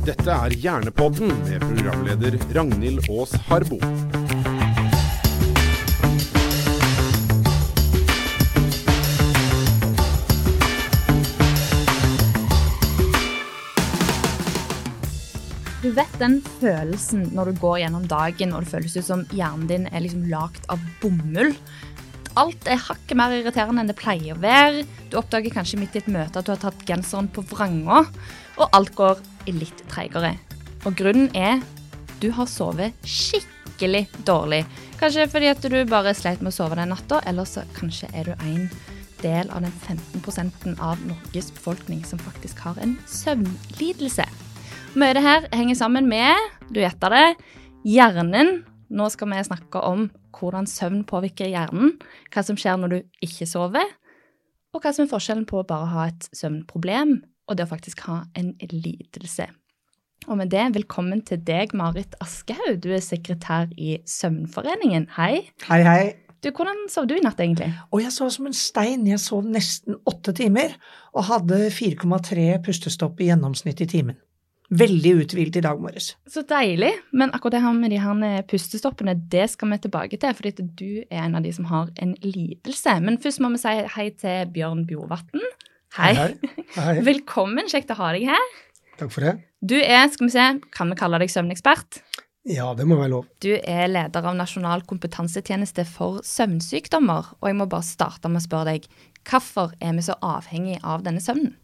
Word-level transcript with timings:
Dette 0.00 0.32
er 0.32 0.54
Hjernepodden 0.56 1.28
med 1.44 1.60
programleder 1.60 2.36
Ragnhild 2.56 3.04
Aas 3.12 3.34
Harbo. 3.50 3.76
Du 15.80 15.90
vet 15.92 16.16
den 16.16 16.38
følelsen 16.62 17.26
når 17.36 17.50
du 17.50 17.60
går 17.60 17.82
gjennom 17.82 18.06
dagen 18.08 18.54
og 18.56 18.64
det 18.64 18.72
føles 18.72 18.96
ut 18.96 19.04
som 19.04 19.26
hjernen 19.36 19.68
din 19.68 19.84
er 19.92 20.00
liksom 20.06 20.24
lagd 20.32 20.64
av 20.72 20.80
bomull. 21.02 21.52
Alt 22.40 22.68
er 22.70 22.80
hakket 22.80 23.18
mer 23.18 23.34
irriterende 23.36 23.82
enn 23.82 23.90
det 23.90 23.98
pleier 24.00 24.32
å 24.32 24.40
være. 24.40 24.86
Du 25.10 25.18
oppdager 25.20 25.52
kanskje 25.52 25.82
midt 25.82 25.98
i 25.98 26.00
et 26.00 26.08
møte 26.08 26.40
at 26.40 26.46
du 26.48 26.54
har 26.54 26.62
tatt 26.62 26.86
genseren 26.88 27.28
på 27.28 27.44
vranga, 27.52 28.06
og 28.56 28.76
alt 28.76 28.94
går 28.96 29.20
litt 29.56 29.84
treigere. 29.90 30.34
Og 30.86 30.96
grunnen 30.96 31.28
er 31.36 31.60
du 32.20 32.28
har 32.36 32.48
sovet 32.50 32.96
skikkelig 33.08 34.06
dårlig. 34.28 34.64
Kanskje 35.00 35.28
fordi 35.32 35.48
at 35.48 35.64
du 35.64 35.78
bare 35.88 36.12
sleit 36.16 36.42
med 36.44 36.52
å 36.52 36.56
sove 36.56 36.76
den 36.76 36.92
natta, 36.92 37.22
eller 37.28 37.48
så 37.48 37.64
kanskje 37.76 38.10
er 38.12 38.28
du 38.28 38.34
en 38.44 38.66
del 39.22 39.48
av 39.52 39.64
den 39.64 39.72
15% 39.84 40.80
av 40.80 41.00
Norges 41.08 41.50
befolkning 41.56 42.02
som 42.08 42.20
faktisk 42.20 42.60
har 42.64 42.80
en 42.80 42.96
søvnlidelse. 43.08 44.26
Mye 44.98 45.12
av 45.12 45.16
det 45.16 45.24
her 45.24 45.48
henger 45.54 45.78
sammen 45.78 46.08
med, 46.10 46.36
du 46.68 46.80
gjetter 46.82 47.14
det, 47.14 47.26
hjernen. 47.86 48.60
Nå 48.90 49.06
skal 49.12 49.30
vi 49.30 49.44
snakke 49.46 49.80
om 49.86 50.08
hvordan 50.34 50.66
søvn 50.66 51.04
påvirker 51.06 51.48
hjernen, 51.48 51.94
hva 52.32 52.42
som 52.44 52.58
skjer 52.58 52.80
når 52.80 52.92
du 52.92 52.98
ikke 53.24 53.46
sover, 53.48 53.86
og 54.74 54.82
hva 54.82 54.92
som 54.94 55.06
er 55.06 55.12
forskjellen 55.12 55.46
på 55.48 55.60
å 55.60 55.66
bare 55.66 55.90
ha 55.92 56.08
et 56.10 56.26
søvnproblem 56.36 57.20
og 57.50 57.58
det 57.58 57.66
å 57.66 57.72
faktisk 57.72 58.06
ha 58.06 58.22
en 58.38 58.54
lidelse. 58.70 59.48
Og 60.28 60.36
med 60.38 60.52
det, 60.52 60.62
velkommen 60.76 61.22
til 61.26 61.40
deg, 61.42 61.72
Marit 61.74 62.14
Aschehoug. 62.22 62.78
Du 62.84 62.90
er 62.94 63.02
sekretær 63.02 63.70
i 63.80 63.98
Søvnforeningen. 64.06 65.08
Hei. 65.16 65.48
Hei, 65.66 65.80
hei. 65.86 66.02
Du, 66.40 66.48
Hvordan 66.56 66.86
sov 66.88 67.08
du 67.08 67.16
i 67.16 67.22
natt, 67.24 67.40
egentlig? 67.40 67.68
Og 67.92 68.04
jeg 68.04 68.12
sov 68.14 68.30
som 68.32 68.48
en 68.48 68.56
stein. 68.56 69.04
Jeg 69.08 69.20
sov 69.20 69.48
nesten 69.48 69.98
åtte 70.08 70.32
timer 70.36 70.76
og 71.12 71.26
hadde 71.28 71.66
4,3 71.74 72.60
pustestopp 72.64 73.20
i 73.20 73.28
gjennomsnitt 73.28 73.82
i 73.84 73.88
timen. 73.90 74.20
Veldig 74.70 75.16
uthvilt 75.24 75.56
i 75.58 75.62
dag 75.64 75.80
morges. 75.82 76.12
Så 76.30 76.44
deilig. 76.46 76.92
Men 77.10 77.32
akkurat 77.34 77.56
det 77.56 77.64
her 77.64 77.74
med 77.74 77.90
de 77.90 77.98
her 78.00 78.44
pustestoppene, 78.48 79.16
det 79.32 79.48
skal 79.50 79.72
vi 79.72 79.80
tilbake 79.82 80.20
til, 80.20 80.36
fordi 80.36 80.68
du 80.78 81.02
er 81.10 81.24
en 81.24 81.34
av 81.40 81.42
de 81.42 81.52
som 81.52 81.66
har 81.72 81.90
en 81.98 82.14
lidelse. 82.22 83.00
Men 83.02 83.18
først 83.18 83.42
må 83.42 83.50
vi 83.56 83.64
si 83.64 83.74
hei 83.96 84.08
til 84.20 84.52
Bjørn 84.54 84.86
Bjorvatn. 84.86 85.42
Hei. 85.98 86.14
Hei. 86.14 86.34
Hei. 86.76 86.98
Velkommen, 87.08 87.66
kjekt 87.70 87.90
å 87.90 87.96
ha 87.98 88.12
deg 88.14 88.28
her. 88.30 88.50
Takk 89.00 89.10
for 89.10 89.26
det. 89.26 89.32
Du 89.58 89.74
er, 89.74 90.04
skal 90.12 90.28
vi 90.28 90.34
se, 90.36 90.44
kan 90.76 90.92
vi 90.92 90.98
kalle 91.00 91.18
deg 91.18 91.32
søvnekspert? 91.32 91.98
Ja, 92.48 92.70
det 92.78 92.86
må 92.88 92.96
være 93.00 93.10
lov. 93.16 93.26
Du 93.42 93.50
er 93.58 93.90
leder 93.90 94.28
av 94.30 94.36
Nasjonal 94.38 94.84
kompetansetjeneste 94.88 95.84
for 95.88 96.22
søvnsykdommer, 96.24 97.34
og 97.40 97.50
jeg 97.50 97.58
må 97.58 97.66
bare 97.72 97.88
starte 97.88 98.30
med 98.30 98.40
å 98.40 98.46
spørre 98.46 98.76
deg, 98.76 98.86
hvorfor 99.28 99.74
er 99.82 99.98
vi 99.98 100.06
så 100.06 100.16
avhengig 100.24 100.78
av 100.86 101.02
denne 101.04 101.20
søvnen? 101.24 101.56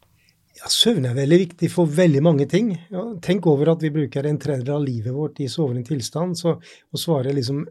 Ja, 0.56 0.70
Søvn 0.72 1.04
er 1.04 1.16
veldig 1.16 1.38
viktig 1.42 1.68
for 1.68 1.88
veldig 1.92 2.22
mange 2.24 2.46
ting. 2.48 2.70
Ja, 2.88 3.02
tenk 3.22 3.46
over 3.50 3.74
at 3.74 3.82
vi 3.84 3.92
bruker 3.92 4.24
en 4.24 4.38
tredjedel 4.40 4.78
av 4.78 4.86
livet 4.86 5.12
vårt 5.12 5.40
i 5.44 5.50
sovende 5.52 5.84
tilstand, 5.84 6.38
så 6.40 6.56
å 6.56 7.00
svare 7.00 7.34
liksom 7.36 7.66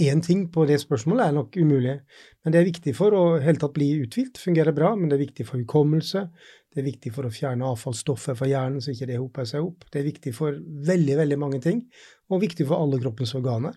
én 0.00 0.22
ting 0.24 0.46
på 0.52 0.64
det 0.66 0.80
spørsmålet 0.82 1.28
er 1.28 1.36
nok 1.36 1.56
umulig. 1.56 1.94
Men 2.42 2.54
det 2.54 2.60
er 2.60 2.68
viktig 2.68 2.94
for 2.96 3.14
å 3.14 3.22
helt 3.42 3.60
tatt 3.62 3.74
bli 3.76 3.90
uthvilt, 4.02 4.40
fungere 4.42 4.74
bra, 4.74 4.94
men 4.98 5.08
det 5.10 5.18
er 5.18 5.24
viktig 5.26 5.46
for 5.48 5.62
hukommelse. 5.62 6.26
Det 6.74 6.82
er 6.82 6.88
viktig 6.88 7.12
for 7.14 7.28
å 7.28 7.32
fjerne 7.32 7.68
avfallsstoffet 7.70 8.38
fra 8.38 8.48
hjernen 8.50 8.82
så 8.82 8.90
ikke 8.94 9.08
det 9.12 9.20
hoper 9.20 9.46
seg 9.48 9.66
opp. 9.66 9.86
Det 9.92 10.00
er 10.00 10.08
viktig 10.08 10.34
for 10.34 10.56
veldig, 10.58 11.18
veldig 11.22 11.38
mange 11.38 11.60
ting, 11.62 11.84
og 12.30 12.42
viktig 12.42 12.66
for 12.66 12.82
alle 12.82 12.98
kroppens 13.02 13.36
organer. 13.38 13.76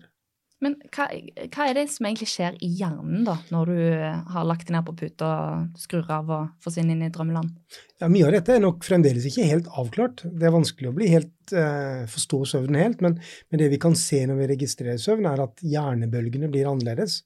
Men 0.64 0.74
hva, 0.90 1.06
hva, 1.52 1.66
er 1.68 1.76
det 1.76 1.84
som 1.92 2.08
egentlig 2.08 2.26
skjer 2.32 2.56
i 2.66 2.68
hjernen 2.80 3.22
da, 3.26 3.36
når 3.54 3.70
du 3.70 3.82
har 4.34 4.46
lagt 4.48 4.66
deg 4.66 4.74
ned 4.74 4.86
på 4.88 4.94
puta 4.98 5.28
skrur 5.78 6.08
av 6.10 6.32
og 6.34 6.48
forsvinner 6.64 6.96
inn 6.96 7.04
i 7.06 7.10
drømmeland? 7.14 7.52
Ja, 8.02 8.08
Mye 8.10 8.26
av 8.26 8.34
dette 8.34 8.56
er 8.56 8.64
nok 8.64 8.82
fremdeles 8.86 9.28
ikke 9.30 9.46
helt 9.46 9.68
avklart. 9.78 10.24
Det 10.26 10.48
er 10.48 10.54
vanskelig 10.54 10.90
å 10.90 10.96
bli 10.96 11.10
helt, 11.12 11.36
eh, 11.54 12.02
forstå 12.10 12.42
søvnen 12.54 12.80
helt, 12.82 13.04
men, 13.04 13.20
men, 13.50 13.62
det 13.62 13.70
vi 13.70 13.78
kan 13.82 13.94
se 13.98 14.24
når 14.26 14.42
vi 14.42 14.50
registrerer 14.54 14.98
søvn, 15.02 15.30
er 15.30 15.44
at 15.46 15.62
hjernebølgene 15.62 16.50
blir 16.50 16.70
annerledes. 16.70 17.20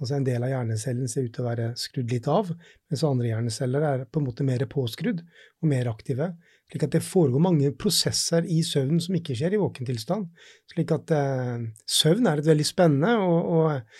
Altså 0.00 0.18
En 0.18 0.26
del 0.26 0.44
av 0.44 0.50
hjernecellen 0.50 1.08
ser 1.08 1.24
ut 1.24 1.32
til 1.32 1.44
å 1.44 1.48
være 1.48 1.70
skrudd 1.80 2.12
litt 2.12 2.28
av, 2.28 2.50
mens 2.90 3.04
andre 3.06 3.30
hjerneceller 3.30 3.88
er 3.88 4.04
på 4.10 4.20
en 4.20 4.28
måte 4.28 4.44
mer 4.44 4.66
påskrudd 4.68 5.22
og 5.24 5.70
mer 5.70 5.88
aktive. 5.88 6.34
Slik 6.72 6.86
at 6.86 6.96
det 6.96 7.04
foregår 7.04 7.42
mange 7.44 7.70
prosesser 7.76 8.46
i 8.50 8.62
søvn 8.64 8.98
som 9.02 9.16
ikke 9.18 9.36
skjer 9.36 9.54
i 9.54 9.60
våkentilstand. 9.60 10.26
Slik 10.72 10.92
at 10.96 11.12
eh, 11.14 11.64
søvn 11.86 12.28
er 12.30 12.40
et 12.40 12.48
veldig 12.48 12.66
spennende 12.66 13.14
og, 13.20 13.50
og, 13.58 13.96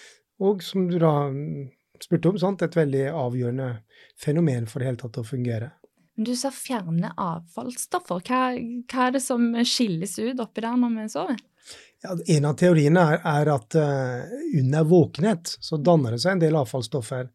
og 0.49 0.65
som 0.65 0.89
du 0.91 0.97
da 1.03 1.15
spurte 2.03 2.33
om, 2.33 2.41
sant, 2.41 2.65
et 2.65 2.77
veldig 2.77 3.07
avgjørende 3.13 3.71
fenomen 4.21 4.69
for 4.71 4.81
det 4.81 4.91
hele 4.91 5.01
tatt 5.01 5.21
å 5.21 5.27
fungere. 5.27 5.71
Men 6.15 6.29
du 6.29 6.35
sa 6.39 6.51
fjerne 6.55 7.11
avfallsstoffer. 7.19 8.23
Hva, 8.23 8.43
hva, 8.55 9.07
er 9.07 9.17
det 9.17 9.23
som 9.25 9.49
skilles 9.67 10.15
ut 10.21 10.43
oppi 10.43 10.63
der 10.63 10.77
når 10.79 10.93
vi 10.99 11.07
sover? 11.11 11.41
Ja, 12.05 12.15
en 12.37 12.47
av 12.51 12.59
teoriene 12.61 13.07
er, 13.15 13.23
er 13.25 13.51
at 13.55 13.79
uh, 13.81 14.35
under 14.61 14.85
våkenhet 14.87 15.57
så 15.65 15.81
danner 15.81 16.15
det 16.15 16.21
seg 16.23 16.37
en 16.37 16.45
del 16.45 16.59
avfallsstoffer. 16.61 17.31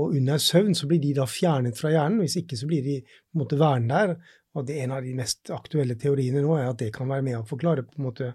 Og 0.00 0.14
under 0.16 0.38
søvn 0.40 0.76
så 0.76 0.86
blir 0.88 1.02
de 1.02 1.16
da 1.16 1.26
fjernet 1.28 1.76
fra 1.76 1.90
hjernen, 1.92 2.22
hvis 2.22 2.38
ikke 2.40 2.56
så 2.56 2.68
blir 2.68 2.84
de 2.84 3.00
på 3.02 3.36
en 3.36 3.42
måte 3.42 3.58
værende 3.60 3.98
der. 3.98 4.14
Og 4.54 4.66
det 4.66 4.82
En 4.82 4.92
av 4.92 5.02
de 5.02 5.14
mest 5.16 5.50
aktuelle 5.50 5.94
teoriene 5.96 6.42
nå 6.44 6.56
er 6.58 6.68
at 6.68 6.78
det 6.78 6.92
kan 6.92 7.08
være 7.08 7.24
med 7.24 7.38
å 7.38 7.46
forklare 7.48 7.86
på 7.86 7.98
en 7.98 8.04
måte 8.04 8.32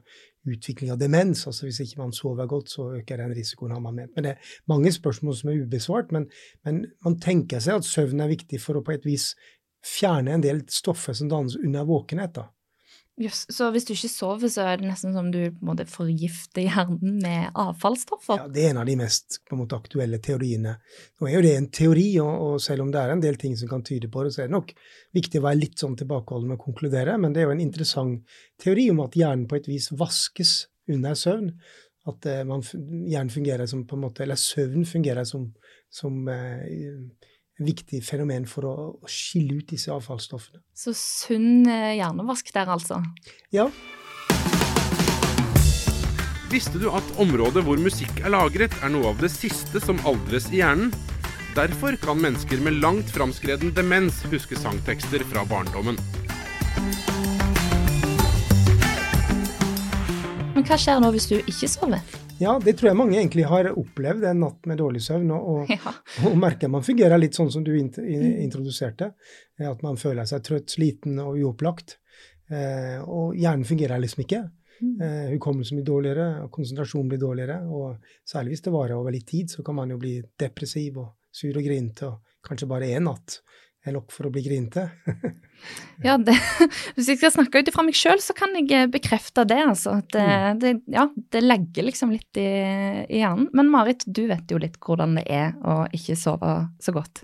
utvikling 0.47 0.91
av 0.91 0.97
demens. 0.97 1.45
altså 1.47 1.67
Hvis 1.67 1.79
ikke 1.83 2.01
man 2.01 2.13
sover 2.13 2.47
godt, 2.47 2.69
så 2.69 2.89
øker 2.97 3.17
den 3.17 3.35
risikoen. 3.35 3.71
har 3.71 3.79
man 3.79 3.95
med. 3.95 4.09
Men 4.15 4.23
Det 4.23 4.31
er 4.31 4.37
mange 4.67 4.91
spørsmål 4.91 5.35
som 5.35 5.49
er 5.49 5.61
ubesvart, 5.63 6.11
men, 6.11 6.29
men 6.65 6.85
man 7.03 7.19
tenker 7.19 7.59
seg 7.59 7.75
at 7.75 7.85
søvn 7.85 8.21
er 8.21 8.33
viktig 8.33 8.61
for 8.61 8.77
å 8.77 8.83
på 8.83 8.95
et 8.95 9.05
vis 9.05 9.35
fjerne 9.85 10.33
en 10.33 10.43
del 10.43 10.63
stoffer 10.69 11.13
som 11.13 11.29
dannes 11.29 11.55
under 11.55 11.85
våkenhet. 11.85 12.33
da. 12.35 12.47
Yes, 13.17 13.47
så 13.49 13.71
hvis 13.73 13.87
du 13.87 13.95
ikke 13.95 14.11
sover, 14.13 14.49
så 14.53 14.61
er 14.69 14.77
det 14.77 14.85
nesten 14.85 15.15
som 15.15 15.31
du 15.33 15.39
på 15.49 15.63
en 15.63 15.69
måte 15.71 15.87
forgifter 15.89 16.67
hjernen 16.67 17.15
med 17.23 17.55
avfallsstoffer? 17.57 18.43
Ja, 18.43 18.51
Det 18.53 18.61
er 18.61 18.75
en 18.75 18.81
av 18.83 18.85
de 18.85 18.93
mest 18.99 19.39
på 19.47 19.55
en 19.55 19.63
måte, 19.63 19.79
aktuelle 19.79 20.19
teoriene. 20.21 20.75
Nå 21.17 21.25
er 21.25 21.33
jo 21.33 21.41
det 21.47 21.55
en 21.57 21.69
teori, 21.73 22.05
og, 22.21 22.29
og, 22.29 22.59
selv 22.61 22.85
om 22.85 22.91
det 22.93 23.01
er 23.01 23.15
en 23.15 23.23
del 23.23 23.39
ting 23.41 23.55
som 23.57 23.71
kan 23.71 23.81
tyde 23.81 24.11
på 24.13 24.21
det, 24.21 24.35
så 24.35 24.43
er 24.43 24.51
det 24.51 24.53
nok 24.53 24.75
viktig 25.17 25.41
å 25.41 25.47
være 25.47 25.61
litt 25.63 25.81
sånn 25.81 25.97
tilbakeholden 25.97 26.51
med 26.51 26.59
å 26.59 26.65
konkludere. 26.67 27.17
Men 27.17 27.33
det 27.33 27.41
er 27.41 27.49
jo 27.49 27.55
en 27.55 27.65
interessant 27.65 28.37
teori 28.61 28.85
om 28.93 29.01
at 29.07 29.17
hjernen 29.17 29.47
på 29.49 29.57
et 29.57 29.71
vis 29.71 29.89
vaskes 29.97 30.53
under 30.93 31.17
søvn. 31.17 31.49
At 32.07 32.29
eh, 32.29 32.43
man, 32.45 32.61
hjernen 32.61 33.33
fungerer 33.33 33.65
som 33.65 33.81
på 33.89 33.97
en 33.97 34.05
måte, 34.05 34.27
eller 34.27 34.37
søvn 34.37 34.85
fungerer 34.85 35.25
som, 35.25 35.49
som 35.89 36.21
uh, 36.29 36.61
viktig 37.57 38.03
fenomen 38.05 38.45
for 38.49 38.67
å, 38.69 38.75
å 39.01 39.09
skille 39.09 39.59
ut 39.59 39.71
disse 39.71 39.91
avfallsstoffene. 39.93 40.61
Så 40.77 40.93
sunn 40.97 41.65
eh, 41.69 41.97
hjernevask 41.97 42.51
der, 42.53 42.69
altså? 42.77 43.01
Ja. 43.53 43.67
Visste 46.47 46.79
du 46.79 46.87
at 46.95 47.07
området 47.19 47.65
hvor 47.67 47.79
musikk 47.81 48.21
er 48.21 48.31
lagret, 48.31 48.75
er 48.79 48.93
noe 48.93 49.09
av 49.11 49.17
det 49.19 49.31
siste 49.33 49.81
som 49.83 49.99
aldres 50.07 50.51
i 50.53 50.61
hjernen? 50.61 50.93
Derfor 51.57 51.97
kan 51.97 52.19
mennesker 52.21 52.61
med 52.61 52.77
langt 52.83 53.09
framskreden 53.09 53.73
demens 53.73 54.21
huske 54.29 54.59
sangtekster 54.59 55.25
fra 55.25 55.41
barndommen. 55.49 55.97
Men 60.53 60.65
hva 60.65 60.77
skjer 60.77 61.01
nå 61.01 61.09
hvis 61.17 61.29
du 61.31 61.35
ikke 61.41 61.69
sover? 61.73 62.26
Ja, 62.39 62.57
det 62.63 62.75
tror 62.77 62.91
jeg 62.91 62.97
mange 62.99 63.17
egentlig 63.17 63.47
har 63.49 63.69
opplevd 63.71 64.25
en 64.29 64.43
natt 64.43 64.67
med 64.69 64.79
dårlig 64.81 65.01
søvn. 65.05 65.31
Og, 65.33 65.47
og, 65.53 65.71
ja. 65.73 65.93
og 66.29 66.37
merker 66.39 66.71
man 66.71 66.85
fungerer 66.85 67.19
litt 67.19 67.37
sånn 67.37 67.51
som 67.53 67.63
du 67.65 67.73
mm. 67.73 67.95
introduserte. 68.45 69.11
At 69.57 69.81
man 69.85 69.97
føler 69.97 70.27
seg 70.29 70.45
trøtt, 70.45 70.69
sliten 70.73 71.17
og 71.23 71.39
uopplagt. 71.41 71.97
Eh, 72.53 73.01
og 73.03 73.35
hjernen 73.37 73.67
fungerer 73.67 74.01
liksom 74.03 74.23
ikke. 74.25 74.43
Mm. 74.77 74.95
Eh, 75.01 75.23
hukommelsen 75.33 75.79
blir 75.79 75.87
dårligere, 75.87 76.27
og 76.45 76.51
konsentrasjonen 76.53 77.09
blir 77.13 77.21
dårligere. 77.21 77.59
Og 77.73 78.11
særlig 78.27 78.55
hvis 78.55 78.67
det 78.67 78.75
varer 78.75 78.97
over 78.99 79.15
litt 79.15 79.27
tid, 79.29 79.51
så 79.51 79.65
kan 79.65 79.79
man 79.79 79.93
jo 79.93 79.99
bli 80.01 80.17
depressiv 80.39 81.01
og 81.01 81.13
sur 81.33 81.57
og 81.57 81.65
grinete. 81.65 82.11
Og 82.11 82.47
kanskje 82.47 82.69
bare 82.69 82.93
én 82.93 83.07
natt 83.09 83.41
er 83.87 83.95
nok 83.95 84.13
for 84.13 84.27
å 84.27 84.31
bli 84.33 84.43
grinte. 84.45 84.83
ja, 86.05 86.17
det, 86.21 86.35
hvis 86.95 87.11
jeg 87.11 87.19
skal 87.19 87.33
snakke 87.33 87.61
ut 87.61 87.71
ifra 87.71 87.85
meg 87.87 87.97
sjøl, 87.97 88.21
så 88.23 88.35
kan 88.37 88.55
jeg 88.57 88.69
eh, 88.75 88.87
bekrefte 88.91 89.45
det. 89.47 89.59
altså. 89.71 89.97
Det, 90.13 90.23
mm. 90.23 90.61
det, 90.63 90.73
ja, 90.93 91.07
det 91.35 91.43
legger 91.43 91.87
liksom 91.87 92.13
litt 92.15 92.39
i, 92.39 92.47
i, 93.07 93.21
hjernen. 93.21 93.49
Men 93.57 93.71
Marit, 93.73 94.05
du 94.05 94.25
vet 94.29 94.51
jo 94.51 94.61
litt 94.61 94.79
hvordan 94.83 95.17
det 95.19 95.27
er 95.31 95.53
å 95.63 95.83
ikke 95.95 96.17
sove 96.19 96.57
så 96.83 96.95
godt. 96.95 97.23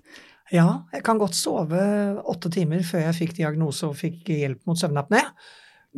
Ja, 0.53 0.83
jeg 0.93 1.05
kan 1.05 1.21
godt 1.21 1.37
sove 1.37 1.83
åtte 2.29 2.51
timer 2.53 2.83
før 2.85 3.07
jeg 3.07 3.19
fikk 3.21 3.37
diagnose 3.39 3.87
og 3.87 3.97
fikk 3.97 4.29
hjelp 4.33 4.67
mot 4.69 4.79
søvnapné. 4.79 5.23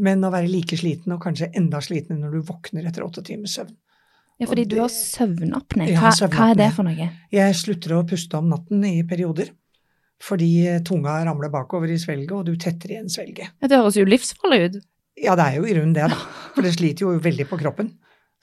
Men 0.06 0.23
å 0.27 0.31
være 0.33 0.51
like 0.51 0.77
sliten, 0.79 1.13
og 1.15 1.23
kanskje 1.23 1.53
enda 1.56 1.79
sliten 1.83 2.19
når 2.19 2.35
du 2.35 2.47
våkner 2.50 2.88
etter 2.88 3.06
åtte 3.06 3.23
timers 3.25 3.56
søvn. 3.56 3.75
Ja, 4.35 4.50
fordi 4.50 4.65
du 4.67 4.79
har 4.81 4.89
søvnapné. 4.91 5.94
Hva, 5.95 6.12
hva 6.27 6.50
er 6.51 6.57
det 6.59 6.71
for 6.75 6.83
noe? 6.83 7.07
Jeg 7.31 7.56
slutter 7.56 7.95
å 7.95 8.01
puste 8.07 8.35
om 8.35 8.50
natten 8.51 8.83
i 8.83 8.97
perioder 9.07 9.53
fordi 10.23 10.50
tunga 10.88 11.17
ramler 11.27 11.51
bakover 11.53 11.91
i 11.91 12.00
svelget, 12.00 12.31
og 12.31 12.45
du 12.47 12.56
tetter 12.59 12.94
igjen 12.94 13.12
svelget. 13.12 13.56
Det 13.62 13.75
høres 13.75 13.97
jo 14.00 14.07
livsfarlig 14.07 14.59
ut. 14.63 14.77
Ja, 15.19 15.35
det 15.39 15.45
er 15.45 15.59
jo 15.59 15.67
i 15.67 15.75
grunnen 15.75 15.95
det, 15.95 16.07
da. 16.12 16.17
For 16.56 16.65
det 16.65 16.73
sliter 16.75 17.06
jo 17.06 17.15
veldig 17.23 17.47
på 17.50 17.59
kroppen. 17.59 17.94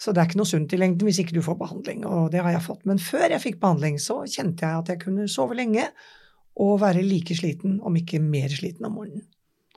Så 0.00 0.12
det 0.12 0.22
er 0.22 0.30
ikke 0.30 0.40
noe 0.40 0.50
sunt 0.50 0.72
i 0.74 0.78
lengden 0.80 1.06
hvis 1.06 1.20
ikke 1.22 1.36
du 1.36 1.44
får 1.44 1.58
behandling, 1.60 2.06
og 2.08 2.32
det 2.32 2.40
har 2.42 2.54
jeg 2.56 2.64
fått. 2.64 2.86
Men 2.88 3.00
før 3.02 3.28
jeg 3.28 3.42
fikk 3.44 3.60
behandling, 3.62 4.00
så 4.02 4.22
kjente 4.24 4.66
jeg 4.66 4.82
at 4.82 4.90
jeg 4.90 5.02
kunne 5.04 5.28
sove 5.30 5.56
lenge 5.58 5.84
og 6.62 6.80
være 6.82 7.04
like 7.06 7.36
sliten, 7.36 7.78
om 7.84 7.94
ikke 7.96 8.20
mer 8.22 8.52
sliten 8.52 8.88
om 8.88 8.96
morgenen. 8.98 9.28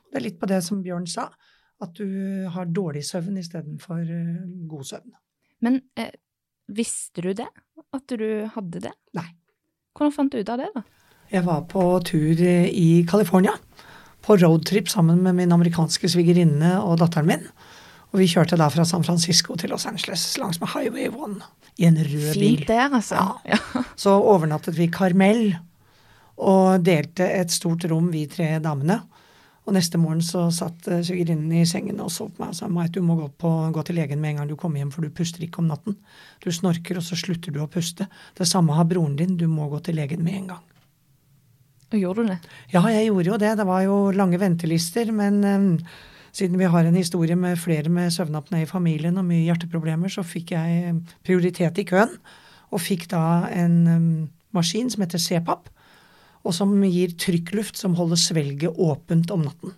Det 0.09 0.19
er 0.19 0.25
litt 0.25 0.39
på 0.39 0.49
det 0.49 0.61
som 0.63 0.81
Bjørn 0.83 1.07
sa, 1.11 1.29
at 1.83 1.93
du 1.99 2.47
har 2.51 2.71
dårlig 2.71 3.03
søvn 3.05 3.37
istedenfor 3.39 4.01
uh, 4.01 4.43
god 4.71 4.87
søvn. 4.87 5.15
Men 5.65 5.81
eh, 5.99 6.13
visste 6.71 7.23
du 7.23 7.33
det? 7.35 7.47
At 7.95 8.11
du 8.11 8.47
hadde 8.55 8.81
det? 8.87 8.93
Nei. 9.15 9.27
Hvordan 9.95 10.15
fant 10.15 10.31
du 10.31 10.39
ut 10.39 10.51
av 10.51 10.63
det, 10.63 10.71
da? 10.75 10.83
Jeg 11.33 11.45
var 11.45 11.63
på 11.69 11.83
tur 12.05 12.41
i 12.41 13.05
California, 13.09 13.55
på 14.25 14.37
roadtrip 14.41 14.89
sammen 14.89 15.23
med 15.25 15.37
min 15.37 15.53
amerikanske 15.53 16.09
svigerinne 16.09 16.77
og 16.81 16.99
datteren 17.01 17.29
min. 17.29 17.47
Og 18.13 18.21
vi 18.21 18.29
kjørte 18.31 18.57
da 18.59 18.69
fra 18.71 18.85
San 18.87 19.03
Francisco 19.03 19.57
til 19.59 19.73
Los 19.73 19.87
Angeles 19.89 20.23
langs 20.39 20.61
med 20.61 20.71
Highway 20.71 21.09
1 21.09 21.41
i 21.77 21.87
en 21.89 21.97
rød 21.97 22.29
Fint 22.33 22.61
bil. 22.61 22.67
der, 22.67 22.93
altså. 22.93 23.39
Ja. 23.45 23.57
Så 23.99 24.13
overnattet 24.15 24.77
vi 24.77 24.87
i 24.87 24.91
Carmel 24.91 25.57
og 26.37 26.85
delte 26.85 27.27
et 27.27 27.51
stort 27.51 27.83
rom, 27.91 28.11
vi 28.13 28.25
tre 28.31 28.59
damene. 28.63 29.01
Og 29.65 29.73
neste 29.73 29.97
morgen 29.97 30.21
så 30.21 30.45
satt 30.53 30.87
eh, 30.91 31.01
svigerinnen 31.03 31.49
i 31.57 31.65
sengen 31.65 31.97
og 32.03 32.11
så 32.13 32.27
på 32.29 32.43
meg 32.43 32.51
og 32.53 32.57
sa 32.59 32.67
at 32.83 32.93
du 32.93 33.01
må 33.01 33.15
gå, 33.17 33.31
på, 33.41 33.51
gå 33.73 33.83
til 33.87 33.97
legen 33.97 34.21
med 34.21 34.35
en 34.35 34.41
gang 34.43 34.51
du 34.51 34.55
kommer 34.59 34.77
hjem, 34.77 34.91
for 34.93 35.01
du 35.01 35.09
puster 35.09 35.41
ikke 35.41 35.63
om 35.63 35.71
natten. 35.71 35.97
Du 36.43 36.51
snorker, 36.53 36.99
og 36.99 37.03
så 37.07 37.17
slutter 37.17 37.51
du 37.51 37.63
å 37.63 37.67
puste. 37.71 38.05
Det 38.37 38.45
samme 38.45 38.77
har 38.77 38.85
broren 38.85 39.17
din, 39.17 39.39
du 39.39 39.47
må 39.49 39.65
gå 39.71 39.81
til 39.81 39.97
legen 39.97 40.21
med 40.23 40.37
en 40.37 40.47
gang. 40.53 40.63
Og 41.95 42.01
gjorde 42.01 42.25
du 42.25 42.33
det? 42.33 42.39
Ja, 42.73 42.83
jeg 42.91 43.07
gjorde 43.07 43.31
jo 43.31 43.39
det. 43.39 43.53
Det 43.59 43.67
var 43.69 43.85
jo 43.85 43.99
lange 44.15 44.39
ventelister, 44.41 45.11
men 45.15 45.39
um, 45.43 45.69
siden 46.35 46.59
vi 46.59 46.67
har 46.67 46.87
en 46.87 46.97
historie 46.99 47.37
med 47.39 47.59
flere 47.61 47.91
med 47.91 48.11
søvnapné 48.11 48.65
i 48.65 48.69
familien 48.69 49.15
og 49.21 49.27
mye 49.29 49.45
hjerteproblemer, 49.45 50.11
så 50.11 50.25
fikk 50.27 50.51
jeg 50.57 50.91
um, 50.91 50.99
prioritet 51.23 51.79
i 51.79 51.87
køen, 51.87 52.11
og 52.75 52.83
fikk 52.83 53.07
da 53.13 53.45
en 53.55 53.79
um, 53.87 54.11
maskin 54.55 54.91
som 54.91 55.05
heter 55.05 55.21
CPAP, 55.21 55.71
og 56.45 56.53
som 56.53 56.75
gir 56.83 57.15
trykkluft 57.17 57.79
som 57.79 57.95
holder 57.97 58.19
svelget 58.21 58.77
åpent 58.77 59.31
om 59.33 59.47
natten. 59.47 59.73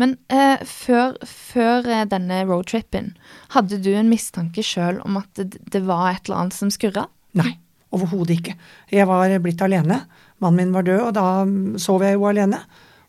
Men 0.00 0.14
eh, 0.32 0.62
før, 0.64 1.18
før 1.28 1.84
eh, 1.84 2.06
denne 2.08 2.40
roadtripen, 2.48 3.12
hadde 3.52 3.78
du 3.84 3.90
en 3.92 4.08
mistanke 4.08 4.64
sjøl 4.64 5.02
om 5.04 5.18
at 5.20 5.28
det, 5.36 5.60
det 5.74 5.82
var 5.84 6.14
et 6.14 6.24
eller 6.24 6.44
annet 6.44 6.56
som 6.56 6.72
skurra? 6.72 7.04
Nei, 7.38 7.52
overhodet 7.92 8.38
ikke. 8.38 8.56
Jeg 8.92 9.08
var 9.10 9.34
blitt 9.44 9.62
alene. 9.64 10.00
Mannen 10.42 10.58
min 10.58 10.74
var 10.74 10.86
død, 10.86 11.00
og 11.08 11.12
da 11.16 11.26
mm, 11.46 11.76
sov 11.82 12.02
jeg 12.04 12.18
jo 12.18 12.26
alene. 12.28 12.62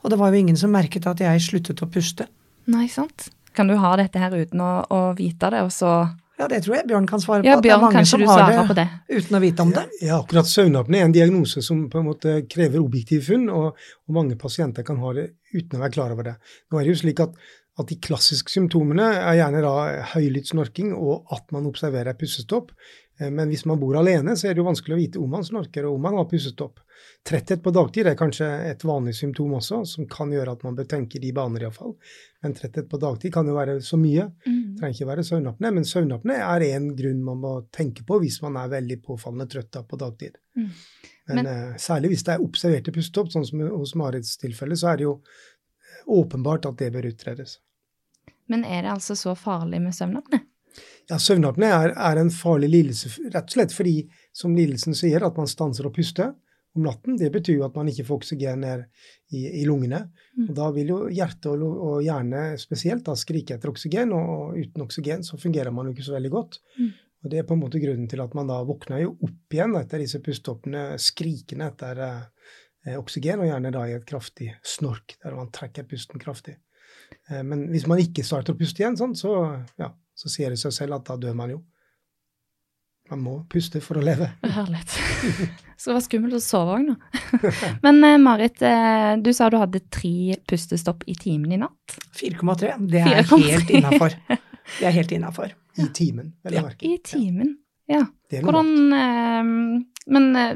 Og 0.04 0.12
det 0.12 0.20
var 0.20 0.34
jo 0.34 0.42
ingen 0.44 0.60
som 0.60 0.74
merket 0.74 1.08
at 1.10 1.22
jeg 1.24 1.42
sluttet 1.42 1.82
å 1.84 1.90
puste. 1.90 2.28
Nei, 2.72 2.88
sant? 2.92 3.30
Kan 3.54 3.70
du 3.70 3.78
ha 3.80 3.94
dette 4.00 4.20
her 4.20 4.34
uten 4.34 4.62
å, 4.64 4.74
å 4.90 5.00
vite 5.18 5.50
det, 5.54 5.64
og 5.66 5.72
så 5.74 5.94
Ja, 6.40 6.48
det 6.50 6.64
tror 6.66 6.80
jeg 6.80 6.88
Bjørn 6.90 7.06
kan 7.08 7.22
svare 7.22 7.44
på. 7.44 7.48
Ja, 7.48 7.58
at 7.60 7.64
det 7.64 7.70
er 7.70 7.78
Bjørn, 7.78 7.94
mange 7.94 8.06
som 8.10 8.24
har 8.28 8.68
på 8.68 8.76
det? 8.78 8.88
uten 9.14 9.38
å 9.38 9.42
vite 9.44 9.66
om 9.66 9.74
det. 9.76 9.84
Ja, 10.02 10.18
akkurat 10.18 10.50
søvnapne 10.50 11.00
er 11.00 11.08
en 11.08 11.14
diagnose 11.16 11.62
som 11.66 11.86
på 11.94 12.02
en 12.02 12.08
måte 12.10 12.40
krever 12.50 12.82
objektive 12.82 13.22
funn, 13.28 13.46
og, 13.54 13.78
og 13.78 14.18
mange 14.18 14.38
pasienter 14.42 14.86
kan 14.88 14.98
ha 15.04 15.14
det 15.14 15.28
uten 15.54 15.78
å 15.78 15.84
være 15.84 15.94
klar 15.94 16.16
over 16.16 16.32
det. 16.32 16.34
Nå 16.72 16.80
er 16.80 16.88
det 16.88 16.96
jo 16.96 17.02
slik 17.04 17.22
at, 17.24 17.38
at 17.80 17.90
de 17.90 18.00
klassiske 18.02 18.52
symptomene 18.54 19.06
er 19.22 19.38
gjerne 19.40 19.62
da 19.64 19.76
høylytt 20.16 20.50
snorking 20.50 20.92
og 20.98 21.32
at 21.38 21.54
man 21.54 21.70
observerer 21.70 22.18
pustestopp. 22.18 22.74
Eh, 23.20 23.30
Men 23.32 23.50
hvis 23.50 23.66
man 23.66 23.80
bor 23.80 23.96
alene, 24.00 24.36
så 24.38 24.48
er 24.50 24.54
det 24.56 24.64
jo 24.64 24.68
vanskelig 24.70 24.96
å 24.96 25.00
vite 25.02 25.20
om 25.22 25.30
man 25.30 25.44
snorker 25.46 25.86
og 25.86 25.96
om 25.96 26.02
man 26.02 26.18
har 26.18 26.26
pustestopp. 26.30 26.80
Tretthet 27.24 27.62
på 27.64 27.72
dagtid 27.72 28.08
er 28.08 28.16
kanskje 28.20 28.48
et 28.70 28.84
vanlig 28.84 29.14
symptom 29.16 29.54
også, 29.58 29.82
som 29.88 30.08
kan 30.12 30.32
gjøre 30.32 30.52
at 30.58 30.64
man 30.64 30.76
bør 30.76 30.88
tenke 30.92 31.18
i 31.18 31.22
de 31.24 31.32
baner 31.36 31.64
iallfall. 31.66 31.96
Men 32.44 32.54
tretthet 32.58 32.90
på 32.92 33.00
dagtid 33.00 33.34
kan 33.34 33.48
jo 33.48 33.56
være 33.56 33.78
så 33.82 33.98
mye. 34.00 34.26
Mm. 34.46 34.76
Trenger 34.80 34.98
ikke 34.98 35.08
være 35.12 35.26
søvnapné, 35.30 35.72
men 35.78 35.88
søvnapné 35.88 36.38
er 36.42 36.66
en 36.74 36.90
grunn 36.98 37.24
man 37.24 37.42
må 37.44 37.54
tenke 37.72 38.04
på 38.08 38.20
hvis 38.24 38.42
man 38.44 38.58
er 38.60 38.72
veldig 38.76 39.00
påfallende 39.06 39.48
trøtt 39.52 39.80
på 39.88 40.00
dagtid. 40.00 40.38
Mm. 40.58 40.70
Men, 41.28 41.36
Men- 41.36 41.48
uh, 41.48 41.76
særlig 41.80 42.10
hvis 42.14 42.24
det 42.28 42.34
er 42.36 42.44
observerte 42.44 42.92
pustestopp, 42.92 43.32
sånn 43.32 43.46
som 43.48 43.62
hos 43.72 43.96
Marits 43.96 44.36
tilfelle, 44.38 44.76
så 44.76 44.92
er 44.92 44.98
det 45.00 45.08
jo 45.08 45.14
eh, 45.24 46.02
åpenbart 46.20 46.66
at 46.68 46.78
det 46.78 46.92
bør 46.92 47.08
utredes. 47.14 47.60
Men 48.52 48.66
er 48.66 48.82
det 48.84 48.92
altså 48.92 49.16
så 49.16 49.36
farlig 49.40 49.80
med 49.82 49.96
søvnapné? 49.96 50.42
Ja, 51.12 51.20
Søvnapné 51.20 51.70
er, 51.70 51.94
er 51.94 52.20
en 52.22 52.32
farlig 52.34 52.70
lidelse 52.72 53.12
rett 53.34 53.44
og 53.50 53.56
slett 53.58 53.76
fordi, 53.76 53.98
som 54.36 54.56
lidelsen 54.56 54.96
sier, 54.98 55.26
at 55.26 55.38
man 55.38 55.50
stanser 55.50 55.88
å 55.88 55.94
puste 55.94 56.32
om 56.74 56.86
natten. 56.88 57.18
Det 57.20 57.30
betyr 57.34 57.60
jo 57.60 57.66
at 57.68 57.76
man 57.78 57.90
ikke 57.92 58.06
får 58.08 58.22
oksygen 58.22 58.64
ned 58.64 58.86
i, 59.36 59.46
i 59.62 59.64
lungene. 59.70 60.06
Mm. 60.38 60.48
Og 60.48 60.54
da 60.58 60.70
vil 60.76 60.94
jo 60.94 61.00
hjerte 61.14 61.54
og, 61.54 61.64
og 61.64 62.04
hjerne 62.06 62.46
spesielt 62.62 63.06
da 63.08 63.16
skrike 63.20 63.58
etter 63.58 63.74
oksygen, 63.74 64.14
og, 64.16 64.34
og 64.34 64.60
uten 64.62 64.86
oksygen 64.86 65.26
så 65.28 65.40
fungerer 65.42 65.76
man 65.76 65.90
jo 65.90 65.96
ikke 65.96 66.08
så 66.08 66.18
veldig 66.18 66.34
godt. 66.34 66.60
Mm. 66.80 66.92
Og 67.24 67.32
Det 67.32 67.40
er 67.40 67.48
på 67.48 67.56
en 67.56 67.62
måte 67.62 67.80
grunnen 67.80 68.10
til 68.12 68.20
at 68.20 68.34
man 68.36 68.50
da 68.50 68.60
våkner 68.68 69.06
jo 69.06 69.14
opp 69.24 69.56
igjen 69.56 69.78
etter 69.80 70.02
disse 70.04 70.20
pustestoppene, 70.24 70.98
skrikende 71.00 71.70
etter 71.72 72.02
eh, 72.04 72.98
oksygen, 73.00 73.44
og 73.44 73.48
gjerne 73.48 73.72
da 73.72 73.86
i 73.88 73.96
et 73.96 74.08
kraftig 74.08 74.50
snork, 74.68 75.16
der 75.24 75.38
man 75.38 75.52
trekker 75.56 75.88
pusten 75.88 76.20
kraftig. 76.20 76.58
Eh, 77.30 77.44
men 77.48 77.70
hvis 77.72 77.88
man 77.88 78.02
ikke 78.04 78.26
starter 78.28 78.56
å 78.56 78.60
puste 78.60 78.84
igjen, 78.84 79.00
sånn, 79.00 79.16
så, 79.16 79.38
ja, 79.80 79.94
så 80.18 80.32
sier 80.32 80.54
det 80.54 80.62
seg 80.62 80.74
selv 80.76 81.00
at 81.00 81.08
da 81.10 81.18
dør 81.20 81.38
man 81.38 81.54
jo. 81.56 81.62
Man 83.12 83.20
må 83.20 83.34
puste 83.52 83.82
for 83.84 84.00
å 84.00 84.04
leve. 84.04 84.30
Herlig. 84.58 84.80
Så 85.78 85.90
det 85.90 85.98
var 85.98 86.04
skummelt 86.06 86.38
å 86.38 86.40
sove 86.40 86.78
òg 86.78 86.86
nå. 86.88 86.94
Men 87.86 88.00
eh, 88.08 88.20
Marit, 88.22 88.62
eh, 88.64 89.16
du 89.20 89.34
sa 89.36 89.50
du 89.52 89.58
hadde 89.60 89.82
tre 89.92 90.38
pustestopp 90.48 91.04
i 91.12 91.16
timen 91.20 91.52
i 91.52 91.60
natt. 91.60 91.98
4,3. 92.16 92.78
Det 92.94 93.02
er 93.04 93.28
4,3. 93.28 93.42
helt 93.50 93.74
innafor. 93.76 94.16
Det 94.30 94.88
er 94.88 94.96
helt 94.96 95.12
innafor. 95.12 95.52
I 95.76 95.90
timen, 95.98 96.32
vel 96.46 96.62
å 96.62 96.66
merke. 96.70 96.88
I 96.88 97.02
timen, 97.04 97.58
ja. 97.92 98.06
Hvordan 98.32 98.72
Men 100.12 100.36
eh, 100.36 100.56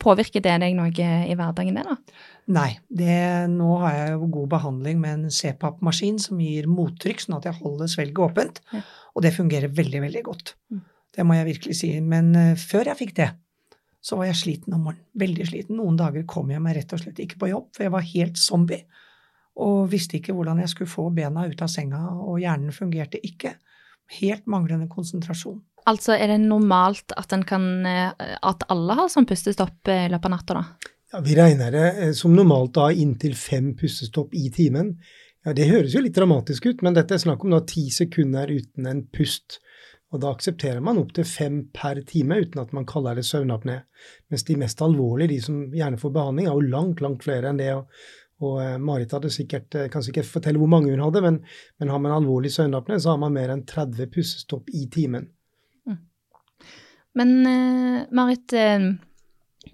påvirker 0.00 0.42
det 0.44 0.54
deg 0.62 0.74
noe 0.76 0.90
i 0.92 1.36
hverdagen, 1.36 1.78
det, 1.78 1.84
da? 1.86 2.22
Nei, 2.54 2.70
det, 2.88 3.20
nå 3.52 3.76
har 3.82 3.94
jeg 3.96 4.16
jo 4.16 4.32
god 4.38 4.50
behandling 4.56 4.98
med 5.00 5.14
en 5.18 5.32
CPAP-maskin 5.32 6.18
som 6.20 6.40
gir 6.42 6.68
mottrykk, 6.70 7.22
sånn 7.24 7.38
at 7.38 7.48
jeg 7.48 7.60
holder 7.62 7.90
svelget 7.90 8.24
åpent. 8.26 8.60
Ja. 8.74 8.82
Og 9.14 9.24
det 9.24 9.34
fungerer 9.36 9.72
veldig, 9.72 10.02
veldig 10.04 10.24
godt. 10.26 10.54
Mm. 10.72 10.82
Det 11.14 11.24
må 11.26 11.38
jeg 11.38 11.48
virkelig 11.52 11.78
si. 11.78 11.90
Men 12.04 12.34
eh, 12.38 12.52
før 12.60 12.90
jeg 12.92 13.00
fikk 13.00 13.16
det, 13.20 13.30
så 14.04 14.18
var 14.20 14.28
jeg 14.28 14.40
sliten 14.42 14.76
om 14.76 14.84
morgenen. 14.88 15.08
Veldig 15.16 15.48
sliten. 15.48 15.78
Noen 15.80 15.96
dager 15.96 16.26
kom 16.28 16.50
jeg 16.52 16.62
meg 16.62 16.76
rett 16.76 16.92
og 16.92 17.00
slett 17.00 17.22
ikke 17.24 17.40
på 17.40 17.50
jobb, 17.54 17.70
for 17.72 17.86
jeg 17.86 17.94
var 17.94 18.08
helt 18.10 18.40
zombie. 18.40 18.82
Og 19.64 19.86
visste 19.92 20.18
ikke 20.18 20.34
hvordan 20.36 20.60
jeg 20.60 20.72
skulle 20.72 20.90
få 20.90 21.06
bena 21.14 21.46
ut 21.48 21.62
av 21.62 21.70
senga, 21.72 22.02
og 22.18 22.42
hjernen 22.42 22.74
fungerte 22.74 23.22
ikke. 23.24 23.54
Helt 24.18 24.50
manglende 24.50 24.90
konsentrasjon. 24.92 25.62
Altså, 25.90 26.14
er 26.16 26.32
det 26.32 26.40
normalt 26.40 27.12
at, 27.18 27.34
kan, 27.46 27.64
eh, 27.86 28.30
at 28.40 28.64
alle 28.72 28.96
har 28.96 29.10
sånn 29.12 29.28
pustestopp 29.28 29.90
eh, 29.92 30.06
i 30.06 30.12
løpet 30.12 30.30
av 30.30 30.32
natta, 30.32 30.56
da? 30.56 30.92
Ja, 31.12 31.20
vi 31.24 31.36
regner 31.36 31.74
det 31.74 31.88
eh, 31.92 32.14
som 32.16 32.32
normalt 32.36 32.72
da 32.78 32.88
inntil 32.90 33.36
fem 33.36 33.74
pustestopp 33.76 34.32
i 34.34 34.48
timen. 34.54 34.94
Ja, 35.44 35.52
Det 35.52 35.68
høres 35.68 35.92
jo 35.94 36.00
litt 36.00 36.16
dramatisk 36.16 36.70
ut, 36.70 36.80
men 36.82 36.96
dette 36.96 37.18
er 37.18 37.20
snakk 37.20 37.44
om 37.44 37.52
da 37.52 37.60
ti 37.68 37.90
sekunder 37.92 38.48
uten 38.48 38.88
en 38.88 39.04
pust. 39.12 39.60
Og 40.14 40.22
da 40.22 40.32
aksepterer 40.32 40.80
man 40.80 41.02
opptil 41.02 41.26
fem 41.28 41.60
per 41.74 42.00
time 42.08 42.40
uten 42.40 42.62
at 42.62 42.72
man 42.72 42.88
kaller 42.88 43.18
det 43.18 43.26
søvnapné. 43.28 43.80
Mens 44.32 44.46
de 44.48 44.56
mest 44.56 44.80
alvorlige, 44.80 45.34
de 45.34 45.40
som 45.42 45.62
gjerne 45.74 46.00
får 46.00 46.16
behandling, 46.16 46.48
er 46.48 46.54
jo 46.56 46.72
langt, 46.72 47.04
langt 47.04 47.26
flere 47.26 47.50
enn 47.50 47.60
det. 47.60 47.72
Og, 48.40 48.60
Marit 48.80 49.12
hadde 49.12 49.30
sikkert, 49.34 49.74
kan 49.90 50.04
sikkert 50.04 50.30
fortelle 50.30 50.60
hvor 50.62 50.70
mange 50.70 50.94
hun 50.94 51.02
hadde, 51.02 51.20
men, 51.24 51.40
men 51.80 51.92
har 51.92 52.00
man 52.02 52.14
alvorlig 52.14 52.54
søvnapné, 52.54 53.00
så 53.02 53.14
har 53.14 53.20
man 53.20 53.34
mer 53.34 53.52
enn 53.52 53.66
30 53.68 54.10
pustestopp 54.14 54.70
i 54.72 54.86
timen. 54.92 55.28
Men 57.18 57.34
eh, 57.46 58.00
Marit, 58.14 58.52
eh, 58.52 58.90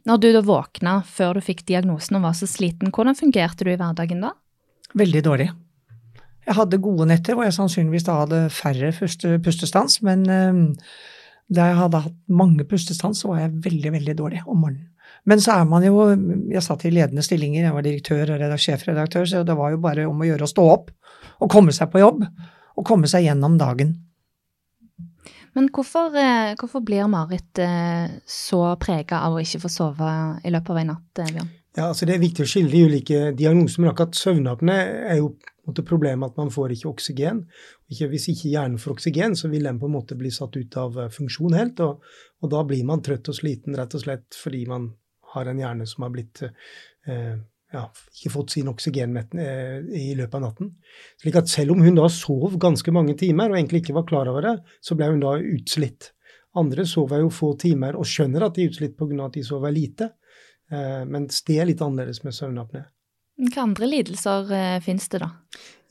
når 0.07 0.21
du 0.21 0.29
da 0.35 0.43
våkna 0.45 1.01
før 1.09 1.39
du 1.39 1.45
fikk 1.45 1.65
diagnosen 1.69 2.19
og 2.19 2.27
var 2.29 2.37
så 2.39 2.49
sliten, 2.51 2.93
hvordan 2.95 3.19
fungerte 3.19 3.67
du 3.67 3.73
i 3.73 3.79
hverdagen 3.81 4.23
da? 4.25 4.35
Veldig 4.99 5.25
dårlig. 5.25 5.51
Jeg 6.49 6.57
hadde 6.57 6.83
gode 6.83 7.07
netter 7.11 7.37
hvor 7.37 7.47
jeg 7.47 7.55
sannsynligvis 7.55 8.07
da 8.09 8.21
hadde 8.23 8.45
færre 8.53 8.91
pustestans, 9.45 10.01
men 10.07 10.25
eh, 10.31 10.61
da 11.51 11.71
jeg 11.71 11.81
hadde 11.81 12.05
hatt 12.07 12.17
mange 12.31 12.67
pustestans, 12.69 13.23
så 13.23 13.33
var 13.33 13.45
jeg 13.45 13.59
veldig, 13.67 13.93
veldig 13.99 14.17
dårlig 14.19 14.45
om 14.47 14.61
morgenen. 14.63 14.87
Men 15.29 15.41
så 15.43 15.53
er 15.59 15.67
man 15.69 15.83
jo 15.85 16.07
Jeg 16.49 16.63
satt 16.65 16.85
i 16.89 16.93
ledende 16.95 17.23
stillinger, 17.23 17.67
jeg 17.67 17.75
var 17.75 17.85
direktør 17.85 18.31
og 18.37 18.63
sjefredaktør, 18.63 19.27
så 19.29 19.43
det 19.45 19.57
var 19.59 19.75
jo 19.75 19.83
bare 19.83 20.07
om 20.09 20.23
å 20.23 20.29
gjøre 20.29 20.47
å 20.47 20.51
stå 20.51 20.65
opp 20.71 20.93
og 21.41 21.51
komme 21.51 21.75
seg 21.77 21.91
på 21.93 22.01
jobb. 22.01 22.23
Og 22.79 22.87
komme 22.87 23.11
seg 23.11 23.27
gjennom 23.27 23.59
dagen. 23.61 23.93
Men 25.59 25.69
hvorfor, 25.75 26.14
eh, 26.16 26.54
hvorfor 26.59 26.83
blir 26.87 27.09
Marit 27.11 27.59
eh, 27.59 28.11
så 28.26 28.62
prega 28.80 29.25
av 29.26 29.35
å 29.35 29.40
ikke 29.42 29.62
få 29.64 29.71
sove 29.73 30.11
i 30.45 30.52
løpet 30.52 30.75
av 30.75 30.83
en 30.83 30.92
natt, 30.95 31.23
eh, 31.23 31.33
Bjørn? 31.35 31.50
Ja, 31.76 31.87
altså 31.87 32.07
Det 32.07 32.16
er 32.16 32.23
viktig 32.23 32.45
å 32.45 32.50
skille 32.50 32.71
de 32.71 32.85
ulike 32.87 33.19
diagnosene, 33.38 33.85
men 33.85 33.92
akkurat 33.92 34.19
søvnapne 34.19 34.76
er 35.11 35.21
jo 35.21 35.37
måte 35.71 35.85
problemet 35.87 36.33
at 36.33 36.38
man 36.40 36.50
får 36.50 36.75
ikke 36.75 36.90
oksygen. 36.90 37.45
Ikke, 37.90 38.09
hvis 38.11 38.26
ikke 38.33 38.50
hjernen 38.50 38.80
får 38.80 38.97
oksygen, 38.97 39.37
så 39.38 39.50
vil 39.52 39.69
den 39.69 39.78
på 39.78 39.87
en 39.87 39.95
måte 39.95 40.19
bli 40.19 40.33
satt 40.35 40.57
ut 40.57 40.76
av 40.80 40.99
funksjon 41.14 41.54
helt. 41.54 41.83
Og, 41.85 42.02
og 42.42 42.50
da 42.50 42.64
blir 42.66 42.83
man 42.88 43.02
trøtt 43.07 43.30
og 43.30 43.38
sliten 43.38 43.78
rett 43.78 43.95
og 43.95 44.02
slett 44.02 44.35
fordi 44.35 44.64
man 44.71 44.90
har 45.35 45.47
en 45.47 45.62
hjerne 45.62 45.87
som 45.87 46.07
har 46.07 46.14
blitt 46.14 46.42
eh, 46.42 47.37
ja, 47.73 47.85
ikke 48.15 48.33
fått 48.35 48.55
sin 48.57 48.71
oksygenmett 48.71 49.35
eh, 49.39 49.79
i 49.97 50.15
løpet 50.19 50.37
av 50.39 50.45
natten. 50.45 50.73
Slik 51.23 51.39
at 51.39 51.50
selv 51.50 51.77
om 51.77 51.85
hun 51.85 51.99
da 51.99 52.09
sov 52.12 52.57
ganske 52.61 52.95
mange 52.95 53.15
timer 53.19 53.53
og 53.53 53.59
egentlig 53.59 53.85
ikke 53.85 53.97
var 54.00 54.09
klar 54.09 54.31
over 54.33 54.47
det, 54.47 54.57
så 54.83 54.97
ble 54.99 55.11
hun 55.12 55.23
da 55.23 55.37
utslitt. 55.39 56.12
Andre 56.59 56.87
sover 56.89 57.23
jo 57.23 57.31
få 57.31 57.53
timer 57.61 57.99
og 57.99 58.09
skjønner 58.11 58.47
at 58.47 58.57
de 58.57 58.65
er 58.65 58.73
utslitt 58.73 58.97
pga. 58.99 59.27
at 59.27 59.37
de 59.39 59.45
sover 59.47 59.75
lite, 59.75 60.11
eh, 60.73 61.05
mens 61.07 61.45
det 61.47 61.61
er 61.61 61.71
litt 61.71 61.83
annerledes 61.83 62.25
med 62.25 62.35
søvnapné. 62.35 62.85
Hvilke 63.41 63.62
andre 63.62 63.87
lidelser 63.87 64.50
eh, 64.53 64.81
finnes 64.85 65.09
det, 65.09 65.23
da? 65.23 65.31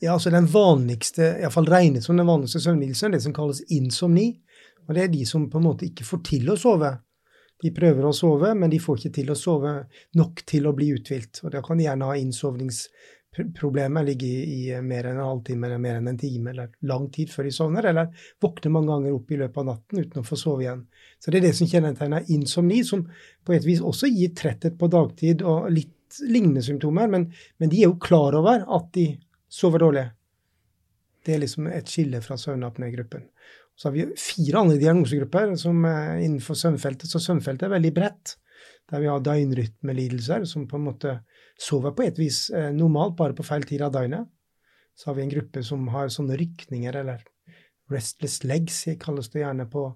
Ja, 0.00 0.12
altså 0.14 0.30
Den 0.30 0.46
vanligste, 0.46 1.36
iallfall 1.40 1.68
regnet 1.68 2.04
som 2.04 2.16
den 2.16 2.28
vanligste 2.28 2.60
søvnlidelsen, 2.60 3.12
det 3.12 3.22
som 3.24 3.34
kalles 3.36 3.64
insomni. 3.68 4.34
Og 4.88 4.94
det 4.94 5.02
er 5.04 5.12
de 5.12 5.24
som 5.26 5.48
på 5.50 5.58
en 5.58 5.66
måte 5.68 5.86
ikke 5.88 6.06
får 6.06 6.22
til 6.28 6.48
å 6.50 6.56
sove. 6.58 6.92
De 7.60 7.72
prøver 7.76 8.06
å 8.06 8.16
sove, 8.16 8.54
men 8.56 8.72
de 8.72 8.80
får 8.80 9.00
ikke 9.00 9.16
til 9.20 9.30
å 9.32 9.38
sove 9.38 9.76
nok 10.16 10.42
til 10.48 10.68
å 10.68 10.74
bli 10.76 10.90
uthvilt. 10.96 11.42
Og 11.44 11.52
da 11.54 11.62
kan 11.64 11.80
de 11.80 11.84
gjerne 11.84 12.08
ha 12.08 12.16
innsovningsproblemer, 12.16 14.06
ligge 14.08 14.26
i, 14.26 14.40
i, 14.56 14.80
mer 14.80 15.10
enn 15.10 15.20
en 15.20 15.28
halvtime 15.28 15.68
eller 15.68 15.82
mer 15.82 16.00
enn 16.00 16.08
en 16.12 16.20
time 16.20 16.54
eller 16.54 16.72
lang 16.88 17.10
tid 17.12 17.32
før 17.32 17.48
de 17.48 17.54
sovner, 17.54 17.90
eller 17.92 18.26
våkne 18.42 18.72
mange 18.72 18.92
ganger 18.94 19.16
opp 19.18 19.32
i 19.32 19.40
løpet 19.42 19.62
av 19.62 19.68
natten 19.74 20.04
uten 20.04 20.22
å 20.22 20.26
få 20.26 20.40
sove 20.40 20.64
igjen. 20.64 20.86
Så 21.20 21.32
det 21.32 21.42
er 21.42 21.48
det 21.50 21.56
som 21.58 21.68
kjennetegner 21.70 22.32
insomni, 22.32 22.80
som 22.86 23.04
på 23.44 23.56
et 23.56 23.66
vis 23.68 23.82
også 23.84 24.08
gir 24.08 24.32
tretthet 24.36 24.78
på 24.80 24.88
dagtid 24.92 25.44
og 25.44 25.68
litt 25.74 25.96
lignende 26.26 26.62
symptomer, 26.64 27.10
men, 27.12 27.28
men 27.60 27.70
de 27.70 27.82
er 27.82 27.90
jo 27.90 28.00
klar 28.02 28.34
over 28.38 28.64
at 28.66 28.88
de 28.96 29.12
sover 29.50 29.84
dårlig. 29.84 30.06
Det 31.26 31.34
er 31.34 31.42
liksom 31.42 31.68
et 31.68 31.90
skille 31.90 32.22
fra 32.24 32.38
søvnapné-gruppen. 32.40 33.26
Så 33.80 33.88
har 33.88 33.94
vi 33.94 34.04
fire 34.20 34.60
andre 34.60 34.76
diagnosegrupper 34.76 35.54
som 35.56 35.84
er 35.88 36.18
innenfor 36.20 36.58
søvnfeltet, 36.58 37.08
så 37.08 37.20
søvnfeltet 37.22 37.64
er 37.64 37.72
veldig 37.78 37.92
bredt. 37.96 38.34
Der 38.92 39.00
vi 39.00 39.08
har 39.08 39.22
døgnrytmelidelser 39.24 40.44
som 40.50 40.66
på 40.68 40.76
en 40.76 40.84
måte 40.90 41.14
sover 41.60 41.94
på 41.96 42.04
et 42.04 42.18
vis 42.20 42.42
eh, 42.52 42.68
normalt, 42.76 43.14
bare 43.16 43.36
på 43.38 43.46
feil 43.46 43.64
tid 43.64 43.80
av 43.86 43.94
døgnet. 43.94 44.28
Så 44.92 45.08
har 45.08 45.16
vi 45.16 45.24
en 45.24 45.32
gruppe 45.32 45.62
som 45.64 45.86
har 45.94 46.12
sånne 46.12 46.36
rykninger, 46.36 46.98
eller 47.00 47.22
restless 47.90 48.42
legs, 48.44 48.82
kalles 49.00 49.32
det 49.32 49.40
gjerne 49.46 49.64
på, 49.72 49.86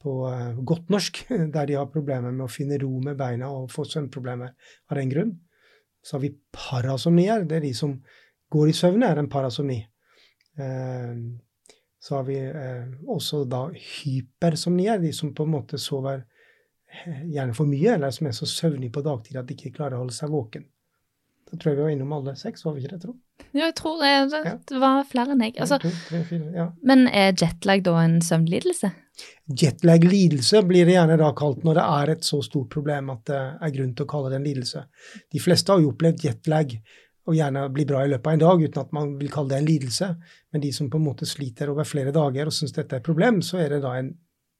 på 0.00 0.12
uh, 0.30 0.60
godt 0.62 0.92
norsk, 0.94 1.24
der 1.56 1.66
de 1.66 1.78
har 1.80 1.90
problemer 1.90 2.30
med 2.30 2.46
å 2.46 2.52
finne 2.52 2.78
ro 2.80 2.92
med 3.02 3.18
beina 3.18 3.50
og 3.50 3.72
få 3.72 3.82
søvnproblemer 3.88 4.54
av 4.54 5.00
den 5.00 5.10
grunn. 5.10 5.32
Så 6.04 6.16
har 6.16 6.22
vi 6.22 6.36
parasomnier. 6.54 7.48
Det 7.48 7.58
er 7.58 7.66
de 7.66 7.74
som 7.74 7.96
går 8.54 8.70
i 8.70 8.76
søvne, 8.78 9.10
er 9.10 9.18
en 9.18 9.32
parasomni. 9.32 9.80
Uh, 10.54 11.34
så 12.04 12.18
har 12.18 12.24
vi 12.28 12.36
eh, 12.36 12.84
også 13.08 13.46
da 13.48 13.66
hypersomnier, 13.72 15.00
de 15.00 15.12
som 15.16 15.32
på 15.34 15.46
en 15.46 15.54
måte 15.54 15.80
sover 15.80 16.26
gjerne 17.04 17.54
for 17.56 17.66
mye, 17.66 17.94
eller 17.96 18.12
som 18.14 18.28
er 18.28 18.34
så 18.36 18.46
søvnige 18.46 18.92
på 18.94 19.02
dagtid 19.02 19.38
at 19.40 19.48
de 19.48 19.56
ikke 19.56 19.72
klarer 19.78 19.96
å 19.96 20.04
holde 20.04 20.14
seg 20.14 20.32
våken. 20.32 20.66
Da 21.48 21.56
tror 21.56 21.72
jeg 21.72 21.78
vi 21.78 21.84
var 21.86 21.94
innom 21.94 22.12
alle 22.16 22.34
seks, 22.38 22.64
var 22.64 22.74
vi 22.74 22.84
ikke 22.84 22.94
det, 22.94 23.00
tro? 23.04 23.14
Ja, 23.54 23.66
jeg 23.66 23.74
tror 23.78 24.02
det, 24.02 24.52
det, 24.68 24.78
var 24.82 25.00
flere 25.08 25.34
enn 25.34 25.42
jeg. 25.44 25.56
Altså, 25.60 25.78
En, 25.80 25.86
to, 25.86 26.04
tre, 26.08 26.20
fire, 26.28 26.50
ja. 26.54 26.66
men 26.86 27.06
er 27.08 27.32
jetlag 27.32 27.84
da 27.86 27.96
en 28.02 28.18
søvnlidelse? 28.24 28.90
Jetlag-lidelse 29.62 30.62
blir 30.66 30.88
det 30.88 30.96
gjerne 30.96 31.18
da 31.20 31.30
kalt 31.36 31.64
når 31.66 31.78
det 31.78 31.86
er 31.96 32.12
et 32.16 32.26
så 32.26 32.40
stort 32.44 32.70
problem 32.72 33.12
at 33.14 33.24
det 33.30 33.40
er 33.40 33.74
grunn 33.76 33.92
til 33.94 34.06
å 34.06 34.10
kalle 34.10 34.32
det 34.32 34.40
en 34.40 34.48
lidelse. 34.48 34.84
De 35.32 35.42
fleste 35.42 35.72
har 35.72 35.82
jo 35.82 35.92
opplevd 35.92 36.24
jetlag 36.26 36.76
og 37.24 37.36
gjerne 37.38 37.64
bli 37.72 37.86
bra 37.88 38.02
i 38.04 38.10
løpet 38.12 38.28
av 38.28 38.36
en 38.36 38.42
dag 38.42 38.62
uten 38.66 38.82
at 38.82 38.92
man 38.92 39.14
vil 39.20 39.30
kalle 39.32 39.52
det 39.52 39.60
en 39.62 39.68
lidelse. 39.68 40.08
Men 40.52 40.64
de 40.64 40.72
som 40.76 40.90
på 40.92 41.00
en 41.00 41.06
måte 41.06 41.28
sliter 41.28 41.72
over 41.72 41.88
flere 41.88 42.12
dager 42.12 42.50
og 42.50 42.56
syns 42.56 42.74
dette 42.76 42.96
er 42.96 43.00
et 43.00 43.06
problem, 43.06 43.40
så 43.42 43.62
er 43.64 43.76
det 43.76 43.82
da 43.84 43.94
en, 43.98 44.12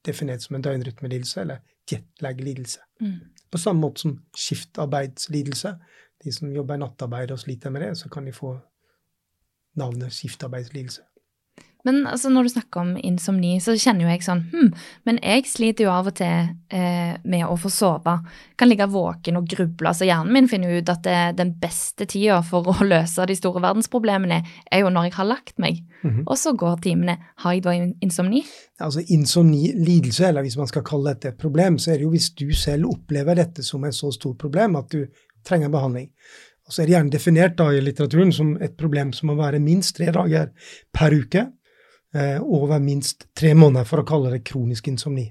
definert 0.04 0.42
som 0.44 0.56
en 0.56 0.64
døgnrytmelidelse 0.64 1.38
eller 1.40 1.62
jetlag-lidelse. 1.88 2.82
Mm. 3.00 3.14
På 3.48 3.58
samme 3.58 3.80
måte 3.80 4.02
som 4.04 4.18
skiftarbeidslidelse. 4.36 5.70
De 6.24 6.32
som 6.32 6.52
jobber 6.52 6.76
nattarbeid 6.76 7.32
og 7.32 7.40
sliter 7.40 7.72
med 7.72 7.86
det, 7.86 7.94
så 7.96 8.10
kan 8.12 8.28
de 8.28 8.34
få 8.36 8.58
navnet 9.80 10.12
skiftarbeidslidelse. 10.12 11.00
Men 11.84 12.06
altså, 12.08 12.30
når 12.32 12.46
du 12.46 12.52
snakker 12.54 12.80
om 12.80 12.92
insomni, 12.96 13.58
så 13.60 13.74
kjenner 13.76 14.06
jo 14.06 14.12
jeg 14.12 14.24
sånn 14.24 14.42
hm, 14.50 14.68
men 15.04 15.18
jeg 15.20 15.44
sliter 15.50 15.84
jo 15.84 15.92
av 15.92 16.08
og 16.08 16.14
til 16.16 16.46
eh, 16.72 17.16
med 17.28 17.44
å 17.44 17.56
få 17.60 17.70
sove. 17.72 18.14
Kan 18.60 18.70
ligge 18.70 18.86
våken 18.88 19.36
og 19.40 19.48
gruble. 19.50 19.90
Altså, 19.90 20.06
hjernen 20.08 20.32
min 20.32 20.48
finner 20.48 20.78
ut 20.78 20.92
at 20.92 21.02
det, 21.04 21.18
den 21.40 21.52
beste 21.60 22.06
tida 22.08 22.40
for 22.46 22.70
å 22.72 22.76
løse 22.94 23.26
de 23.28 23.36
store 23.36 23.60
verdensproblemene 23.66 24.40
er 24.72 24.80
jo 24.84 24.92
når 24.92 25.10
jeg 25.10 25.16
har 25.18 25.28
lagt 25.28 25.60
meg. 25.60 25.82
Mhm. 26.02 26.22
Og 26.24 26.38
så 26.40 26.54
går 26.56 26.80
timene. 26.84 27.18
Har 27.44 27.56
jeg 27.56 27.64
da 27.66 27.74
insomni? 28.04 28.44
Altså 28.80 29.04
Insomni-lidelse, 29.14 30.30
eller 30.30 30.46
hvis 30.46 30.56
man 30.60 30.70
skal 30.70 30.84
kalle 30.86 31.12
dette 31.12 31.34
et 31.34 31.40
problem, 31.40 31.76
så 31.78 31.92
er 31.92 32.00
det 32.00 32.08
jo 32.08 32.14
hvis 32.14 32.30
du 32.38 32.48
selv 32.56 32.88
opplever 32.94 33.36
dette 33.38 33.64
som 33.66 33.84
et 33.84 33.96
så 33.96 34.08
stort 34.14 34.40
problem 34.40 34.80
at 34.80 34.88
du 34.92 35.04
trenger 35.44 35.72
behandling. 35.72 36.08
Og 36.64 36.72
så 36.72 36.80
er 36.80 36.88
det 36.88 36.96
gjerne 36.96 37.12
definert 37.12 37.58
da 37.58 37.68
i 37.74 37.82
litteraturen 37.84 38.32
som 38.32 38.54
et 38.64 38.72
problem 38.80 39.12
som 39.12 39.28
må 39.28 39.36
være 39.36 39.60
minst 39.60 39.98
tre 39.98 40.08
dager 40.14 40.48
per 40.96 41.12
uke 41.12 41.44
eh, 42.14 42.40
over 42.42 42.78
minst 42.80 43.26
tre 43.36 43.54
måneder, 43.54 43.84
for 43.88 44.02
å 44.02 44.06
kalle 44.08 44.30
det 44.34 44.44
kronisk 44.46 44.88
insomni. 44.88 45.30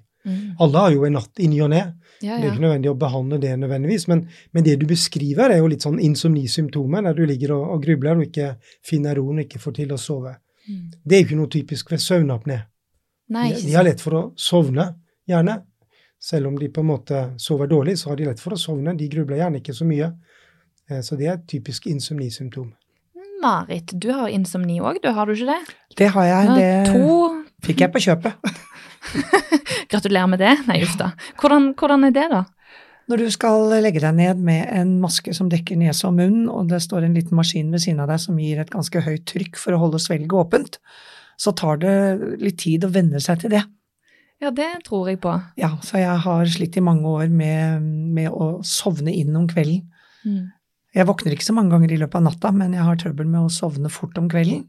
Alle 0.63 0.79
har 0.79 0.91
jo 0.93 1.01
en 1.03 1.17
natt 1.17 1.39
i 1.43 1.49
ny 1.51 1.57
og 1.65 1.69
ne. 1.73 1.81
Ja, 2.23 2.37
Det 2.37 2.45
er 2.45 2.45
ja. 2.45 2.51
ikke 2.53 2.63
nødvendig 2.63 2.91
å 2.93 2.95
behandle 2.95 3.39
det 3.43 3.57
nødvendigvis, 3.59 4.05
men, 4.07 4.21
men 4.55 4.63
det 4.63 4.77
du 4.79 4.85
beskriver, 4.87 5.51
er 5.51 5.59
jo 5.59 5.67
litt 5.67 5.83
sånn 5.83 5.99
insomnisymptomer, 5.99 7.03
der 7.03 7.17
du 7.17 7.25
ligger 7.27 7.51
og, 7.57 7.65
og 7.75 7.81
grubler 7.83 8.15
og 8.15 8.29
ikke 8.29 8.53
finner 8.87 9.19
roen 9.19 9.41
og 9.41 9.43
ikke 9.43 9.59
får 9.59 9.75
til 9.81 9.91
å 9.91 9.97
sove. 9.99 10.31
Mm. 10.69 10.85
Det 11.03 11.17
er 11.17 11.19
jo 11.19 11.27
ikke 11.27 11.39
noe 11.41 11.51
typisk 11.51 11.91
ved 11.91 11.99
søvnapné. 11.99 12.61
De, 13.33 13.65
de 13.67 13.73
har 13.75 13.83
lett 13.83 13.99
for 14.03 14.15
å 14.15 14.23
sovne, 14.39 14.93
gjerne. 15.27 15.57
Selv 16.23 16.47
om 16.47 16.55
de 16.59 16.69
på 16.71 16.79
en 16.79 16.87
måte 16.87 17.23
sover 17.41 17.67
dårlig, 17.67 17.97
så 17.99 18.13
har 18.13 18.21
de 18.21 18.29
lett 18.29 18.39
for 18.39 18.55
å 18.55 18.61
sovne. 18.61 18.95
De 18.95 19.09
grubler 19.11 19.41
gjerne 19.41 19.59
ikke 19.59 19.75
så 19.75 19.83
mye. 19.89 20.07
Eh, 20.89 21.01
Så 21.03 21.17
det 21.19 21.27
er 21.27 21.33
et 21.35 21.47
typisk 21.51 21.87
insomnisymptom. 21.91 22.71
Marit, 23.43 23.93
du 23.93 24.09
har 24.15 24.31
insomni 24.31 24.79
òg, 24.81 25.01
du 25.03 25.11
har 25.13 25.27
du 25.27 25.35
ikke 25.35 25.51
det? 25.51 25.77
Det 25.99 26.09
har 26.15 26.29
jeg. 26.29 26.57
Det 26.57 26.93
To 26.93 27.29
fikk 27.65 27.83
jeg 27.83 27.93
på 27.93 28.01
kjøpet. 28.07 28.51
Gratulerer 29.91 30.29
med 30.31 30.41
det. 30.41 30.55
Nei, 30.69 30.81
uff 30.85 30.95
da. 30.99 31.11
Hvordan, 31.41 31.73
hvordan 31.79 32.07
er 32.07 32.15
det, 32.15 32.27
da? 32.31 32.43
Når 33.11 33.19
du 33.19 33.29
skal 33.35 33.67
legge 33.83 33.99
deg 33.99 34.15
ned 34.15 34.39
med 34.47 34.63
en 34.71 34.95
maske 35.03 35.33
som 35.35 35.49
dekker 35.51 35.75
nese 35.79 36.07
og 36.07 36.15
munn, 36.15 36.45
og 36.47 36.69
det 36.71 36.79
står 36.85 37.03
en 37.03 37.17
liten 37.17 37.35
maskin 37.35 37.73
ved 37.73 37.83
siden 37.83 37.99
av 37.99 38.07
deg 38.13 38.21
som 38.23 38.39
gir 38.39 38.61
et 38.63 38.71
ganske 38.71 39.03
høyt 39.03 39.25
trykk 39.27 39.59
for 39.59 39.75
å 39.75 39.81
holde 39.81 39.99
svelget 39.99 40.35
åpent, 40.39 40.79
så 41.35 41.51
tar 41.57 41.81
det 41.83 41.95
litt 42.39 42.61
tid 42.63 42.87
å 42.87 42.93
venne 42.93 43.19
seg 43.23 43.43
til 43.43 43.57
det. 43.57 43.63
Ja, 44.43 44.51
det 44.55 44.69
tror 44.87 45.09
jeg 45.11 45.19
på. 45.23 45.35
Ja, 45.59 45.73
så 45.83 45.99
jeg 45.99 46.15
har 46.23 46.49
slitt 46.51 46.79
i 46.79 46.83
mange 46.83 47.07
år 47.11 47.31
med, 47.31 47.83
med 48.15 48.31
å 48.31 48.57
sovne 48.67 49.11
inn 49.15 49.35
om 49.39 49.47
kvelden. 49.51 49.83
Mm. 50.23 50.51
Jeg 50.93 51.07
våkner 51.09 51.33
ikke 51.33 51.47
så 51.47 51.55
mange 51.57 51.73
ganger 51.73 51.91
i 51.95 51.97
løpet 51.97 52.19
av 52.19 52.25
natta, 52.27 52.51
men 52.53 52.75
jeg 52.77 52.85
har 52.85 52.99
trøbbel 53.01 53.25
med 53.29 53.47
å 53.47 53.51
sovne 53.53 53.89
fort 53.89 54.17
om 54.21 54.27
kvelden. 54.29 54.67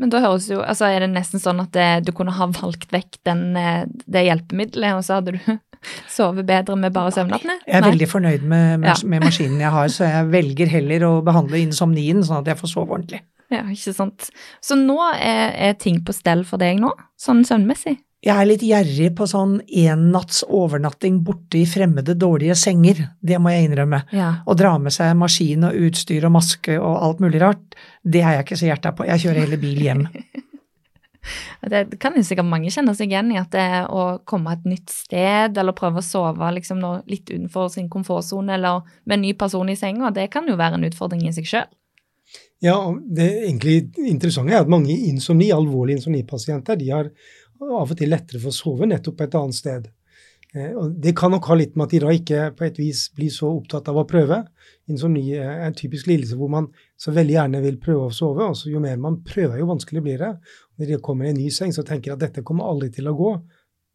Men 0.00 0.08
da 0.08 0.22
høres 0.24 0.46
jo, 0.48 0.62
altså 0.64 0.88
er 0.88 1.04
det 1.04 1.10
nesten 1.12 1.42
sånn 1.42 1.60
at 1.60 1.74
det, 1.76 1.88
du 2.06 2.12
kunne 2.16 2.32
ha 2.32 2.46
valgt 2.56 2.88
vekk 2.94 3.18
den, 3.28 3.42
eh, 3.60 3.82
det 4.08 4.22
hjelpemiddelet, 4.24 4.96
og 4.96 5.04
så 5.04 5.18
hadde 5.18 5.34
du 5.36 5.40
sovet 6.16 6.46
bedre 6.48 6.76
med 6.80 6.94
bare 6.96 7.12
søvnapné? 7.12 7.58
Jeg 7.66 7.76
er 7.76 7.84
Nei. 7.84 7.90
veldig 7.92 8.08
fornøyd 8.08 8.46
med, 8.48 8.80
med, 8.80 8.88
Ja. 8.88 8.96
med 9.12 9.26
maskinen 9.28 9.60
jeg 9.60 9.74
har, 9.76 9.92
så 9.92 10.08
jeg 10.08 10.30
velger 10.32 10.72
heller 10.72 11.04
å 11.06 11.12
behandle 11.26 11.60
insomnien 11.60 12.24
sånn 12.24 12.40
at 12.40 12.48
jeg 12.48 12.60
får 12.62 12.72
sove 12.72 12.96
ordentlig. 12.96 13.20
Ja, 13.52 13.64
ikke 13.68 13.92
sant. 13.92 14.30
Så 14.64 14.76
nå 14.78 14.96
er, 15.12 15.50
er 15.68 15.72
ting 15.74 16.00
på 16.06 16.14
stell 16.16 16.46
for 16.48 16.62
deg 16.62 16.80
nå, 16.80 16.94
sånn 17.20 17.44
søvnmessig? 17.44 17.98
Jeg 18.20 18.36
er 18.36 18.48
litt 18.50 18.62
gjerrig 18.64 19.06
på 19.16 19.24
sånn 19.30 19.54
ennatts 19.64 20.42
overnatting 20.44 21.22
borte 21.24 21.62
i 21.62 21.64
fremmede, 21.68 22.18
dårlige 22.20 22.56
senger. 22.58 23.00
Det 23.16 23.38
må 23.40 23.54
jeg 23.54 23.70
innrømme. 23.70 24.02
Ja. 24.12 24.34
Å 24.44 24.56
dra 24.58 24.74
med 24.82 24.92
seg 24.92 25.14
maskin 25.16 25.64
og 25.64 25.78
utstyr 25.88 26.26
og 26.28 26.34
maske 26.36 26.76
og 26.76 26.98
alt 27.00 27.24
mulig 27.24 27.40
rart, 27.40 27.78
det 28.04 28.20
er 28.20 28.36
jeg 28.36 28.44
ikke 28.44 28.60
så 28.60 28.68
hjerta 28.68 28.92
på. 28.92 29.08
Jeg 29.08 29.24
kjører 29.24 29.46
heller 29.46 29.62
bil 29.62 29.82
hjem. 29.86 30.06
Det 31.60 31.98
kan 32.00 32.14
jo 32.16 32.22
sikkert 32.24 32.48
mange 32.48 32.70
kjenne 32.72 32.94
seg 32.96 33.10
igjen 33.12 33.34
i, 33.34 33.36
at 33.36 33.50
det 33.52 33.60
er 33.60 33.90
å 33.92 34.04
komme 34.24 34.54
et 34.56 34.62
nytt 34.64 34.88
sted, 34.88 35.58
eller 35.60 35.76
prøve 35.76 36.00
å 36.00 36.04
sove 36.04 36.48
liksom 36.56 36.80
litt 37.10 37.28
utenfor 37.28 37.68
sin 37.74 37.90
komfortsone, 37.92 38.54
eller 38.56 38.86
med 39.04 39.18
en 39.18 39.26
ny 39.26 39.34
person 39.36 39.68
i 39.68 39.76
senga, 39.76 40.08
det 40.16 40.30
kan 40.32 40.48
jo 40.48 40.56
være 40.56 40.78
en 40.78 40.88
utfordring 40.88 41.26
i 41.28 41.34
seg 41.36 41.50
sjøl. 41.50 41.68
Ja, 42.64 42.76
det 43.04 43.28
egentlig 43.46 43.76
interessante 44.04 44.52
er 44.52 44.64
at 44.64 44.72
mange 44.72 44.92
insomni, 44.92 45.50
alvorlige 45.52 46.00
insomnipasienter 46.00 46.76
de 46.80 46.90
har 46.92 47.12
av 47.60 47.90
og 47.92 47.96
til 47.98 48.10
lettere 48.12 48.40
for 48.40 48.52
å 48.52 48.56
sove 48.56 48.88
nettopp 48.88 49.18
på 49.18 49.26
et 49.26 49.36
annet 49.40 49.58
sted. 49.58 49.88
Eh, 50.54 50.72
og 50.74 50.96
Det 50.98 51.12
kan 51.16 51.30
nok 51.30 51.46
ha 51.46 51.56
litt 51.58 51.76
med 51.76 51.86
at 51.86 51.94
de 51.94 52.00
da 52.02 52.14
ikke 52.14 52.46
på 52.58 52.66
et 52.66 52.78
vis 52.80 53.04
blir 53.14 53.30
så 53.30 53.50
opptatt 53.52 53.88
av 53.92 54.00
å 54.00 54.06
prøve. 54.08 54.40
Insomni 54.90 55.22
er 55.36 55.66
en 55.66 55.76
typisk 55.76 56.08
lidelse 56.10 56.38
hvor 56.38 56.50
man 56.50 56.70
så 56.98 57.14
veldig 57.14 57.36
gjerne 57.36 57.62
vil 57.62 57.78
prøve 57.82 58.08
å 58.08 58.14
sove, 58.14 58.48
og 58.48 58.64
jo 58.66 58.80
mer 58.82 58.98
man 58.98 59.20
prøver, 59.26 59.60
jo 59.60 59.68
vanskeligere 59.70 60.06
blir 60.06 60.24
det. 60.24 60.32
Når 60.80 60.90
de 60.90 61.02
kommer 61.04 61.28
i 61.28 61.34
en 61.34 61.38
ny 61.38 61.50
seng, 61.54 61.74
så 61.76 61.86
tenker 61.86 62.10
de 62.10 62.16
at 62.16 62.24
dette 62.26 62.46
kommer 62.46 62.70
aldri 62.70 62.90
til 62.94 63.10
å 63.10 63.16
gå, 63.18 63.36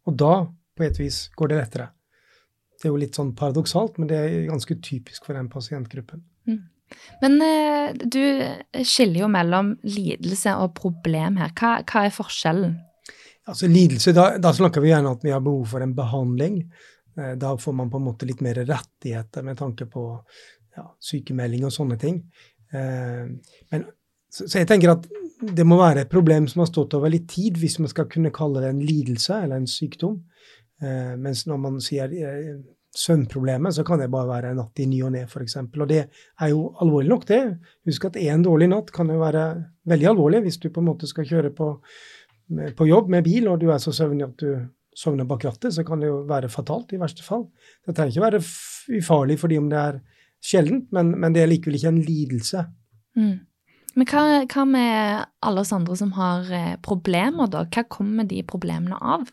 og 0.06 0.16
da 0.16 0.46
på 0.76 0.86
et 0.86 1.00
vis 1.00 1.26
går 1.36 1.52
det 1.52 1.60
lettere. 1.60 1.90
Det 2.76 2.88
er 2.88 2.94
jo 2.94 3.02
litt 3.02 3.18
sånn 3.18 3.36
paradoksalt, 3.36 3.98
men 3.98 4.10
det 4.12 4.18
er 4.20 4.34
ganske 4.50 4.78
typisk 4.84 5.28
for 5.28 5.36
den 5.38 5.50
pasientgruppen. 5.52 6.24
Men 7.24 7.40
eh, 7.42 7.96
du 7.98 8.84
skiller 8.86 9.24
jo 9.24 9.30
mellom 9.32 9.72
lidelse 9.82 10.54
og 10.62 10.76
problem 10.78 11.40
her. 11.42 11.56
Hva, 11.58 11.80
hva 11.88 12.04
er 12.06 12.14
forskjellen? 12.14 12.76
Altså 13.46 13.70
lidelse, 13.70 14.14
da, 14.16 14.30
da 14.42 14.52
snakker 14.54 14.82
vi 14.82 14.90
gjerne 14.90 15.12
at 15.14 15.26
vi 15.26 15.34
har 15.34 15.44
behov 15.46 15.68
for 15.70 15.86
en 15.86 15.96
behandling. 15.98 16.62
Eh, 17.18 17.36
Da 17.38 17.58
får 17.58 17.74
man 17.74 17.92
på 17.92 18.02
en 18.02 18.08
måte 18.08 18.26
litt 18.26 18.42
mer 18.42 18.58
rettigheter 18.66 19.46
med 19.46 19.60
tanke 19.60 19.86
på 19.86 20.08
ja, 20.76 20.88
sykemelding 21.00 21.66
og 21.68 21.74
sånne 21.74 22.00
ting. 22.02 22.24
Eh, 22.74 23.26
men, 23.72 23.86
så, 24.32 24.50
jeg 24.58 24.68
tenker 24.68 24.96
at 24.96 25.06
det 25.46 25.66
må 25.68 25.78
være 25.80 26.06
et 26.06 26.12
problem 26.12 26.48
som 26.50 26.64
har 26.64 26.72
stått 26.72 26.96
over 26.98 27.12
litt 27.12 27.28
tid, 27.32 27.60
hvis 27.60 27.78
man 27.84 27.92
skal 27.92 28.10
kunne 28.12 28.34
kalle 28.36 28.64
det 28.64 28.72
en 28.74 28.82
lidelse 28.84 29.44
eller 29.44 29.62
en 29.62 29.70
sykdom. 29.70 30.18
Eh, 30.82 31.14
mens 31.20 31.46
når 31.48 31.62
man 31.62 31.78
sier 31.84 32.12
søvnproblemet, 32.96 33.76
så 33.76 33.84
kan 33.84 34.00
det 34.00 34.10
bare 34.12 34.30
være 34.30 34.52
en 34.54 34.62
natt 34.62 34.80
i 34.80 34.88
ny 34.88 35.02
og 35.04 35.12
ne, 35.14 35.26
f.eks. 35.28 35.58
Og 35.60 35.88
det 35.90 36.02
er 36.06 36.52
jo 36.52 36.70
alvorlig 36.82 37.12
nok, 37.12 37.26
det. 37.28 37.42
Husk 37.88 38.08
at 38.10 38.20
én 38.20 38.44
dårlig 38.44 38.70
natt 38.72 38.92
kan 38.96 39.12
jo 39.12 39.20
være 39.20 39.46
veldig 39.92 40.12
alvorlig 40.14 40.46
hvis 40.46 40.60
du 40.64 40.70
på 40.72 40.84
en 40.84 40.90
måte 40.90 41.10
skal 41.12 41.28
kjøre 41.28 41.52
på, 41.56 41.74
på 42.78 42.88
jobb 42.88 43.10
med 43.10 43.26
bil, 43.26 43.48
og 43.50 43.62
du 43.62 43.70
er 43.74 43.82
så 43.82 43.94
søvnig 43.96 44.28
at 44.28 44.38
du 44.42 44.66
sovner 44.96 45.28
bak 45.28 45.44
rattet, 45.46 45.74
så 45.76 45.84
kan 45.84 46.00
det 46.02 46.10
jo 46.10 46.22
være 46.30 46.52
fatalt 46.52 46.94
i 46.96 47.00
verste 47.02 47.26
fall. 47.26 47.48
Det 47.86 47.96
trenger 47.96 48.14
ikke 48.14 48.28
være 48.30 49.00
ufarlig 49.00 49.40
fordi 49.42 49.58
om 49.60 49.68
det 49.72 49.82
er 49.82 50.00
sjeldent, 50.46 50.88
men, 50.96 51.14
men 51.20 51.36
det 51.36 51.44
er 51.44 51.52
likevel 51.52 51.80
ikke 51.80 51.92
en 51.92 52.04
lidelse. 52.06 52.64
Mm. 53.18 53.36
Men 53.96 54.10
hva, 54.12 54.24
hva, 54.52 54.66
med 54.68 55.26
alle 55.48 55.64
oss 55.64 55.74
andre 55.76 55.96
som 56.00 56.12
har 56.18 56.52
eh, 56.54 56.76
problemer, 56.84 57.48
da? 57.52 57.64
Hva 57.72 57.86
kommer 57.92 58.28
de 58.28 58.42
problemene 58.48 59.00
av? 59.00 59.30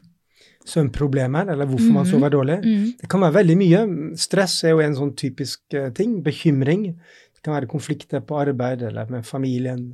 Søvnproblemer, 0.69 1.50
eller 1.50 1.66
hvorfor 1.66 1.90
mm. 1.90 1.97
man 1.99 2.07
sover 2.07 2.31
dårlig. 2.31 2.59
Mm. 2.62 2.85
Det 3.00 3.11
kan 3.11 3.25
være 3.25 3.38
veldig 3.40 3.57
mye. 3.59 3.81
Stress 4.23 4.61
er 4.62 4.76
jo 4.76 4.85
en 4.85 4.95
sånn 4.95 5.16
typisk 5.19 5.75
uh, 5.75 5.88
ting. 5.95 6.21
Bekymring. 6.23 6.92
Det 7.35 7.42
kan 7.42 7.57
være 7.57 7.71
konflikter 7.71 8.23
på 8.23 8.38
arbeid 8.38 8.85
eller 8.87 9.11
med 9.11 9.26
familien. 9.26 9.88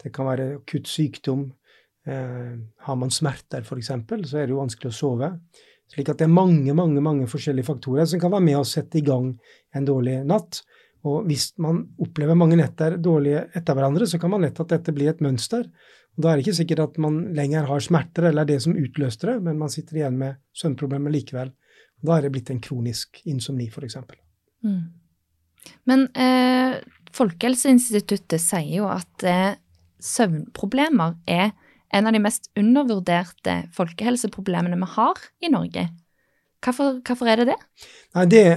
Det 0.00 0.14
kan 0.16 0.30
være 0.30 0.54
akutt 0.62 0.88
sykdom. 0.88 1.50
Uh, 2.04 2.60
har 2.84 2.96
man 3.00 3.12
smerter, 3.14 3.64
f.eks., 3.64 3.92
så 4.28 4.38
er 4.40 4.46
det 4.46 4.52
jo 4.52 4.60
vanskelig 4.60 4.90
å 4.92 4.96
sove. 4.96 5.30
Slik 5.92 6.10
at 6.10 6.20
det 6.20 6.26
er 6.26 6.32
mange, 6.32 6.72
mange, 6.76 7.00
mange 7.04 7.28
forskjellige 7.30 7.68
faktorer 7.68 8.08
som 8.08 8.20
kan 8.20 8.32
være 8.32 8.44
med 8.44 8.58
å 8.58 8.66
sette 8.68 9.00
i 9.00 9.04
gang 9.04 9.30
en 9.76 9.88
dårlig 9.88 10.18
natt. 10.28 10.62
Og 11.04 11.26
hvis 11.28 11.50
man 11.60 11.82
opplever 12.00 12.36
mange 12.38 12.56
netter 12.56 12.96
dårlige 13.00 13.44
etter 13.56 13.76
hverandre, 13.76 14.08
så 14.08 14.20
kan 14.20 14.32
man 14.32 14.44
lett 14.44 14.60
at 14.62 14.72
dette 14.72 14.94
blir 14.96 15.12
et 15.12 15.20
mønster. 15.24 15.66
Og 16.16 16.22
Da 16.24 16.30
er 16.30 16.38
det 16.38 16.46
ikke 16.46 16.60
sikkert 16.60 16.84
at 16.86 16.98
man 17.02 17.20
lenger 17.36 17.68
har 17.68 17.84
smerter 17.84 18.30
eller 18.30 18.48
det 18.48 18.60
som 18.64 18.76
utløste 18.78 19.28
det, 19.28 19.36
men 19.44 19.58
man 19.60 19.72
sitter 19.72 20.00
igjen 20.00 20.16
med 20.18 20.40
søvnproblemer 20.56 21.12
likevel. 21.12 21.52
Da 22.04 22.16
er 22.16 22.24
det 22.24 22.32
blitt 22.32 22.52
en 22.52 22.62
kronisk 22.62 23.20
insomni, 23.28 23.68
f.eks. 23.68 23.98
Mm. 24.64 24.80
Men 25.88 26.06
eh, 26.16 26.80
Folkehelseinstituttet 27.14 28.40
sier 28.42 28.80
jo 28.80 28.88
at 28.90 29.26
eh, 29.28 29.56
søvnproblemer 30.00 31.18
er 31.30 31.52
en 31.94 32.08
av 32.08 32.14
de 32.14 32.20
mest 32.22 32.50
undervurderte 32.58 33.54
folkehelseproblemene 33.76 34.78
vi 34.80 34.88
har 34.96 35.16
i 35.44 35.48
Norge. 35.52 35.84
Hvorfor, 36.64 36.88
hvorfor 37.04 37.28
er 37.28 37.36
det 37.42 37.48
det? 37.52 37.60
Nei, 38.16 38.24
det 38.32 38.44
er 38.48 38.56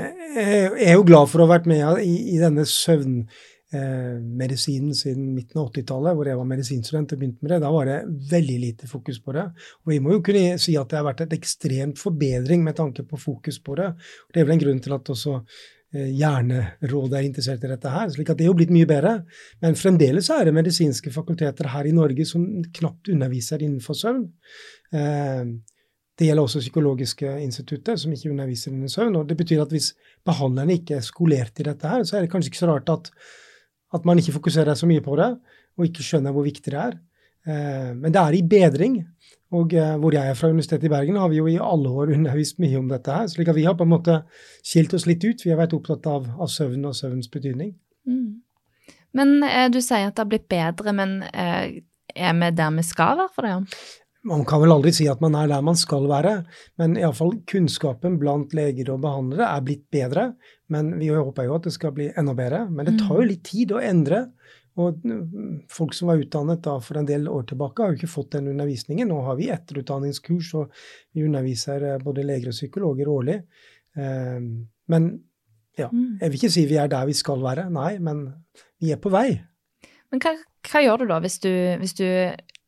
jeg 0.79 0.95
jo 0.95 1.03
glad 1.07 1.25
for 1.29 1.39
å 1.41 1.45
ha 1.47 1.53
vært 1.57 1.69
med 1.69 1.81
i, 2.05 2.15
i 2.33 2.35
denne 2.39 2.63
søvnmedisinen 2.71 4.91
eh, 4.93 4.99
siden 5.01 5.23
midten 5.35 5.59
av 5.59 5.65
80-tallet, 5.73 6.15
hvor 6.15 6.25
jeg 6.29 6.39
var 6.39 6.51
medisinstudent 6.53 7.13
og 7.13 7.19
begynte 7.19 7.41
med 7.43 7.51
det. 7.51 7.63
Da 7.65 7.69
var 7.75 7.83
det 7.89 8.07
veldig 8.31 8.59
lite 8.63 8.85
fokus 8.87 9.17
på 9.23 9.29
det. 9.35 9.45
Og 9.83 9.87
vi 9.91 10.03
må 10.03 10.09
jo 10.15 10.25
kunne 10.29 10.61
si 10.63 10.73
at 10.79 10.89
det 10.91 10.99
har 11.01 11.09
vært 11.09 11.23
et 11.27 11.35
ekstremt 11.35 11.97
forbedring 11.99 12.59
med 12.63 12.75
tanke 12.79 13.01
på 13.09 13.15
fokus 13.19 13.57
på 13.59 13.71
det. 13.81 13.89
Det 14.31 14.37
er 14.39 14.47
vel 14.47 14.55
en 14.55 14.63
grunn 14.63 14.83
til 14.85 14.95
at 14.95 15.05
også 15.17 15.33
Hjernerådet 15.95 17.15
er 17.15 17.23
interessert 17.23 17.63
i 17.63 17.69
dette 17.71 17.89
her. 17.89 18.09
slik 18.11 18.29
at 18.29 18.37
det 18.37 18.43
er 18.43 18.51
jo 18.51 18.57
blitt 18.59 18.73
mye 18.75 18.89
bedre. 18.89 19.13
Men 19.63 19.77
fremdeles 19.79 20.29
er 20.29 20.45
det 20.45 20.53
medisinske 20.53 21.13
fakulteter 21.15 21.69
her 21.71 21.87
i 21.87 21.95
Norge 21.95 22.25
som 22.27 22.43
knapt 22.75 23.07
underviser 23.13 23.63
innenfor 23.63 23.95
søvn. 23.95 24.25
Eh, 24.91 25.45
det 26.17 26.27
gjelder 26.27 26.43
også 26.43 26.59
Psykologiske 26.63 27.31
institutter 27.43 27.95
som 27.95 28.13
ikke 28.13 28.31
underviser 28.33 28.73
innen 28.73 28.89
søvn. 28.89 29.15
og 29.15 29.27
Det 29.29 29.37
betyr 29.37 29.61
at 29.61 29.71
hvis 29.71 29.93
behandlerne 30.25 30.73
ikke 30.79 30.97
er 30.97 31.05
skolert 31.05 31.59
i 31.59 31.63
dette, 31.63 31.87
her, 31.87 32.03
så 32.03 32.17
er 32.17 32.25
det 32.25 32.31
kanskje 32.31 32.51
ikke 32.51 32.63
så 32.63 32.71
rart 32.71 32.89
at, 32.89 33.11
at 33.93 34.05
man 34.05 34.17
ikke 34.17 34.33
fokuserer 34.39 34.73
så 34.73 34.89
mye 34.89 35.03
på 35.05 35.15
det, 35.15 35.29
og 35.77 35.85
ikke 35.85 36.03
skjønner 36.03 36.33
hvor 36.33 36.43
viktig 36.43 36.73
det 36.73 36.81
er. 36.81 36.97
Eh, 37.45 37.91
men 37.93 38.09
det 38.13 38.23
er 38.23 38.37
i 38.37 38.45
bedring. 38.47 38.97
Og 39.55 39.73
eh, 39.77 39.93
hvor 40.01 40.15
jeg 40.15 40.27
er 40.27 40.35
fra 40.35 40.49
Universitetet 40.51 40.89
i 40.89 40.91
Bergen, 40.91 41.19
har 41.21 41.29
vi 41.31 41.39
jo 41.39 41.47
i 41.47 41.59
alle 41.61 41.89
år 41.89 42.11
undervist 42.17 42.59
mye 42.63 42.79
om 42.79 42.89
dette 42.91 43.13
her. 43.13 43.27
slik 43.31 43.51
at 43.51 43.59
vi 43.59 43.67
har 43.67 43.77
på 43.79 43.87
en 43.87 43.93
måte 43.93 44.21
skilt 44.65 44.95
oss 44.97 45.07
litt 45.07 45.23
ut. 45.23 45.45
Vi 45.45 45.53
har 45.53 45.61
vært 45.61 45.75
opptatt 45.77 46.07
av, 46.11 46.27
av 46.35 46.51
søvn 46.51 46.89
og 46.89 46.97
søvnens 46.97 47.31
betydning. 47.31 47.75
Mm. 48.07 48.41
Men 49.15 49.37
eh, 49.47 49.69
du 49.71 49.79
sier 49.79 50.09
at 50.09 50.17
det 50.17 50.25
har 50.25 50.33
blitt 50.33 50.49
bedre, 50.51 50.93
men 50.95 51.21
eh, 51.31 51.79
er 52.17 52.35
vi 52.35 52.51
der 52.57 52.75
vi 52.75 52.85
skal 52.85 53.17
være 53.21 53.33
for 53.35 53.47
det? 53.47 53.79
Man 54.27 54.43
kan 54.49 54.59
vel 54.59 54.73
aldri 54.73 54.91
si 54.91 55.05
at 55.07 55.21
man 55.23 55.37
er 55.39 55.47
der 55.47 55.63
man 55.63 55.77
skal 55.79 56.07
være, 56.09 56.33
men 56.81 56.97
iallfall 56.99 57.31
kunnskapen 57.47 58.17
blant 58.19 58.51
leger 58.57 58.89
og 58.91 59.05
behandlere 59.05 59.47
er 59.47 59.63
blitt 59.63 59.85
bedre. 59.93 60.31
Men 60.73 60.91
vi 60.99 61.07
håper 61.13 61.47
jo 61.47 61.55
at 61.55 61.69
det 61.69 61.71
skal 61.77 61.93
bli 61.95 62.09
enda 62.11 62.33
bedre. 62.35 62.65
Men 62.67 62.89
det 62.89 62.97
tar 62.99 63.21
jo 63.21 63.23
mm. 63.23 63.29
litt 63.29 63.45
tid 63.47 63.71
å 63.71 63.79
endre. 63.79 64.25
Og 64.77 65.01
folk 65.73 65.95
som 65.97 66.11
var 66.11 66.21
utdannet 66.21 66.61
da 66.65 66.75
for 66.83 66.99
en 66.99 67.07
del 67.07 67.25
år 67.31 67.47
tilbake, 67.49 67.81
har 67.81 67.93
jo 67.93 67.97
ikke 67.97 68.11
fått 68.11 68.35
den 68.35 68.51
undervisningen. 68.51 69.09
Nå 69.09 69.21
har 69.25 69.37
vi 69.39 69.49
etterutdanningskurs, 69.53 70.51
og 70.59 70.75
vi 71.17 71.25
underviser 71.25 71.85
eh, 71.93 72.01
både 72.03 72.25
leger 72.27 72.51
og 72.51 72.57
psykologer 72.57 73.09
årlig. 73.09 73.39
Eh, 73.97 74.37
men 74.93 75.07
ja, 75.77 75.89
mm. 75.91 76.19
jeg 76.21 76.29
vil 76.29 76.39
ikke 76.39 76.53
si 76.53 76.65
vi 76.69 76.77
er 76.81 76.91
der 76.91 77.09
vi 77.09 77.15
skal 77.17 77.41
være, 77.41 77.69
nei, 77.73 77.95
men 78.03 78.27
vi 78.81 78.93
er 78.93 79.01
på 79.01 79.13
vei. 79.13 79.31
Men 80.13 80.21
hva, 80.23 80.35
hva 80.69 80.83
gjør 80.83 81.03
du 81.03 81.09
da 81.09 81.17
hvis 81.23 81.39
du, 81.43 81.51
hvis 81.81 81.97
du 81.97 82.07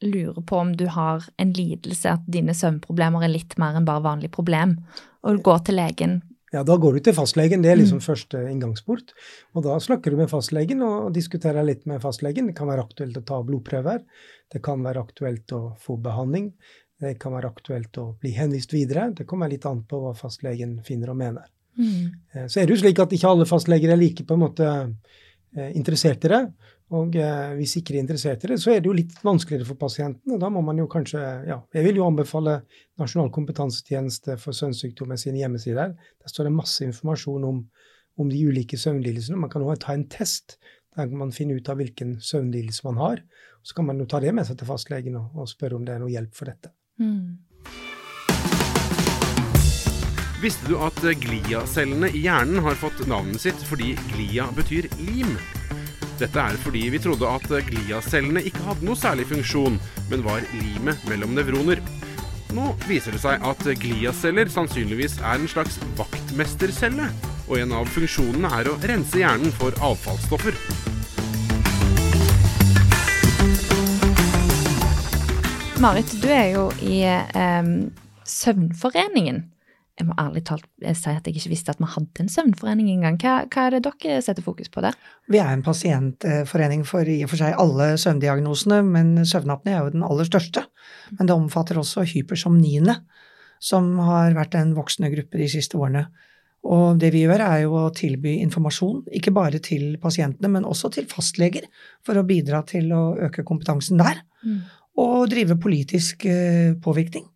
lurer 0.06 0.42
på 0.48 0.60
om 0.60 0.74
du 0.78 0.86
har 0.92 1.26
en 1.42 1.54
lidelse, 1.56 2.16
at 2.18 2.26
dine 2.32 2.56
søvnproblemer 2.56 3.26
er 3.26 3.34
litt 3.34 3.58
mer 3.62 3.78
enn 3.78 3.88
bare 3.88 4.06
vanlig 4.06 4.32
problem, 4.36 4.78
og 5.24 5.38
du 5.38 5.44
går 5.46 5.66
til 5.68 5.80
legen. 5.80 6.20
Ja, 6.52 6.64
da 6.66 6.76
går 6.82 6.98
du 6.98 7.04
til 7.06 7.14
fastlegen. 7.14 7.62
Det 7.62 7.72
er 7.72 7.78
liksom 7.78 8.00
mm. 8.02 8.06
første 8.06 8.42
inngangsport. 8.50 9.14
Og 9.54 9.66
da 9.68 9.78
snakker 9.84 10.14
du 10.14 10.20
med 10.20 10.32
fastlegen 10.32 10.82
og 10.86 11.12
diskuterer 11.14 11.66
litt 11.68 11.86
med 11.90 12.02
fastlegen. 12.02 12.50
Det 12.50 12.58
kan 12.58 12.72
være 12.72 12.88
aktuelt 12.88 13.20
å 13.22 13.26
ta 13.26 13.40
blodprøver. 13.46 14.02
Det 14.50 14.64
kan 14.66 14.82
være 14.86 15.04
aktuelt 15.06 15.54
å 15.54 15.62
få 15.82 16.00
behandling. 16.02 16.50
Det 17.00 17.14
kan 17.22 17.36
være 17.38 17.54
aktuelt 17.54 18.02
å 18.02 18.10
bli 18.20 18.34
henvist 18.36 18.74
videre. 18.76 19.12
Det 19.16 19.28
kommer 19.30 19.52
litt 19.52 19.68
an 19.70 19.86
på 19.88 20.02
hva 20.02 20.16
fastlegen 20.18 20.80
finner 20.88 21.14
og 21.14 21.22
mener. 21.22 21.48
Mm. 21.80 22.10
Eh, 22.34 22.48
så 22.52 22.60
er 22.60 22.68
det 22.68 22.76
jo 22.76 22.82
slik 22.82 23.00
at 23.00 23.14
ikke 23.16 23.30
alle 23.30 23.48
fastleger 23.48 23.94
er 23.94 24.00
like 24.00 24.26
på 24.28 24.36
en 24.36 24.44
måte 24.44 24.68
eh, 24.74 25.70
interessert 25.78 26.26
i 26.28 26.34
det. 26.34 26.42
Og 26.98 27.14
eh, 27.22 27.52
hvis 27.60 27.76
ikke 27.78 27.94
de 27.94 28.00
er 28.00 28.06
interessert 28.06 28.44
i 28.46 28.50
det, 28.50 28.58
så 28.62 28.74
er 28.74 28.82
det 28.82 28.90
jo 28.90 28.96
litt 28.98 29.14
vanskeligere 29.22 29.68
for 29.68 29.78
pasienten. 29.78 30.40
Da 30.42 30.50
må 30.50 30.64
man 30.66 30.80
jo 30.82 30.88
kanskje 30.90 31.22
ja, 31.46 31.60
Jeg 31.76 31.86
vil 31.86 32.00
jo 32.02 32.08
anbefale 32.10 32.64
Nasjonal 33.02 33.30
kompetansetjeneste 33.36 34.40
for 34.42 34.58
søvnsykdommer 34.58 35.20
sine 35.22 35.44
hjemmesider. 35.44 35.94
Der 35.94 36.34
står 36.34 36.50
det 36.50 36.56
masse 36.58 36.88
informasjon 36.88 37.46
om, 37.46 37.62
om 38.18 38.32
de 38.32 38.42
ulike 38.42 38.80
søvnlidelsene. 38.82 39.38
Man 39.38 39.54
kan 39.54 39.66
også 39.66 39.86
ta 39.86 39.96
en 39.98 40.08
test 40.10 40.58
der 40.98 41.14
man 41.14 41.30
finner 41.32 41.62
ut 41.62 41.70
av 41.70 41.78
hvilken 41.80 42.18
søvnlidelse 42.26 42.88
man 42.90 42.98
har. 42.98 43.22
Så 43.62 43.78
kan 43.78 43.86
man 43.86 44.02
jo 44.02 44.10
ta 44.10 44.20
det 44.24 44.34
med 44.34 44.50
seg 44.50 44.58
til 44.58 44.72
fastlegen 44.72 45.20
og, 45.20 45.30
og 45.38 45.52
spørre 45.52 45.78
om 45.78 45.86
det 45.86 45.94
er 45.94 46.02
noe 46.02 46.12
hjelp 46.12 46.34
for 46.36 46.50
dette. 46.50 46.74
Mm. 46.98 47.38
Visste 50.42 50.72
du 50.72 50.78
at 50.82 51.00
gliacellene 51.22 52.10
i 52.16 52.26
hjernen 52.26 52.64
har 52.66 52.80
fått 52.80 53.06
navnet 53.12 53.44
sitt 53.44 53.62
fordi 53.70 53.94
glia 54.10 54.50
betyr 54.58 54.88
lim? 55.04 55.36
Dette 56.20 56.42
er 56.44 56.58
fordi 56.60 56.82
vi 56.92 57.00
trodde 57.00 57.28
at 57.32 57.46
gliacellene 57.70 58.42
ikke 58.44 58.66
hadde 58.66 58.84
noe 58.84 59.00
særlig 59.00 59.24
funksjon, 59.30 59.78
men 60.12 60.24
var 60.26 60.44
limet 60.52 61.06
mellom 61.08 61.32
nevroner. 61.38 61.80
Nå 62.52 62.74
viser 62.90 63.16
det 63.16 63.22
seg 63.22 63.46
at 63.46 63.62
gliaceller 63.80 64.50
sannsynligvis 64.52 65.20
er 65.22 65.38
en 65.38 65.48
slags 65.48 65.78
vaktmestercelle, 65.96 67.08
og 67.48 67.56
en 67.62 67.76
av 67.78 67.88
funksjonene 67.94 68.52
er 68.60 68.68
å 68.68 68.76
rense 68.84 69.22
hjernen 69.22 69.54
for 69.56 69.76
avfallsstoffer. 69.80 70.58
Marit, 75.80 76.12
du 76.20 76.28
er 76.28 76.50
jo 76.58 76.66
i 76.84 77.00
eh, 77.08 77.72
Søvnforeningen. 78.28 79.46
Jeg 80.00 80.08
må 80.08 80.16
ærlig 80.16 80.46
talt 80.48 80.64
si 80.96 81.12
at 81.12 81.26
jeg 81.28 81.36
ikke 81.36 81.52
visste 81.52 81.74
at 81.74 81.80
vi 81.82 81.88
hadde 81.92 82.24
en 82.24 82.30
søvnforening 82.32 82.88
engang. 82.94 83.18
Hva, 83.20 83.34
hva 83.52 83.66
er 83.68 83.76
det 83.76 83.82
dere 83.84 84.22
setter 84.24 84.46
fokus 84.46 84.72
på 84.72 84.84
der? 84.86 84.96
Vi 85.28 85.42
er 85.44 85.52
en 85.52 85.64
pasientforening 85.66 86.86
for 86.88 87.04
i 87.04 87.18
og 87.26 87.34
for 87.34 87.42
seg 87.42 87.58
alle 87.60 87.90
søvndiagnosene, 88.00 88.78
men 88.88 89.18
søvnapne 89.28 89.74
er 89.74 89.82
jo 89.84 89.92
den 89.98 90.06
aller 90.08 90.30
største. 90.30 90.64
Men 91.18 91.28
det 91.28 91.36
omfatter 91.36 91.82
også 91.82 92.06
hypersomniene, 92.08 92.96
som 93.60 93.92
har 94.08 94.38
vært 94.38 94.56
en 94.56 94.72
voksende 94.78 95.12
gruppe 95.12 95.42
de 95.42 95.50
siste 95.52 95.76
årene. 95.76 96.06
Og 96.70 97.02
det 97.02 97.10
vi 97.12 97.26
gjør, 97.26 97.44
er 97.44 97.66
jo 97.66 97.76
å 97.82 97.92
tilby 97.96 98.38
informasjon, 98.46 99.02
ikke 99.20 99.36
bare 99.36 99.60
til 99.64 99.98
pasientene, 100.00 100.52
men 100.54 100.68
også 100.68 100.94
til 100.96 101.10
fastleger, 101.12 101.68
for 102.08 102.20
å 102.20 102.24
bidra 102.28 102.64
til 102.68 102.88
å 102.96 103.04
øke 103.28 103.44
kompetansen 103.48 104.00
der. 104.00 104.24
Mm. 104.48 104.64
Og 105.04 105.28
drive 105.32 105.60
politisk 105.60 106.24
eh, 106.28 106.72
påvirkning 106.80 107.28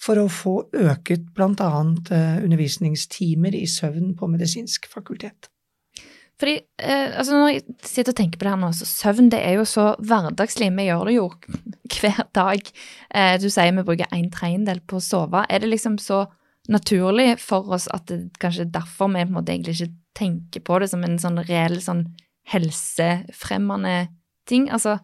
for 0.00 0.20
å 0.20 0.28
få 0.28 0.54
øket 0.74 1.30
bl.a. 1.36 1.72
Eh, 2.10 2.38
undervisningstimer 2.44 3.56
i 3.56 3.66
søvn 3.70 4.14
på 4.18 4.28
medisinsk 4.30 4.88
fakultet. 4.92 5.50
Fordi, 6.40 6.58
eh, 6.82 7.16
altså 7.16 7.32
Når 7.32 7.48
jeg 7.48 7.62
sitter 7.82 8.12
og 8.12 8.16
tenker 8.16 8.38
på 8.38 8.44
det 8.44 8.52
her 8.52 8.60
nå, 8.60 8.72
så 8.74 8.86
søvn 8.90 9.30
det 9.30 9.40
er 9.40 9.54
jo 9.54 9.64
så 9.64 9.94
hverdagslig. 10.02 10.72
Vi 10.76 10.88
gjør 10.88 11.04
det 11.06 11.14
jo 11.14 11.28
hver 12.00 12.24
dag. 12.34 12.72
Eh, 13.14 13.36
du 13.38 13.48
sier 13.48 13.72
vi 13.72 13.86
bruker 13.86 14.10
en 14.10 14.30
tredjedel 14.30 14.82
på 14.86 14.98
å 14.98 15.04
sove. 15.04 15.44
Er 15.48 15.62
det 15.62 15.70
liksom 15.70 15.98
så 16.02 16.26
naturlig 16.68 17.38
for 17.40 17.70
oss 17.76 17.86
at 17.92 18.08
det 18.08 18.38
kanskje 18.40 18.70
derfor 18.72 19.10
vi 19.12 19.22
på 19.22 19.28
en 19.28 19.36
måte 19.36 19.52
egentlig 19.52 19.76
ikke 19.78 19.94
tenker 20.16 20.64
på 20.64 20.78
det 20.80 20.88
som 20.90 21.02
en 21.04 21.18
sånn 21.20 21.42
reell 21.44 21.76
sånn 21.82 22.06
helsefremmende 22.48 24.08
ting. 24.48 24.70
Altså, 24.72 24.98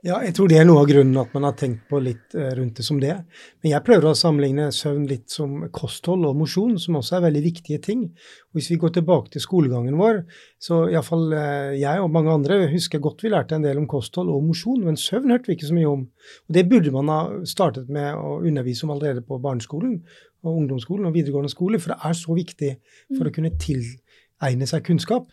Ja, 0.00 0.16
jeg 0.24 0.32
tror 0.32 0.48
det 0.48 0.56
er 0.56 0.64
noe 0.64 0.80
av 0.80 0.86
grunnen 0.88 1.18
at 1.20 1.34
man 1.36 1.44
har 1.44 1.56
tenkt 1.60 1.82
på 1.90 1.98
litt 2.00 2.32
eh, 2.32 2.54
rundt 2.56 2.78
det 2.78 2.84
som 2.86 2.96
det. 3.02 3.12
Men 3.60 3.72
jeg 3.74 3.84
prøver 3.84 4.06
å 4.08 4.16
sammenligne 4.16 4.70
søvn 4.72 5.02
litt 5.10 5.26
som 5.28 5.66
kosthold 5.76 6.24
og 6.24 6.38
mosjon, 6.38 6.78
som 6.80 6.96
også 6.96 7.18
er 7.18 7.26
veldig 7.26 7.42
viktige 7.44 7.82
ting. 7.84 8.06
Og 8.48 8.56
hvis 8.56 8.70
vi 8.72 8.78
går 8.80 8.94
tilbake 8.96 9.34
til 9.34 9.44
skolegangen 9.44 9.98
vår, 10.00 10.22
så 10.56 10.86
iallfall 10.88 11.34
eh, 11.36 11.74
jeg 11.82 12.00
og 12.00 12.14
mange 12.14 12.32
andre 12.32 12.62
husker 12.72 13.02
godt 13.04 13.26
vi 13.26 13.32
lærte 13.34 13.58
en 13.58 13.66
del 13.66 13.82
om 13.82 13.88
kosthold 13.90 14.32
og 14.32 14.46
mosjon, 14.46 14.86
men 14.86 14.96
søvn 14.96 15.34
hørte 15.34 15.52
vi 15.52 15.58
ikke 15.58 15.68
så 15.68 15.76
mye 15.76 15.92
om. 15.92 16.08
Og 16.48 16.56
det 16.56 16.64
burde 16.72 16.94
man 16.96 17.12
ha 17.12 17.20
startet 17.52 17.92
med 17.92 18.16
å 18.16 18.38
undervise 18.38 18.88
om 18.88 18.94
allerede 18.96 19.26
på 19.28 19.36
barneskolen 19.44 20.00
og 20.46 20.62
ungdomsskolen 20.62 21.10
og 21.10 21.14
videregående 21.18 21.52
skole, 21.52 21.82
for 21.82 21.92
det 21.92 22.00
er 22.08 22.16
så 22.22 22.38
viktig 22.40 22.72
for 23.18 23.28
å 23.28 23.34
kunne 23.36 23.52
tilegne 23.60 24.72
seg 24.72 24.88
kunnskap. 24.88 25.28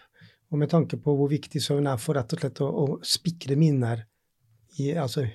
Og 0.52 0.60
med 0.60 0.76
tanke 0.76 1.00
på 1.00 1.16
hvor 1.16 1.32
viktig 1.32 1.64
søvn 1.64 1.88
er 1.88 2.04
for 2.04 2.20
rett 2.20 2.36
og 2.36 2.44
slett 2.44 2.64
å, 2.68 2.68
å 2.68 3.02
spikre 3.16 3.56
minner 3.56 4.04
i, 4.84 4.94
altså 4.98 5.26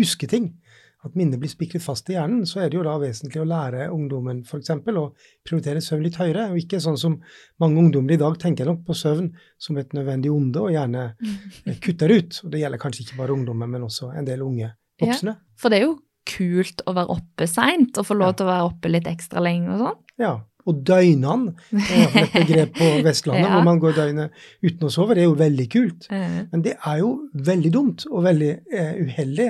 huske 0.00 0.28
ting, 0.30 0.52
at 1.00 1.14
minnet 1.16 1.40
blir 1.40 1.48
spikret 1.48 1.82
fast 1.82 2.10
i 2.12 2.16
hjernen, 2.16 2.42
så 2.48 2.60
er 2.60 2.68
det 2.68 2.76
jo 2.76 2.84
da 2.84 2.98
vesentlig 3.00 3.40
å 3.40 3.46
lære 3.48 3.86
ungdommen 3.92 4.42
f.eks. 4.44 4.72
å 4.74 5.04
prioritere 5.46 5.80
søvn 5.84 6.04
litt 6.04 6.18
høyere, 6.20 6.50
og 6.52 6.60
ikke 6.60 6.80
sånn 6.82 6.98
som 7.00 7.16
mange 7.62 7.80
ungdommer 7.80 8.16
i 8.16 8.20
dag 8.20 8.36
tenker 8.42 8.68
nok 8.68 8.82
på 8.88 8.96
søvn 8.98 9.30
som 9.60 9.80
et 9.80 9.96
nødvendig 9.96 10.32
onde, 10.34 10.60
og 10.60 10.74
gjerne 10.74 11.06
kutter 11.86 12.12
ut. 12.12 12.42
Og 12.44 12.52
det 12.52 12.60
gjelder 12.60 12.82
kanskje 12.82 13.06
ikke 13.06 13.20
bare 13.22 13.36
ungdommen, 13.36 13.72
men 13.72 13.88
også 13.88 14.12
en 14.12 14.28
del 14.28 14.44
unge 14.44 14.74
voksne. 15.00 15.36
Ja, 15.38 15.60
for 15.60 15.72
det 15.72 15.80
er 15.80 15.88
jo 15.88 15.96
kult 16.30 16.84
å 16.84 16.94
være 16.94 17.16
oppe 17.16 17.48
seint 17.48 17.96
og 17.96 18.06
få 18.06 18.18
lov 18.18 18.36
til 18.36 18.46
å 18.46 18.52
være 18.52 18.68
oppe 18.68 18.92
litt 18.92 19.08
ekstra 19.08 19.40
lenge 19.44 19.72
og 19.72 19.84
sånn. 19.86 20.00
Ja. 20.20 20.34
Og 20.70 20.80
døgnene, 20.86 21.54
det 21.72 21.82
er 21.98 22.14
i 22.14 22.22
et 22.22 22.32
begrep 22.38 22.72
på 22.78 22.88
Vestlandet, 23.08 23.44
Ja. 23.48 23.52
hvor 23.56 23.64
man 23.66 23.80
går 23.82 23.96
døgnet 23.98 24.40
uten 24.62 24.86
å 24.86 24.92
sove, 24.94 25.16
det 25.18 25.24
er 25.24 25.28
jo 25.28 25.36
veldig 25.40 25.66
kult. 25.72 26.06
Eh, 26.14 26.38
Men 26.52 26.62
det 26.66 26.76
er 26.78 26.98
jo 27.02 27.10
veldig 27.50 27.72
dumt 27.74 28.06
og 28.10 28.24
veldig 28.28 28.50
eh, 28.70 28.94
uheldig. 29.04 29.48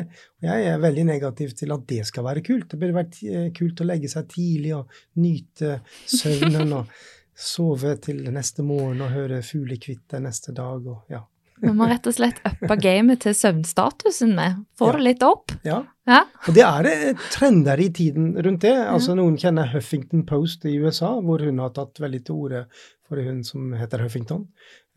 Jeg 0.49 0.67
er 0.73 0.79
veldig 0.83 1.05
negativ 1.11 1.53
til 1.59 1.73
at 1.77 1.87
det 1.91 2.03
skal 2.09 2.25
være 2.25 2.43
kult. 2.47 2.69
Det 2.73 2.81
burde 2.81 2.97
vært 2.97 3.21
eh, 3.29 3.49
kult 3.57 3.81
å 3.85 3.89
legge 3.91 4.09
seg 4.09 4.29
tidlig 4.33 4.75
og 4.79 5.01
nyte 5.21 5.81
søvnen 6.09 6.73
og 6.81 6.95
sove 7.41 7.95
til 8.05 8.19
neste 8.35 8.63
morgen 8.67 9.01
og 9.05 9.15
høre 9.15 9.43
fuglekvitter 9.47 10.21
neste 10.21 10.53
dag 10.57 10.85
og 10.93 11.07
ja. 11.13 11.23
Vi 11.61 11.73
må 11.77 11.87
rett 11.91 12.07
og 12.09 12.15
slett 12.17 12.39
uppe 12.47 12.77
gamet 12.81 13.21
til 13.25 13.35
søvnstatusen 13.37 14.35
med. 14.35 14.61
Få 14.79 14.89
Ja. 14.91 14.93
det 14.97 15.03
litt 15.07 15.23
opp. 15.27 15.53
ja. 15.65 15.83
Ja. 16.11 16.25
Og 16.49 16.55
det 16.57 16.63
er 16.65 16.83
det 16.83 17.17
trender 17.31 17.79
i 17.79 17.89
tiden 17.95 18.33
rundt 18.43 18.63
det. 18.65 18.73
Altså 18.75 19.15
Noen 19.15 19.37
kjenner 19.39 19.69
Huffington 19.71 20.25
Post 20.27 20.65
i 20.67 20.73
USA, 20.81 21.21
hvor 21.21 21.39
hun 21.45 21.59
har 21.63 21.71
tatt 21.71 22.01
veldig 22.03 22.25
til 22.27 22.35
orde 22.35 22.65
for 23.07 23.21
hun 23.23 23.45
som 23.45 23.73
heter 23.79 24.03
Huffington. 24.03 24.49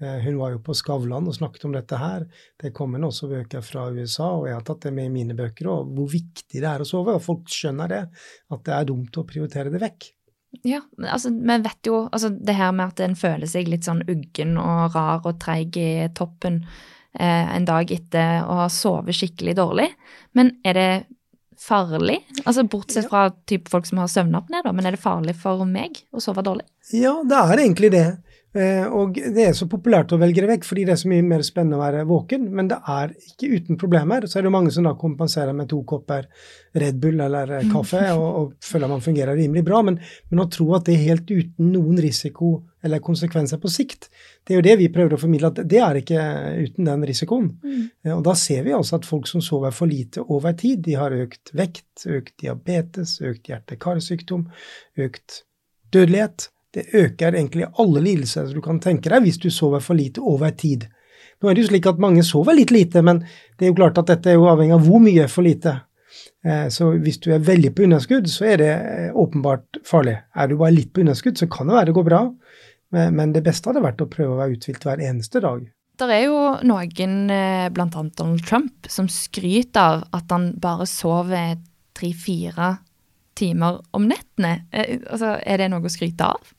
Eh, 0.02 0.20
Hun 0.24 0.38
var 0.40 0.52
jo 0.56 0.58
på 0.60 0.74
Skavlan 0.76 1.28
og 1.28 1.36
snakket 1.36 1.66
om 1.66 1.72
dette 1.76 1.98
her. 1.98 2.26
Det 2.60 2.74
kommer 2.74 3.00
også 3.06 3.30
bøker 3.30 3.62
fra 3.62 3.86
USA, 3.94 4.32
og 4.40 4.48
jeg 4.48 4.56
har 4.56 4.62
tatt 4.66 4.82
det 4.82 4.94
med 4.94 5.06
i 5.06 5.10
mine 5.10 5.36
bøker, 5.38 5.68
og 5.70 5.94
hvor 5.94 6.10
viktig 6.10 6.60
det 6.60 6.64
er 6.64 6.80
å 6.82 6.88
sove. 6.88 7.14
Og 7.14 7.22
folk 7.22 7.46
skjønner 7.48 7.88
det, 7.90 8.02
at 8.52 8.64
det 8.64 8.74
er 8.74 8.86
dumt 8.90 9.12
å 9.22 9.24
prioritere 9.28 9.70
det 9.72 9.80
vekk. 9.82 10.10
Ja, 10.62 10.82
men 10.98 11.10
altså, 11.10 11.32
vi 11.34 11.58
vet 11.66 11.90
jo 11.90 12.04
altså, 12.12 12.30
det 12.30 12.56
her 12.56 12.72
med 12.76 12.94
at 12.94 13.02
en 13.04 13.16
føler 13.18 13.50
seg 13.50 13.72
litt 13.72 13.88
sånn 13.88 14.04
uggen 14.06 14.58
og 14.62 14.94
rar 14.96 15.26
og 15.26 15.40
treig 15.42 15.80
i 15.82 16.08
toppen 16.16 16.62
eh, 17.18 17.56
en 17.56 17.66
dag 17.68 17.92
etter 17.92 18.46
å 18.46 18.62
ha 18.62 18.70
sovet 18.72 19.18
skikkelig 19.18 19.58
dårlig. 19.60 19.90
Men 20.38 20.54
er 20.64 20.78
det 20.78 20.90
farlig? 21.64 22.20
Altså 22.44 22.66
Bortsett 22.70 23.10
fra 23.10 23.28
typ 23.50 23.70
folk 23.72 23.88
som 23.90 24.02
har 24.04 24.12
søvnapné, 24.12 24.62
da, 24.66 24.74
men 24.76 24.88
er 24.88 24.96
det 24.96 25.04
farlig 25.04 25.36
for 25.40 25.66
meg 25.68 26.04
å 26.14 26.22
sove 26.24 26.44
dårlig? 26.46 26.68
Ja, 26.94 27.16
det 27.26 27.40
er 27.40 27.64
egentlig 27.66 27.92
det. 27.96 28.08
Eh, 28.54 28.86
Og 28.86 29.16
det 29.18 29.48
er 29.48 29.54
så 29.58 29.66
populært 29.66 30.12
å 30.14 30.20
velge 30.22 30.44
det 30.44 30.50
vekk, 30.52 30.66
fordi 30.68 30.84
det 30.86 30.94
er 30.94 31.00
så 31.02 31.10
mye 31.10 31.24
mer 31.26 31.42
spennende 31.42 31.80
å 31.80 31.82
være 31.82 32.04
våken. 32.06 32.44
Men 32.54 32.68
det 32.70 32.78
er 32.88 33.16
ikke 33.18 33.50
uten 33.56 33.80
problemer. 33.82 34.28
Så 34.30 34.38
er 34.40 34.46
det 34.46 34.52
mange 34.54 34.72
som 34.76 34.86
da 34.86 34.94
kompenserer 35.00 35.56
med 35.58 35.72
to 35.72 35.80
kopper 35.90 36.28
Red 36.78 37.00
Bull 37.02 37.20
eller 37.26 37.50
eh, 37.60 37.66
kaffe, 37.72 38.04
og, 38.14 38.28
og 38.44 38.54
føler 38.62 38.92
man 38.92 39.02
fungerer 39.02 39.36
rimelig 39.40 39.66
bra. 39.66 39.82
Men, 39.82 39.98
men 40.30 40.44
å 40.44 40.50
tro 40.54 40.70
at 40.78 40.86
det 40.86 41.00
er 41.00 41.08
helt 41.10 41.34
uten 41.34 41.72
noen 41.74 41.98
risiko 42.04 42.60
eller 42.84 43.00
konsekvenser 43.00 43.62
på 43.64 43.70
sikt, 43.72 44.10
det 44.44 44.54
er 44.54 44.58
jo 44.60 44.64
det 44.66 44.74
vi 44.82 44.90
prøver 44.92 45.16
å 45.16 45.20
formidle, 45.22 45.54
at 45.54 45.62
det 45.72 45.78
er 45.80 45.96
ikke 46.02 46.24
uten 46.66 46.90
den 46.90 47.06
risikoen. 47.08 47.46
Eh, 48.04 48.12
Og 48.14 48.22
da 48.28 48.34
ser 48.38 48.66
vi 48.68 48.74
altså 48.76 49.00
at 49.00 49.08
folk 49.08 49.26
som 49.32 49.42
sover 49.42 49.72
for 49.74 49.88
lite 49.90 50.22
over 50.28 50.54
tid, 50.54 50.82
de 50.86 50.98
har 51.00 51.16
økt 51.16 51.54
vekt, 51.58 52.06
økt 52.06 52.36
diabetes, 52.44 53.18
økt 53.24 53.48
hjerte-karsykdom, 53.50 54.46
økt 55.00 55.44
dødelighet. 55.96 56.50
Det 56.74 56.88
øker 56.98 57.36
egentlig 57.38 57.68
alle 57.78 58.02
lidelser 58.02 58.50
du 58.54 58.62
kan 58.66 58.80
tenke 58.82 59.10
deg 59.14 59.22
hvis 59.28 59.38
du 59.38 59.50
sover 59.54 59.80
for 59.84 59.94
lite 59.98 60.22
over 60.22 60.50
tid. 60.58 60.88
Nå 61.42 61.50
er 61.50 61.56
det 61.58 61.66
jo 61.66 61.70
slik 61.70 61.86
at 61.92 62.00
mange 62.02 62.24
sover 62.26 62.56
litt 62.58 62.72
lite, 62.72 63.02
men 63.06 63.20
det 63.60 63.68
er 63.68 63.74
jo 63.74 63.76
klart 63.78 63.98
at 64.02 64.08
dette 64.10 64.32
er 64.32 64.40
jo 64.40 64.48
avhengig 64.50 64.74
av 64.78 64.86
hvor 64.88 65.02
mye 65.04 65.28
for 65.30 65.46
lite. 65.46 65.76
Eh, 66.46 66.68
Så 66.70 66.92
hvis 67.04 67.20
du 67.20 67.32
er 67.34 67.44
veldig 67.44 67.74
på 67.76 67.84
underskudd, 67.84 68.30
så 68.32 68.46
er 68.54 68.58
det 68.58 68.72
eh, 68.74 69.12
åpenbart 69.14 69.82
farlig. 69.86 70.18
Er 70.36 70.48
du 70.48 70.56
bare 70.58 70.74
litt 70.74 70.94
på 70.94 71.04
underskudd, 71.04 71.38
så 71.38 71.50
kan 71.52 71.68
det 71.68 71.76
være 71.76 71.92
det 71.92 71.96
går 72.00 72.08
bra, 72.10 72.24
men 72.94 73.32
det 73.34 73.42
beste 73.44 73.70
hadde 73.72 73.82
vært 73.82 74.02
å 74.06 74.10
prøve 74.10 74.36
å 74.36 74.38
være 74.38 74.54
uthvilt 74.54 74.84
hver 74.86 75.02
eneste 75.02 75.40
dag. 75.42 75.64
Det 75.98 76.10
er 76.10 76.26
jo 76.28 76.40
noen, 76.66 77.30
eh, 77.30 77.70
blant 77.74 77.96
annet 77.96 78.16
Donald 78.16 78.46
Trump, 78.46 78.88
som 78.88 79.08
skryter 79.08 79.82
av 79.82 80.04
at 80.14 80.30
han 80.30 80.54
bare 80.62 80.86
sover 80.86 81.58
tre-fire 81.94 82.78
timer 83.36 83.80
om 83.94 84.08
nettene. 84.08 84.64
Altså, 85.10 85.40
er 85.46 85.58
det 85.58 85.70
noe 85.72 85.82
å 85.82 85.90
skryte 85.90 86.22
av? 86.22 86.54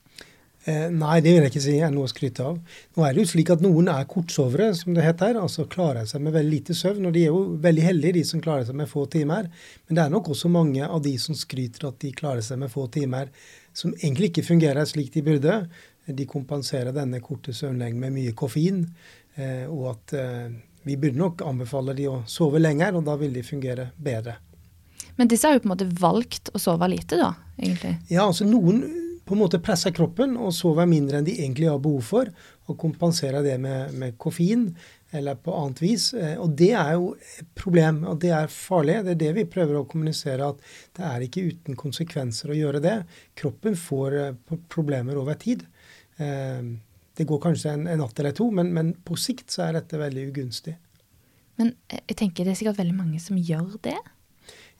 Eh, 0.65 0.87
nei, 0.89 1.19
det 1.21 1.29
vil 1.29 1.43
jeg 1.43 1.51
ikke 1.51 1.61
si 1.61 1.75
er 1.77 1.91
noe 1.93 2.07
å 2.07 2.09
skryte 2.09 2.41
av. 2.41 2.55
Nå 2.97 3.03
er 3.05 3.13
det 3.13 3.21
jo 3.21 3.29
slik 3.35 3.51
at 3.53 3.61
noen 3.61 3.89
er 3.93 4.07
kortsovere, 4.09 4.71
som 4.73 4.95
det 4.97 5.03
heter, 5.05 5.37
altså 5.37 5.67
klarer 5.69 6.07
seg 6.09 6.23
med 6.25 6.33
veldig 6.33 6.53
lite 6.55 6.77
søvn. 6.77 7.05
Og 7.05 7.13
de 7.13 7.27
er 7.27 7.29
jo 7.29 7.43
veldig 7.61 7.83
heldige, 7.85 8.15
de 8.17 8.23
som 8.25 8.41
klarer 8.41 8.65
seg 8.65 8.79
med 8.79 8.89
få 8.89 9.03
timer. 9.13 9.51
Men 9.85 9.99
det 9.99 10.05
er 10.05 10.15
nok 10.15 10.31
også 10.33 10.49
mange 10.49 10.87
av 10.87 11.03
de 11.05 11.13
som 11.21 11.37
skryter 11.37 11.85
at 11.91 11.99
de 12.01 12.13
klarer 12.17 12.41
seg 12.45 12.63
med 12.63 12.73
få 12.73 12.87
timer, 12.97 13.29
som 13.77 13.93
egentlig 13.99 14.31
ikke 14.31 14.47
fungerer 14.49 14.89
slik 14.89 15.13
de 15.13 15.25
burde. 15.27 15.59
De 16.09 16.27
kompenserer 16.29 16.95
denne 16.95 17.21
korte 17.21 17.53
søvnlengden 17.53 18.01
med 18.01 18.17
mye 18.17 18.33
koffein, 18.37 18.81
eh, 19.37 19.69
og 19.69 19.91
at 19.93 20.17
eh, 20.17 20.49
vi 20.85 20.97
burde 20.97 21.21
nok 21.21 21.45
anbefale 21.45 21.93
de 21.97 22.09
å 22.09 22.19
sove 22.29 22.61
lenger, 22.61 22.97
og 22.97 23.05
da 23.05 23.19
vil 23.21 23.37
de 23.37 23.45
fungere 23.45 23.91
bedre. 24.01 24.39
Men 25.15 25.29
disse 25.29 25.45
har 25.45 25.55
jo 25.55 25.61
på 25.61 25.69
en 25.69 25.77
måte 25.77 25.93
valgt 26.01 26.49
å 26.57 26.61
sove 26.61 26.89
lite, 26.89 27.21
da, 27.21 27.35
egentlig. 27.61 27.99
Ja, 28.09 28.25
altså 28.25 28.49
noen 28.49 29.04
på 29.25 29.33
en 29.33 29.41
måte 29.41 29.59
presser 29.63 29.93
kroppen 29.95 30.35
og 30.37 30.53
sover 30.53 30.85
mindre 30.89 31.17
enn 31.19 31.25
de 31.27 31.33
egentlig 31.39 31.69
har 31.71 31.81
behov 31.81 32.03
for, 32.05 32.29
og 32.69 32.77
kompenserer 32.81 33.41
det 33.45 33.55
med, 33.61 33.93
med 33.97 34.17
koffein 34.21 34.67
eller 35.15 35.37
på 35.39 35.53
annet 35.55 35.81
vis. 35.81 36.09
Eh, 36.13 36.35
Og 36.41 36.55
det 36.59 36.71
er 36.77 36.93
jo 36.97 37.13
et 37.15 37.47
problem, 37.57 38.03
og 38.09 38.19
det 38.21 38.31
er 38.35 38.51
farlig. 38.51 38.99
Det 39.05 39.15
er 39.15 39.21
det 39.21 39.31
vi 39.37 39.45
prøver 39.49 39.79
å 39.79 39.85
kommunisere, 39.89 40.49
at 40.49 40.59
det 40.97 41.05
er 41.09 41.25
ikke 41.25 41.45
uten 41.51 41.77
konsekvenser 41.79 42.51
å 42.51 42.57
gjøre 42.57 42.81
det. 42.83 42.95
Kroppen 43.39 43.77
får 43.79 44.17
eh, 44.21 44.57
problemer 44.69 45.17
over 45.21 45.39
tid. 45.41 45.65
Eh, 46.17 46.75
Det 47.15 47.23
går 47.23 47.39
kanskje 47.39 47.71
en, 47.71 47.85
en 47.87 48.01
natt 48.03 48.17
eller 48.19 48.33
to, 48.35 48.49
men, 48.51 48.73
men 48.75 48.89
på 49.07 49.15
sikt 49.15 49.53
så 49.53 49.61
er 49.69 49.77
dette 49.77 49.95
veldig 49.97 50.25
ugunstig. 50.33 50.73
Men 51.55 51.69
jeg 51.87 52.17
tenker 52.19 52.43
det 52.43 52.51
er 52.51 52.57
sikkert 52.59 52.81
veldig 52.81 52.95
mange 52.97 53.19
som 53.23 53.37
gjør 53.39 53.77
det. 53.85 53.95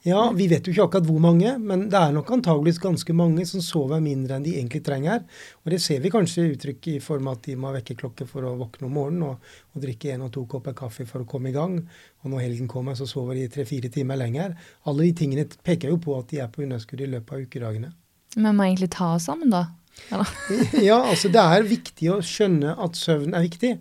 Ja, 0.06 0.20
vi 0.30 0.46
vet 0.46 0.66
jo 0.66 0.70
ikke 0.70 0.84
akkurat 0.86 1.06
hvor 1.08 1.22
mange, 1.22 1.56
men 1.58 1.88
det 1.90 1.98
er 1.98 2.12
nok 2.14 2.28
antageligvis 2.36 2.78
ganske 2.78 3.14
mange 3.16 3.42
som 3.48 3.62
sover 3.64 3.98
mindre 4.02 4.36
enn 4.36 4.44
de 4.44 4.52
egentlig 4.54 4.84
trenger. 4.86 5.24
Og 5.64 5.72
det 5.72 5.80
ser 5.82 6.02
vi 6.04 6.12
kanskje 6.14 6.44
i 6.44 6.52
uttrykk 6.54 6.88
i 6.92 6.98
form 7.02 7.26
av 7.26 7.40
at 7.40 7.48
de 7.48 7.56
må 7.58 7.70
ha 7.70 7.74
vekkerklokke 7.80 8.28
for 8.30 8.46
å 8.46 8.52
våkne 8.60 8.86
om 8.86 8.94
morgenen 8.94 9.24
og, 9.26 9.48
og 9.74 9.82
drikke 9.82 10.12
en 10.14 10.28
og 10.28 10.30
to 10.36 10.44
kopper 10.52 10.76
kaffe 10.78 11.08
for 11.10 11.24
å 11.24 11.28
komme 11.28 11.50
i 11.50 11.56
gang. 11.56 11.80
Og 12.22 12.30
når 12.30 12.44
helgen 12.46 12.70
kommer, 12.70 12.94
så 12.94 13.08
sover 13.10 13.40
de 13.40 13.48
tre-fire 13.50 13.90
timer 13.90 14.20
lenger. 14.20 14.54
Alle 14.86 15.08
de 15.08 15.16
tingene 15.24 15.48
peker 15.66 15.90
jo 15.90 15.98
på 16.02 16.14
at 16.20 16.30
de 16.30 16.42
er 16.44 16.52
på 16.54 16.62
underskudd 16.62 17.02
i 17.02 17.10
løpet 17.16 17.34
av 17.34 17.48
ukedagene. 17.48 17.92
Men 18.36 18.54
må 18.54 18.68
egentlig 18.68 18.92
ta 18.94 19.14
oss 19.16 19.26
sammen, 19.26 19.50
da. 19.50 19.66
Ja, 20.86 21.00
altså 21.00 21.30
det 21.32 21.42
er 21.42 21.66
viktig 21.66 22.10
å 22.12 22.22
skjønne 22.24 22.76
at 22.84 22.98
søvn 22.98 23.34
er 23.34 23.46
viktig, 23.46 23.76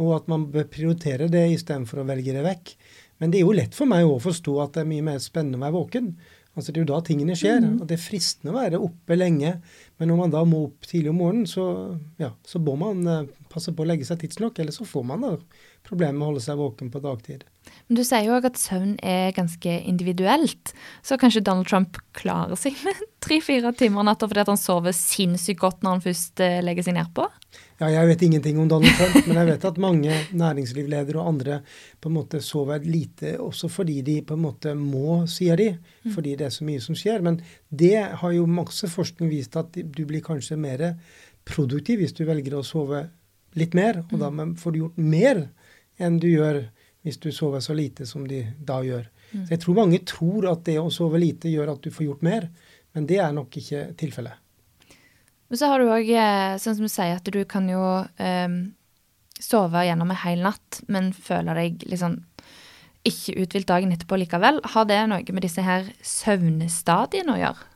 og 0.00 0.16
at 0.16 0.30
man 0.32 0.48
bør 0.52 0.66
prioritere 0.72 1.28
det 1.32 1.46
istedenfor 1.54 2.02
å 2.02 2.08
velge 2.08 2.34
det 2.36 2.44
vekk. 2.44 2.74
Men 3.20 3.32
det 3.32 3.40
er 3.40 3.46
jo 3.46 3.56
lett 3.56 3.76
for 3.76 3.90
meg 3.90 4.08
å 4.08 4.20
forstå 4.22 4.54
at 4.64 4.76
det 4.76 4.84
er 4.84 4.90
mye 4.90 5.06
mer 5.10 5.18
spennende 5.22 5.60
å 5.60 5.64
være 5.66 5.76
våken. 5.76 6.12
Altså 6.56 6.72
Det 6.72 6.80
er 6.80 6.84
jo 6.86 6.90
da 6.90 7.00
tingene 7.06 7.36
skjer. 7.38 7.62
og 7.78 7.86
Det 7.86 7.96
er 7.96 8.02
fristende 8.02 8.52
å 8.54 8.58
være 8.58 8.80
oppe 8.82 9.16
lenge. 9.16 9.54
Men 10.00 10.10
når 10.10 10.20
man 10.22 10.34
da 10.34 10.42
må 10.48 10.64
opp 10.66 10.88
tidlig 10.88 11.12
om 11.12 11.20
morgenen, 11.22 11.46
så, 11.46 11.64
ja, 12.20 12.32
så 12.46 12.62
må 12.64 12.74
man 12.80 13.04
eh, 13.06 13.28
passe 13.52 13.74
på 13.76 13.84
å 13.84 13.88
legge 13.88 14.08
seg 14.08 14.22
tidsnok. 14.22 14.58
Eller 14.58 14.74
så 14.74 14.88
får 14.88 15.06
man 15.12 15.26
da 15.26 15.34
problemer 15.86 16.16
med 16.16 16.26
å 16.26 16.30
holde 16.32 16.44
seg 16.44 16.58
våken 16.60 16.90
på 16.92 17.02
dagtid. 17.04 17.46
Men 17.90 17.98
du 17.98 18.04
sier 18.06 18.22
jo 18.22 18.36
òg 18.36 18.44
at 18.46 18.58
søvn 18.60 18.92
er 19.02 19.32
ganske 19.34 19.72
individuelt. 19.90 20.70
Så 21.02 21.16
kanskje 21.18 21.42
Donald 21.42 21.66
Trump 21.66 21.96
klarer 22.14 22.54
seg 22.54 22.76
med 22.86 23.00
tre-fire 23.24 23.72
timer 23.74 24.06
natta 24.06 24.28
fordi 24.30 24.44
han 24.46 24.60
sover 24.60 24.94
sinnssykt 24.94 25.58
godt 25.58 25.82
når 25.82 25.96
han 25.96 26.04
først 26.04 26.42
eh, 26.46 26.60
legger 26.62 26.86
seg 26.86 26.94
nedpå? 27.00 27.26
Ja, 27.80 27.88
jeg 27.90 28.12
vet 28.12 28.22
ingenting 28.22 28.62
om 28.62 28.70
Donald 28.70 28.94
Trump, 28.94 29.26
men 29.26 29.40
jeg 29.40 29.50
vet 29.50 29.66
at 29.66 29.82
mange 29.82 30.20
næringslivsledere 30.38 31.18
og 31.18 31.32
andre 31.32 31.60
på 31.98 32.12
en 32.12 32.18
måte 32.20 32.38
sover 32.46 32.86
lite 32.86 33.34
også 33.42 33.72
fordi 33.74 33.98
de 34.06 34.20
på 34.22 34.38
en 34.38 34.44
måte 34.46 34.76
må, 34.78 35.24
sier 35.26 35.58
de, 35.58 35.72
fordi 36.14 36.38
det 36.38 36.46
er 36.46 36.54
så 36.54 36.70
mye 36.70 36.86
som 36.86 36.94
skjer. 36.94 37.26
Men 37.26 37.40
det 37.74 37.96
har 38.22 38.36
jo 38.36 38.46
masse 38.46 38.86
forskning 38.92 39.34
vist 39.34 39.58
at 39.58 39.74
du 39.74 40.04
blir 40.06 40.22
kanskje 40.22 40.60
mer 40.60 40.92
produktiv 41.48 42.04
hvis 42.04 42.14
du 42.14 42.22
velger 42.28 42.54
å 42.54 42.62
sove 42.62 43.08
litt 43.58 43.74
mer, 43.74 44.04
og 44.12 44.20
da 44.22 44.30
får 44.30 44.76
du 44.76 44.84
gjort 44.84 45.02
mer 45.02 45.48
enn 45.98 46.22
du 46.22 46.30
gjør 46.30 46.68
hvis 47.06 47.18
du 47.20 47.30
sover 47.32 47.62
så 47.64 47.74
lite 47.76 48.06
som 48.06 48.26
de 48.28 48.42
da 48.58 48.80
gjør. 48.84 49.06
Mm. 49.30 49.44
Så 49.46 49.54
jeg 49.54 49.62
tror 49.62 49.78
mange 49.78 50.02
tror 50.08 50.50
at 50.52 50.64
det 50.66 50.76
å 50.80 50.90
sove 50.92 51.20
lite 51.22 51.52
gjør 51.52 51.74
at 51.74 51.84
du 51.84 51.90
får 51.94 52.06
gjort 52.06 52.26
mer, 52.26 52.48
men 52.96 53.06
det 53.08 53.20
er 53.22 53.32
nok 53.34 53.56
ikke 53.60 53.86
tilfellet. 54.00 54.36
Men 55.50 55.58
så 55.58 55.70
har 55.70 55.82
du 55.82 55.90
òg, 55.90 56.06
eh, 56.06 56.58
sånn 56.62 56.76
som 56.78 56.86
du 56.86 56.92
sier, 56.92 57.16
at 57.18 57.26
du 57.26 57.40
kan 57.48 57.66
jo 57.66 57.82
um, 58.06 58.58
sove 59.40 59.82
gjennom 59.86 60.12
en 60.12 60.22
hel 60.22 60.44
natt, 60.44 60.82
men 60.86 61.10
føler 61.16 61.58
deg 61.58 61.86
liksom 61.90 62.20
ikke 63.08 63.34
uthvilt 63.40 63.70
dagen 63.70 63.94
etterpå 63.94 64.18
likevel. 64.20 64.60
Har 64.74 64.86
det 64.86 65.00
noe 65.08 65.34
med 65.34 65.46
disse 65.46 65.64
her 65.64 65.88
søvnestadiene 66.04 67.34
å 67.34 67.40
gjøre? 67.40 67.69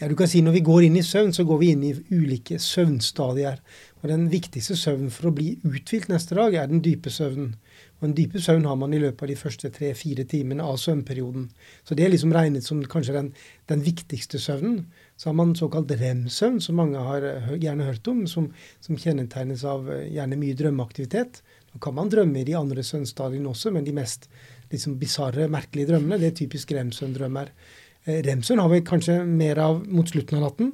Ja, 0.00 0.08
du 0.10 0.16
kan 0.18 0.26
si 0.26 0.40
Når 0.42 0.56
vi 0.56 0.60
går 0.66 0.84
inn 0.88 0.96
i 0.98 1.06
søvn, 1.06 1.30
så 1.32 1.44
går 1.46 1.58
vi 1.60 1.66
inn 1.70 1.82
i 1.86 1.92
ulike 2.10 2.58
søvnstadier. 2.58 3.60
Og 4.02 4.08
Den 4.10 4.24
viktigste 4.28 4.74
søvnen 4.76 5.12
for 5.14 5.30
å 5.30 5.34
bli 5.36 5.52
uthvilt 5.62 6.08
neste 6.10 6.34
dag 6.34 6.54
er 6.58 6.66
den 6.66 6.82
dype 6.82 7.12
søvnen. 7.14 7.52
Og 8.00 8.08
Den 8.08 8.16
dype 8.18 8.42
søvn 8.42 8.66
har 8.66 8.74
man 8.76 8.92
i 8.92 8.98
løpet 8.98 9.22
av 9.22 9.30
de 9.30 9.36
første 9.38 9.70
tre-fire 9.70 10.24
timene 10.26 10.66
av 10.66 10.80
søvnperioden. 10.82 11.46
Så 11.86 11.94
det 11.94 12.04
er 12.04 12.10
liksom 12.10 12.34
regnet 12.34 12.66
som 12.66 12.82
kanskje 12.82 13.14
den, 13.14 13.28
den 13.70 13.84
viktigste 13.86 14.42
søvnen. 14.42 14.88
Så 15.16 15.30
har 15.30 15.38
man 15.38 15.54
såkalt 15.54 15.94
rem-søvn, 15.94 16.58
som 16.60 16.76
mange 16.82 16.98
har 16.98 17.22
eh, 17.22 17.54
gjerne 17.62 17.86
hørt 17.86 18.10
om, 18.10 18.26
som, 18.26 18.50
som 18.82 18.98
kjennetegnes 18.98 19.62
av 19.62 19.86
eh, 19.94 20.10
gjerne 20.10 20.40
mye 20.42 20.58
drømmeaktivitet. 20.58 21.40
Nå 21.70 21.78
kan 21.86 21.94
man 21.94 22.10
drømme 22.10 22.42
i 22.42 22.48
de 22.50 22.58
andre 22.58 22.82
søvnstadiene 22.82 23.46
også, 23.54 23.70
men 23.70 23.86
de 23.86 23.94
mest 23.94 24.26
liksom 24.74 24.98
bisarre, 24.98 25.46
merkelige 25.46 25.94
drømmene, 25.94 26.18
det 26.18 26.32
er 26.32 26.38
typisk 26.42 26.74
rem-søvndrømmer. 26.74 27.54
Eh, 27.54 27.83
Remsøvn 28.04 28.60
har 28.60 28.70
vi 28.72 28.84
kanskje 28.84 29.18
mer 29.24 29.60
av 29.62 29.82
mot 29.88 30.08
slutten 30.08 30.38
av 30.38 30.48
natten, 30.48 30.72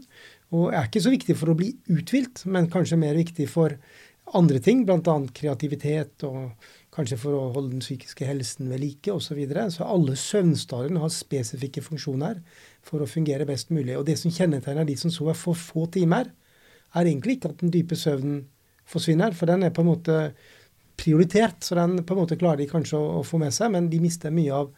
og 0.50 0.72
er 0.74 0.88
ikke 0.88 1.02
så 1.04 1.12
viktig 1.12 1.36
for 1.38 1.52
å 1.52 1.58
bli 1.58 1.70
uthvilt, 1.94 2.42
men 2.50 2.70
kanskje 2.72 2.98
mer 2.98 3.14
viktig 3.18 3.46
for 3.50 3.76
andre 4.34 4.60
ting, 4.62 4.82
bl.a. 4.86 5.14
kreativitet 5.34 6.24
og 6.26 6.50
kanskje 6.94 7.18
for 7.22 7.36
å 7.38 7.48
holde 7.54 7.76
den 7.76 7.84
psykiske 7.84 8.26
helsen 8.26 8.70
ved 8.70 8.82
like 8.82 9.12
osv. 9.14 9.30
Så, 9.30 9.38
videre. 9.38 9.68
så 9.70 9.86
alle 9.86 10.16
søvnstadiene 10.18 11.02
har 11.02 11.12
spesifikke 11.14 11.82
funksjoner 11.86 12.40
for 12.86 13.02
å 13.02 13.10
fungere 13.10 13.46
best 13.46 13.70
mulig. 13.74 13.96
Og 13.98 14.06
det 14.08 14.18
som 14.18 14.34
kjennetegner 14.34 14.86
de 14.88 14.96
som 14.98 15.12
sover 15.14 15.38
for 15.38 15.58
få 15.58 15.86
timer, 15.94 16.32
er 16.94 17.06
egentlig 17.06 17.38
ikke 17.38 17.52
at 17.52 17.62
den 17.62 17.74
dype 17.74 17.98
søvnen 17.98 18.44
forsvinner, 18.90 19.34
for 19.38 19.50
den 19.50 19.62
er 19.66 19.74
på 19.74 19.84
en 19.84 19.92
måte 19.92 20.16
prioritert, 20.98 21.62
så 21.64 21.78
den 21.78 22.02
på 22.04 22.14
en 22.14 22.24
måte 22.24 22.38
klarer 22.38 22.60
de 22.60 22.70
kanskje 22.70 22.98
å, 22.98 23.20
å 23.20 23.26
få 23.26 23.38
med 23.40 23.54
seg, 23.54 23.70
men 23.72 23.86
de 23.92 24.02
mister 24.02 24.34
mye 24.34 24.56
av 24.56 24.72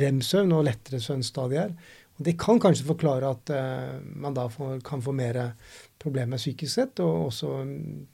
rem-søvn 0.00 0.54
og 0.56 0.64
lettere 0.68 1.00
søvnstadier. 1.02 1.74
Og 2.14 2.24
Det 2.24 2.36
kan 2.38 2.60
kanskje 2.62 2.86
forklare 2.86 3.30
at 3.34 3.52
uh, 3.54 4.00
man 4.14 4.34
da 4.36 4.46
får, 4.50 4.78
kan 4.86 5.02
få 5.02 5.14
mer 5.16 5.40
problemer 5.98 6.38
psykisk 6.38 6.72
sett, 6.74 7.00
og 7.02 7.30
også 7.30 7.54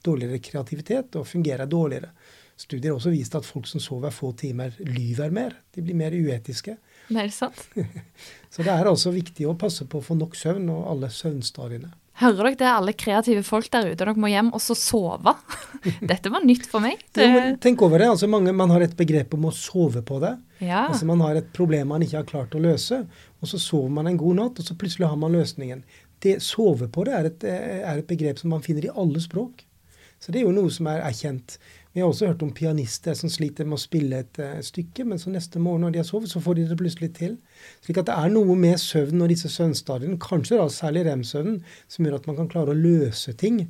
dårligere 0.05 0.41
kreativitet 0.45 1.19
og 1.21 1.29
fungerer 1.29 1.69
dårligere. 1.69 2.13
Studier 2.61 2.93
har 2.93 2.99
også 2.99 3.13
vist 3.13 3.35
at 3.37 3.47
folk 3.49 3.69
som 3.69 3.81
sover 3.81 4.13
få 4.13 4.35
timer, 4.37 4.75
lyver 4.85 5.33
mer. 5.33 5.55
De 5.73 5.85
blir 5.85 5.97
mer 5.97 6.13
uetiske. 6.13 6.77
Det 7.09 7.23
er 7.23 7.33
sant. 7.33 7.63
Så 8.53 8.65
det 8.67 8.75
er 8.75 8.89
også 8.91 9.13
viktig 9.15 9.47
å 9.49 9.57
passe 9.59 9.87
på 9.89 10.01
å 10.01 10.05
få 10.05 10.17
nok 10.19 10.37
søvn 10.37 10.69
og 10.73 10.85
alle 10.93 11.09
søvnstadiene. 11.15 11.93
Hører 12.21 12.51
dere 12.51 12.59
det, 12.61 12.69
alle 12.69 12.93
kreative 13.01 13.43
folk 13.47 13.71
der 13.73 13.89
ute? 13.89 13.97
Dere 14.03 14.13
må 14.13 14.29
hjem 14.29 14.51
og 14.53 14.61
så 14.61 14.77
sove. 14.77 15.33
Dette 16.13 16.33
var 16.33 16.45
nytt 16.45 16.69
for 16.69 16.85
meg. 16.85 17.01
Det... 17.17 17.25
Ja, 17.25 17.47
tenk 17.63 17.81
over 17.87 18.03
det. 18.03 18.11
altså 18.13 18.29
mange, 18.29 18.53
Man 18.53 18.73
har 18.75 18.85
et 18.85 18.97
begrep 18.99 19.33
om 19.39 19.49
å 19.49 19.55
sove 19.57 20.05
på 20.05 20.21
det. 20.21 20.35
Ja. 20.61 20.87
Altså 20.91 21.09
Man 21.09 21.23
har 21.25 21.39
et 21.39 21.51
problem 21.57 21.89
man 21.93 22.05
ikke 22.05 22.21
har 22.21 22.29
klart 22.29 22.55
å 22.55 22.63
løse, 22.63 23.03
og 23.41 23.49
så 23.49 23.59
sover 23.61 23.91
man 23.97 24.11
en 24.11 24.21
god 24.21 24.39
natt, 24.39 24.61
og 24.61 24.69
så 24.69 24.77
plutselig 24.77 25.09
har 25.09 25.19
man 25.21 25.35
løsningen. 25.35 25.83
Det 26.21 26.39
Sove 26.45 26.91
på 26.93 27.07
det 27.09 27.17
er 27.17 27.29
et, 27.31 27.45
er 27.49 27.99
et 27.99 28.09
begrep 28.09 28.39
som 28.39 28.53
man 28.53 28.65
finner 28.65 28.85
i 28.87 28.93
alle 28.93 29.23
språk. 29.25 29.65
Så 30.21 30.33
det 30.33 30.43
er 30.43 30.45
jo 30.45 30.53
noe 30.53 30.69
som 30.73 30.89
er 30.91 31.01
erkjent. 31.01 31.57
Vi 31.95 32.03
har 32.03 32.11
også 32.11 32.29
hørt 32.29 32.43
om 32.45 32.53
pianister 32.55 33.17
som 33.17 33.33
sliter 33.33 33.65
med 33.67 33.79
å 33.79 33.83
spille 33.83 34.21
et 34.21 34.39
uh, 34.39 34.59
stykke, 34.63 35.07
men 35.09 35.19
så 35.19 35.33
neste 35.33 35.63
morgen 35.63 35.87
når 35.87 35.95
de 35.95 36.01
har 36.03 36.07
sovet, 36.07 36.31
så 36.31 36.43
får 36.45 36.59
de 36.59 36.67
det 36.69 36.77
plutselig 36.79 37.09
til. 37.17 37.39
Slik 37.83 38.03
at 38.03 38.11
det 38.11 38.19
er 38.21 38.35
noe 38.35 38.55
med 38.59 38.77
søvn 38.83 39.25
og 39.25 39.33
disse 39.33 39.49
søvnstadiene, 39.51 40.21
kanskje 40.21 40.61
da 40.61 40.69
særlig 40.71 41.07
rem-søvnen, 41.09 41.63
som 41.89 42.07
gjør 42.07 42.21
at 42.21 42.29
man 42.29 42.39
kan 42.43 42.53
klare 42.53 42.75
å 42.75 42.79
løse 42.79 43.35
ting. 43.41 43.65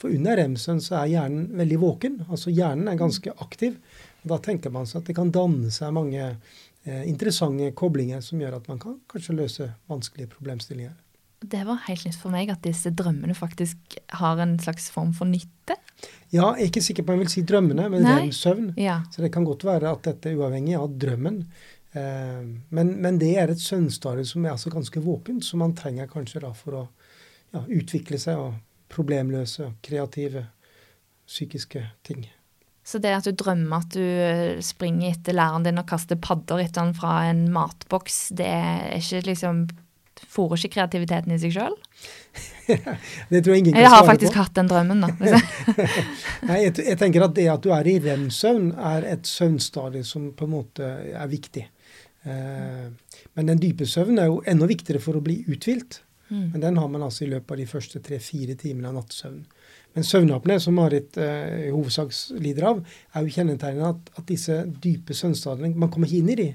For 0.00 0.08
under 0.08 0.40
rem-søvn 0.40 0.80
så 0.80 1.02
er 1.02 1.12
hjernen 1.12 1.50
veldig 1.60 1.78
våken. 1.82 2.18
Altså 2.30 2.50
hjernen 2.50 2.88
er 2.88 2.98
ganske 2.98 3.36
aktiv. 3.44 3.76
Da 4.22 4.38
tenker 4.42 4.72
man 4.74 4.88
seg 4.88 5.02
at 5.02 5.10
det 5.10 5.16
kan 5.16 5.32
danne 5.34 5.70
seg 5.72 5.94
mange 5.96 6.24
eh, 6.24 7.04
interessante 7.08 7.70
koblinger 7.76 8.22
som 8.24 8.40
gjør 8.42 8.58
at 8.58 8.68
man 8.70 8.80
kan 8.82 8.98
kanskje 9.10 9.36
løse 9.38 9.70
vanskelige 9.90 10.32
problemstillinger. 10.34 10.96
Det 11.40 11.62
var 11.64 11.80
helt 11.86 12.04
nytt 12.04 12.18
for 12.20 12.32
meg 12.34 12.50
at 12.52 12.60
disse 12.66 12.92
drømmene 12.92 13.34
faktisk 13.36 13.96
har 14.20 14.40
en 14.44 14.58
slags 14.60 14.90
form 14.92 15.14
for 15.16 15.28
nytte. 15.28 15.78
Ja, 16.30 16.52
jeg 16.52 16.66
er 16.66 16.68
ikke 16.68 16.82
sikker 16.84 17.04
på 17.04 17.14
om 17.14 17.20
jeg 17.20 17.26
vil 17.26 17.32
si 17.32 17.44
drømmene, 17.48 17.88
men 17.92 18.04
rem-søvn. 18.04 18.72
Ja. 18.80 19.00
Så 19.12 19.24
det 19.24 19.32
kan 19.32 19.46
godt 19.48 19.64
være 19.64 19.92
at 19.94 20.04
dette 20.04 20.30
er 20.30 20.40
uavhengig 20.40 20.76
av 20.76 20.92
drømmen. 21.00 21.40
Eh, 21.92 22.42
men, 22.68 22.92
men, 23.02 23.18
det 23.18 23.32
er 23.40 23.52
et 23.52 23.62
søvnstadie 23.62 24.26
som 24.28 24.44
er 24.44 24.54
altså 24.54 24.72
ganske 24.72 25.00
våpent, 25.04 25.44
som 25.44 25.64
man 25.64 25.74
trenger 25.76 26.10
kanskje 26.12 26.44
da 26.44 26.52
for 26.56 26.76
å 26.76 26.84
ja, 27.54 27.64
utvikle 27.64 28.20
seg 28.20 28.38
og 28.40 28.60
problemløse 28.92 29.72
kreative 29.86 30.44
psykiske 31.30 31.82
ting. 32.06 32.26
Så 32.86 32.98
det 33.02 33.12
at 33.12 33.28
du 33.28 33.36
drømmer 33.36 33.84
at 33.84 33.92
du 33.94 34.62
springer 34.64 35.12
etter 35.12 35.36
læreren 35.36 35.66
din 35.66 35.80
og 35.80 35.88
kaster 35.90 36.18
padder 36.20 36.64
etter 36.64 36.86
han 36.86 36.96
fra 36.96 37.20
en 37.28 37.46
matboks, 37.52 38.30
det 38.38 38.48
er 38.48 38.98
ikke 38.98 39.24
liksom 39.28 39.68
Fòrer 40.20 40.60
ikke 40.60 40.74
kreativiteten 40.74 41.32
i 41.32 41.38
seg 41.40 41.54
sjøl? 41.54 41.72
det 43.30 43.40
tror 43.40 43.54
jeg 43.54 43.62
ingen 43.62 43.72
kan 43.72 43.78
svare 43.78 43.80
på. 43.80 43.80
Jeg 43.80 43.92
har 43.94 44.04
faktisk 44.04 44.36
hatt 44.36 44.58
den 44.58 44.68
drømmen, 44.68 45.00
da. 45.00 45.08
Nei, 46.50 46.58
jeg, 46.66 46.74
jeg, 46.76 46.98
tenker 47.00 47.24
at 47.24 47.34
det 47.38 47.46
at 47.48 47.64
du 47.64 47.70
er 47.72 47.88
i 47.88 47.96
rem-søvn, 48.04 48.68
er 48.92 49.06
et 49.14 49.30
søvnstadie 49.30 50.04
som 50.06 50.28
på 50.36 50.46
en 50.46 50.52
måte 50.52 50.90
er 51.08 51.30
viktig. 51.30 51.64
Eh, 52.28 53.16
men 53.38 53.50
den 53.52 53.62
dype 53.62 53.88
søvnen 53.88 54.20
er 54.20 54.28
jo 54.28 54.42
enda 54.50 54.68
viktigere 54.70 55.02
for 55.02 55.18
å 55.18 55.24
bli 55.24 55.40
uthvilt. 55.48 56.02
Mm. 56.28 56.46
Men 56.52 56.66
den 56.66 56.78
har 56.78 56.88
man 56.92 57.08
altså 57.08 57.24
i 57.26 57.32
løpet 57.32 57.56
av 57.56 57.62
de 57.62 57.68
første 57.70 58.02
tre-fire 58.04 58.54
timene 58.60 58.92
av 58.92 59.00
nattsøvn. 59.00 59.40
Men 59.96 60.06
søvnapene, 60.06 60.60
som 60.62 60.76
Marit 60.78 61.18
eh, 61.18 61.66
i 61.66 61.70
hovedsak 61.74 62.12
lider 62.38 62.68
av, 62.70 62.82
er 63.14 63.26
jo 63.26 63.34
kjennetegnet 63.34 63.86
at, 63.88 64.10
at 64.20 64.26
disse 64.28 64.62
dype 64.82 65.16
søvnstadiene 65.16 65.74
Man 65.74 65.90
kommer 65.90 66.10
ikke 66.10 66.22
inn 66.22 66.34
i 66.34 66.38
de. 66.38 66.50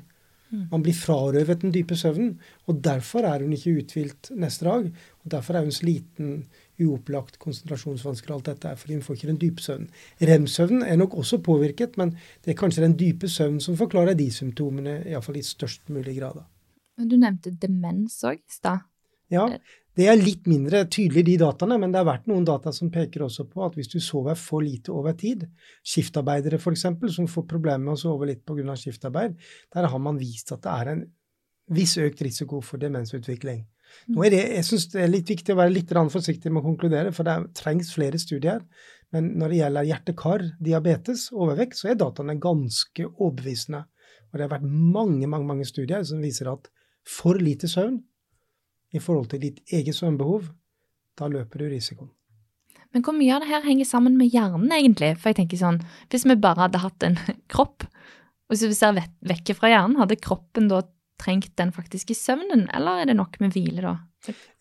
Mm. 0.54 0.67
Man 0.71 0.84
blir 0.86 0.95
frarøvet 0.95 1.63
den 1.63 1.74
dype 1.74 1.98
søvnen, 2.00 2.36
og 2.69 2.80
derfor 2.86 3.26
er 3.28 3.43
hun 3.43 3.54
ikke 3.56 3.74
uthvilt 3.82 4.30
neste 4.39 4.67
dag. 4.67 4.88
og 5.24 5.32
Derfor 5.32 5.58
er 5.58 5.65
hun 5.65 5.76
sliten, 5.76 6.45
uopplagt, 6.80 7.39
konsentrasjonsvansker 7.39 8.32
og 8.32 8.38
alt 8.38 8.50
dette, 8.52 8.74
fordi 8.78 8.98
hun 8.98 9.04
får 9.04 9.17
ikke 9.17 9.32
den 9.32 9.41
dype 9.41 9.63
søvnen. 9.63 9.89
Rem-søvnen 10.21 10.84
er 10.84 11.00
nok 11.00 11.15
også 11.17 11.39
påvirket, 11.43 11.98
men 11.98 12.15
det 12.45 12.54
er 12.54 12.60
kanskje 12.60 12.84
den 12.84 12.98
dype 13.00 13.30
søvnen 13.32 13.63
som 13.63 13.78
forklarer 13.80 14.17
de 14.19 14.28
symptomene, 14.32 15.00
iallfall 15.10 15.39
i 15.39 15.45
størst 15.45 15.89
mulig 15.89 16.19
grad. 16.19 16.43
Du 16.95 17.17
nevnte 17.19 17.52
demens 17.60 18.21
òg 18.24 18.39
i 18.39 18.60
stad. 18.60 18.86
Ja, 19.34 19.48
det 19.95 20.08
er 20.12 20.19
litt 20.19 20.47
mindre 20.51 20.81
tydelig, 20.91 21.23
de 21.29 21.36
dataene, 21.39 21.77
men 21.79 21.93
det 21.93 22.01
har 22.01 22.08
vært 22.10 22.25
noen 22.27 22.43
data 22.47 22.73
som 22.75 22.89
peker 22.91 23.23
også 23.23 23.45
på 23.47 23.63
at 23.63 23.77
hvis 23.77 23.93
du 23.93 24.01
sover 24.03 24.36
for 24.39 24.63
lite 24.65 24.91
over 24.91 25.15
tid, 25.15 25.45
skiftarbeidere 25.88 26.60
f.eks., 26.60 26.88
som 27.15 27.29
får 27.31 27.45
problemer 27.47 27.86
med 27.86 27.93
å 27.93 28.01
sove 28.01 28.27
litt 28.27 28.43
pga. 28.43 28.75
skiftarbeid, 28.75 29.38
der 29.71 29.88
har 29.91 30.01
man 30.03 30.19
vist 30.19 30.51
at 30.51 30.65
det 30.65 30.73
er 30.73 30.91
en 30.91 31.05
viss 31.75 31.95
økt 31.97 32.21
risiko 32.27 32.60
for 32.62 32.81
demensutvikling. 32.81 33.63
Nå 34.12 34.25
er 34.25 34.34
det, 34.34 34.41
jeg 34.58 34.67
syns 34.67 34.88
det 34.91 34.99
er 35.05 35.13
litt 35.13 35.31
viktig 35.31 35.53
å 35.53 35.60
være 35.62 35.73
litt 35.73 35.93
forsiktig 35.93 36.51
med 36.51 36.62
å 36.62 36.65
konkludere, 36.65 37.13
for 37.15 37.23
det 37.23 37.53
trengs 37.55 37.93
flere 37.95 38.19
studier. 38.19 38.65
Men 39.15 39.31
når 39.39 39.53
det 39.53 39.60
gjelder 39.62 39.88
hjerte-kar, 39.88 40.43
diabetes, 40.60 41.29
overvekt, 41.31 41.79
så 41.79 41.93
er 41.93 42.01
dataene 42.01 42.36
ganske 42.41 43.08
overbevisende. 43.13 43.86
Og 44.31 44.36
det 44.36 44.43
har 44.43 44.51
vært 44.58 44.67
mange, 44.67 45.27
mange, 45.27 45.47
mange 45.47 45.65
studier 45.69 46.03
som 46.03 46.19
viser 46.19 46.51
at 46.51 46.67
for 47.08 47.39
lite 47.39 47.69
søvn 47.71 48.01
i 48.95 49.01
forhold 49.03 49.29
til 49.31 49.43
ditt 49.43 49.60
eget 49.73 49.97
søvnbehov, 49.97 50.47
da 51.19 51.27
løper 51.31 51.62
du 51.63 51.67
risikoen. 51.71 52.12
Men 52.95 53.03
hvor 53.03 53.15
mye 53.17 53.36
av 53.36 53.43
det 53.43 53.51
her 53.51 53.65
henger 53.65 53.88
sammen 53.89 54.15
med 54.15 54.31
hjernen, 54.31 54.71
egentlig? 54.71 55.15
For 55.19 55.31
jeg 55.31 55.41
tenker 55.41 55.60
sånn, 55.60 55.81
Hvis 56.10 56.23
vi 56.23 56.38
bare 56.39 56.67
hadde 56.67 56.79
hatt 56.79 57.03
en 57.03 57.17
kropp, 57.51 57.84
og 57.84 58.53
hvis 58.53 58.67
vi 58.69 58.77
ser 58.77 58.95
vekk 58.95 59.55
fra 59.58 59.71
hjernen, 59.73 59.99
hadde 59.99 60.21
kroppen 60.21 60.69
da 60.71 60.84
trengt 61.19 61.53
den 61.60 61.71
faktiske 61.75 62.15
søvnen, 62.15 62.67
eller 62.75 63.01
er 63.01 63.10
det 63.10 63.17
nok 63.17 63.39
med 63.43 63.55
hvile 63.55 63.84
da? 63.84 63.95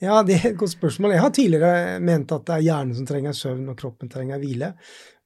Ja, 0.03 0.21
det 0.27 0.37
er 0.37 0.51
et 0.51 0.59
godt 0.61 0.75
spørsmål. 0.75 1.15
Jeg 1.15 1.25
har 1.25 1.33
tidligere 1.35 1.99
ment 2.05 2.33
at 2.35 2.45
det 2.49 2.57
er 2.57 2.67
hjernen 2.67 2.97
som 2.99 3.07
trenger 3.09 3.37
søvn, 3.37 3.69
og 3.73 3.79
kroppen 3.81 4.11
trenger 4.13 4.43
hvile. 4.43 4.75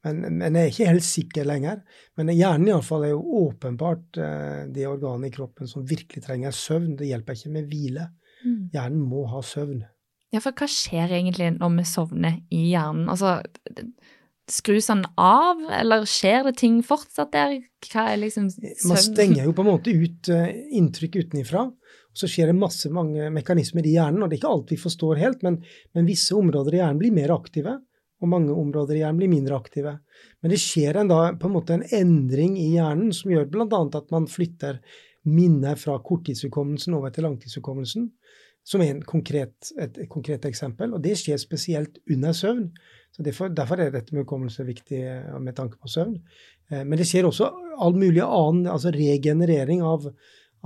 Men, 0.07 0.21
men 0.39 0.55
jeg 0.55 0.63
er 0.63 0.73
ikke 0.73 0.93
helt 0.93 1.07
sikker 1.07 1.49
lenger. 1.49 1.81
Men 2.19 2.31
hjernen 2.31 2.71
iallfall 2.71 3.09
er 3.09 3.15
jo 3.17 3.43
åpenbart 3.43 4.21
eh, 4.23 4.61
det 4.75 4.87
organet 4.87 5.33
i 5.33 5.35
kroppen 5.35 5.71
som 5.71 5.87
virkelig 5.89 6.23
trenger 6.25 6.55
søvn. 6.55 6.95
Det 7.01 7.09
hjelper 7.09 7.39
ikke 7.39 7.55
med 7.57 7.73
hvile. 7.73 8.07
Hjernen 8.75 9.07
må 9.09 9.25
ha 9.33 9.43
søvn. 9.45 9.83
Ja, 10.35 10.43
for 10.45 10.53
hva 10.53 10.69
skjer 10.69 11.15
egentlig 11.17 11.55
når 11.57 11.79
vi 11.79 11.89
sovner 11.89 12.39
i 12.53 12.69
hjernen? 12.73 13.09
Altså, 13.09 13.39
skrus 14.53 14.89
den 14.91 15.05
av, 15.21 15.61
eller 15.73 16.05
skjer 16.09 16.45
det 16.49 16.59
ting 16.61 16.83
fortsatt 16.85 17.33
der? 17.33 17.59
Hva 17.89 18.11
er 18.13 18.21
liksom 18.21 18.51
søvn? 18.53 18.91
Man 18.91 19.03
stenger 19.03 19.49
jo 19.49 19.55
på 19.57 19.65
en 19.65 19.71
måte 19.71 19.95
ut 19.95 20.31
uh, 20.33 20.49
inntrykk 20.81 21.23
utenifra. 21.23 21.65
Og 21.69 22.21
så 22.21 22.29
skjer 22.31 22.51
det 22.51 22.59
masse 22.59 22.91
mange 22.93 23.29
mekanismer 23.33 23.87
i 23.87 23.95
hjernen, 23.97 24.23
og 24.25 24.29
det 24.29 24.39
er 24.39 24.43
ikke 24.43 24.55
alt 24.55 24.73
vi 24.75 24.81
forstår 24.81 25.21
helt, 25.21 25.45
men, 25.47 25.61
men 25.97 26.09
visse 26.09 26.37
områder 26.37 26.77
i 26.77 26.83
hjernen 26.83 27.01
blir 27.01 27.15
mer 27.15 27.33
aktive. 27.37 27.79
og 28.19 28.29
mange 28.29 28.51
områder 28.51 28.97
i 28.97 29.03
hjernen 29.05 29.21
blir 29.21 29.31
mindre 29.31 29.55
aktive. 29.55 29.93
Men 30.43 30.51
det 30.51 30.59
skjer 30.59 30.97
en, 30.99 31.11
da, 31.13 31.21
på 31.39 31.47
en 31.47 31.55
måte 31.55 31.77
en 31.77 31.85
endring 31.95 32.57
i 32.59 32.73
hjernen 32.73 33.13
som 33.15 33.31
gjør 33.31 33.47
bl.a. 33.53 33.69
at 33.95 34.11
man 34.11 34.27
flytter 34.27 34.81
minner 35.29 35.79
fra 35.79 35.99
korttidshukommelsen 36.03 36.97
over 36.99 37.13
til 37.15 37.29
langtidshukommelsen, 37.29 38.09
som 38.69 38.83
er 38.85 39.01
konkret, 39.09 39.71
et, 39.81 39.97
et, 39.97 40.09
konkret 40.13 40.45
eksempel. 40.49 40.93
Og 40.97 41.03
det 41.05 41.17
skjer 41.21 41.41
spesielt 41.41 42.01
under 42.11 42.35
søvn. 42.37 42.67
Så 43.15 43.25
derfor, 43.25 43.53
derfor 43.55 43.81
er 43.81 43.95
dette 43.95 44.13
med 44.13 44.27
hukommelse 44.27 44.67
viktig 44.69 44.99
eh, 45.09 45.39
med 45.41 45.57
tanke 45.57 45.81
på 45.81 45.89
søvn. 45.89 46.19
Eh, 46.69 46.83
men 46.83 46.99
det 47.01 47.07
skjer 47.09 47.29
også 47.29 47.49
all 47.81 47.97
mulig 47.97 48.21
annen 48.25 48.69
altså 48.69 48.93
regenerering 48.95 49.81
av, 49.87 50.11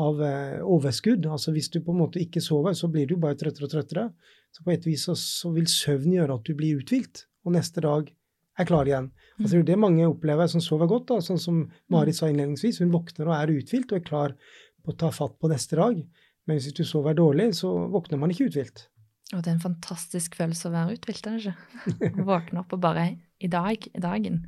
av 0.02 0.22
eh, 0.26 0.58
overskudd. 0.66 1.28
Altså 1.30 1.54
hvis 1.54 1.70
du 1.70 1.78
på 1.84 1.94
en 1.94 2.02
måte 2.02 2.22
ikke 2.22 2.42
sover, 2.42 2.74
så 2.78 2.90
blir 2.90 3.06
du 3.06 3.14
bare 3.22 3.38
trøttere 3.38 3.68
og 3.68 3.76
trøttere. 3.76 4.08
Så 4.52 4.66
på 4.66 4.74
et 4.74 4.88
vis 4.88 5.06
så, 5.06 5.14
så 5.18 5.52
vil 5.54 5.70
søvn 5.70 6.16
gjøre 6.16 6.40
at 6.40 6.48
du 6.48 6.56
blir 6.58 6.82
uthvilt, 6.82 7.28
og 7.46 7.54
neste 7.54 7.84
dag 7.86 8.10
er 8.58 8.68
klar 8.68 8.88
igjen. 8.88 9.12
Altså, 9.38 9.54
det 9.54 9.62
er 9.62 9.70
det 9.70 9.78
mange 9.80 10.08
opplever 10.10 10.50
som 10.50 10.60
sover 10.60 10.90
godt, 10.90 11.06
da, 11.08 11.22
sånn 11.24 11.40
som 11.40 11.62
Marit 11.92 12.18
sa 12.18 12.28
innledningsvis. 12.28 12.82
Hun 12.82 12.92
våkner 12.92 13.30
og 13.30 13.38
er 13.38 13.54
uthvilt 13.54 13.94
og 13.94 14.00
er 14.00 14.04
klar 14.10 14.36
på 14.82 14.92
å 14.92 14.98
ta 14.98 15.08
fatt 15.14 15.38
på 15.40 15.50
neste 15.50 15.78
dag. 15.78 16.02
Men 16.46 16.58
hvis 16.58 16.74
du 16.74 16.82
sover 16.86 17.14
dårlig, 17.18 17.52
så 17.58 17.70
våkner 17.92 18.20
man 18.20 18.32
ikke 18.34 18.48
uthvilt. 18.50 18.86
Og 19.32 19.40
det 19.40 19.48
er 19.48 19.56
en 19.56 19.64
fantastisk 19.64 20.34
følelse 20.36 20.68
å 20.68 20.74
være 20.74 20.96
uthvilt, 20.98 21.26
er 21.26 21.36
det 21.38 21.52
ikke? 21.52 22.08
Å 22.20 22.26
våkne 22.28 22.62
opp 22.64 22.74
og 22.76 22.82
bare 22.82 23.06
i 23.42 23.48
dag, 23.50 23.86
i 23.88 24.02
dagen. 24.02 24.42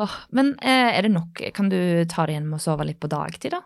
Åh, 0.00 0.16
men 0.36 0.52
eh, 0.60 0.90
er 0.96 1.06
det 1.06 1.12
nok? 1.14 1.40
Kan 1.56 1.70
du 1.72 1.78
ta 2.10 2.26
det 2.26 2.36
igjen 2.36 2.48
med 2.50 2.60
å 2.60 2.64
sove 2.64 2.86
litt 2.88 3.00
på 3.00 3.10
dagtid, 3.10 3.54
da? 3.56 3.62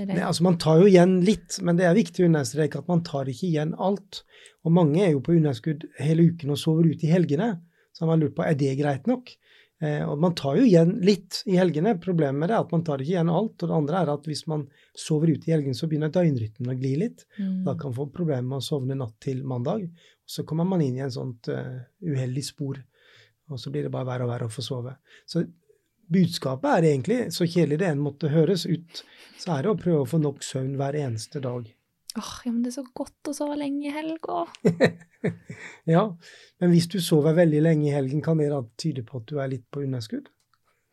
Nei, 0.00 0.18
altså 0.26 0.42
Man 0.42 0.58
tar 0.58 0.80
jo 0.82 0.88
igjen 0.90 1.20
litt, 1.22 1.60
men 1.62 1.78
det 1.78 1.86
er 1.86 1.94
viktig 1.94 2.24
å 2.24 2.30
understreke 2.30 2.80
at 2.80 2.88
man 2.90 3.04
tar 3.06 3.28
ikke 3.30 3.46
igjen 3.50 3.74
alt. 3.78 4.22
Og 4.66 4.74
mange 4.74 5.02
er 5.04 5.12
jo 5.14 5.22
på 5.24 5.36
underskudd 5.36 5.86
hele 6.00 6.26
uken 6.32 6.54
og 6.54 6.58
sover 6.58 6.90
ute 6.90 7.06
i 7.06 7.12
helgene. 7.12 7.52
Så 7.94 8.04
har 8.04 8.12
man 8.12 8.22
lurt 8.22 8.36
på 8.38 8.46
er 8.46 8.58
det 8.58 8.74
greit 8.80 9.06
nok. 9.10 9.30
Eh, 9.80 10.02
og 10.04 10.18
man 10.20 10.34
tar 10.36 10.58
jo 10.58 10.66
igjen 10.68 10.98
litt 11.04 11.40
i 11.48 11.56
helgene. 11.56 11.94
Problemet 12.02 12.36
med 12.42 12.50
det 12.50 12.56
er 12.58 12.66
at 12.66 12.74
man 12.74 12.84
tar 12.84 13.00
ikke 13.00 13.14
igjen 13.14 13.32
alt. 13.32 13.56
Og 13.56 13.70
det 13.70 13.76
andre 13.78 14.02
er 14.02 14.12
at 14.12 14.28
hvis 14.28 14.44
man 14.50 14.66
sover 14.98 15.32
ute 15.32 15.48
i 15.48 15.54
helgene, 15.54 15.76
så 15.76 15.88
begynner 15.88 16.12
døgnrytmen 16.12 16.72
å 16.72 16.76
gli 16.76 16.92
litt. 17.00 17.24
Mm. 17.38 17.62
Da 17.64 17.74
kan 17.78 17.92
man 17.92 17.96
få 17.96 18.10
problemer 18.12 18.48
med 18.50 18.60
å 18.60 18.66
sovne 18.66 18.98
natt 19.00 19.16
til 19.24 19.40
mandag. 19.48 19.86
Og 19.88 20.36
så 20.36 20.44
kommer 20.48 20.68
man 20.68 20.84
inn 20.84 21.00
i 21.00 21.04
en 21.06 21.14
sånt 21.14 21.48
uh, 21.48 21.80
uheldig 22.04 22.44
spor. 22.44 22.82
Og 23.50 23.58
så 23.58 23.72
blir 23.72 23.88
det 23.88 23.94
bare 23.94 24.08
verre 24.10 24.28
og 24.28 24.34
verre 24.34 24.50
å 24.50 24.52
få 24.52 24.62
sove. 24.62 24.94
Så 25.26 25.46
budskapet 26.10 26.70
er 26.76 26.90
egentlig, 26.92 27.20
så 27.34 27.48
kjedelig 27.48 27.80
det 27.80 27.90
enn 27.90 28.04
måtte 28.04 28.30
høres 28.30 28.66
ut, 28.68 29.04
så 29.40 29.56
er 29.56 29.64
det 29.64 29.72
å 29.72 29.80
prøve 29.80 30.04
å 30.04 30.10
få 30.10 30.20
nok 30.22 30.44
søvn 30.44 30.74
hver 30.78 30.98
eneste 30.98 31.42
dag. 31.42 31.66
Åh, 32.18 32.34
ja, 32.44 32.50
men 32.50 32.64
det 32.64 32.72
er 32.72 32.80
så 32.80 32.86
godt 32.96 33.30
å 33.30 33.34
sove 33.36 33.54
lenge 33.60 33.86
i 33.86 33.94
helga. 33.94 34.42
ja, 35.94 36.04
men 36.58 36.72
hvis 36.72 36.88
du 36.90 36.98
sover 37.04 37.36
veldig 37.38 37.62
lenge 37.62 37.86
i 37.86 37.94
helgen, 37.94 38.22
kan 38.24 38.40
det 38.40 38.50
da 38.50 38.64
tyde 38.80 39.04
på 39.06 39.20
at 39.20 39.30
du 39.30 39.38
er 39.38 39.52
litt 39.52 39.66
på 39.70 39.84
underskudd? 39.84 40.26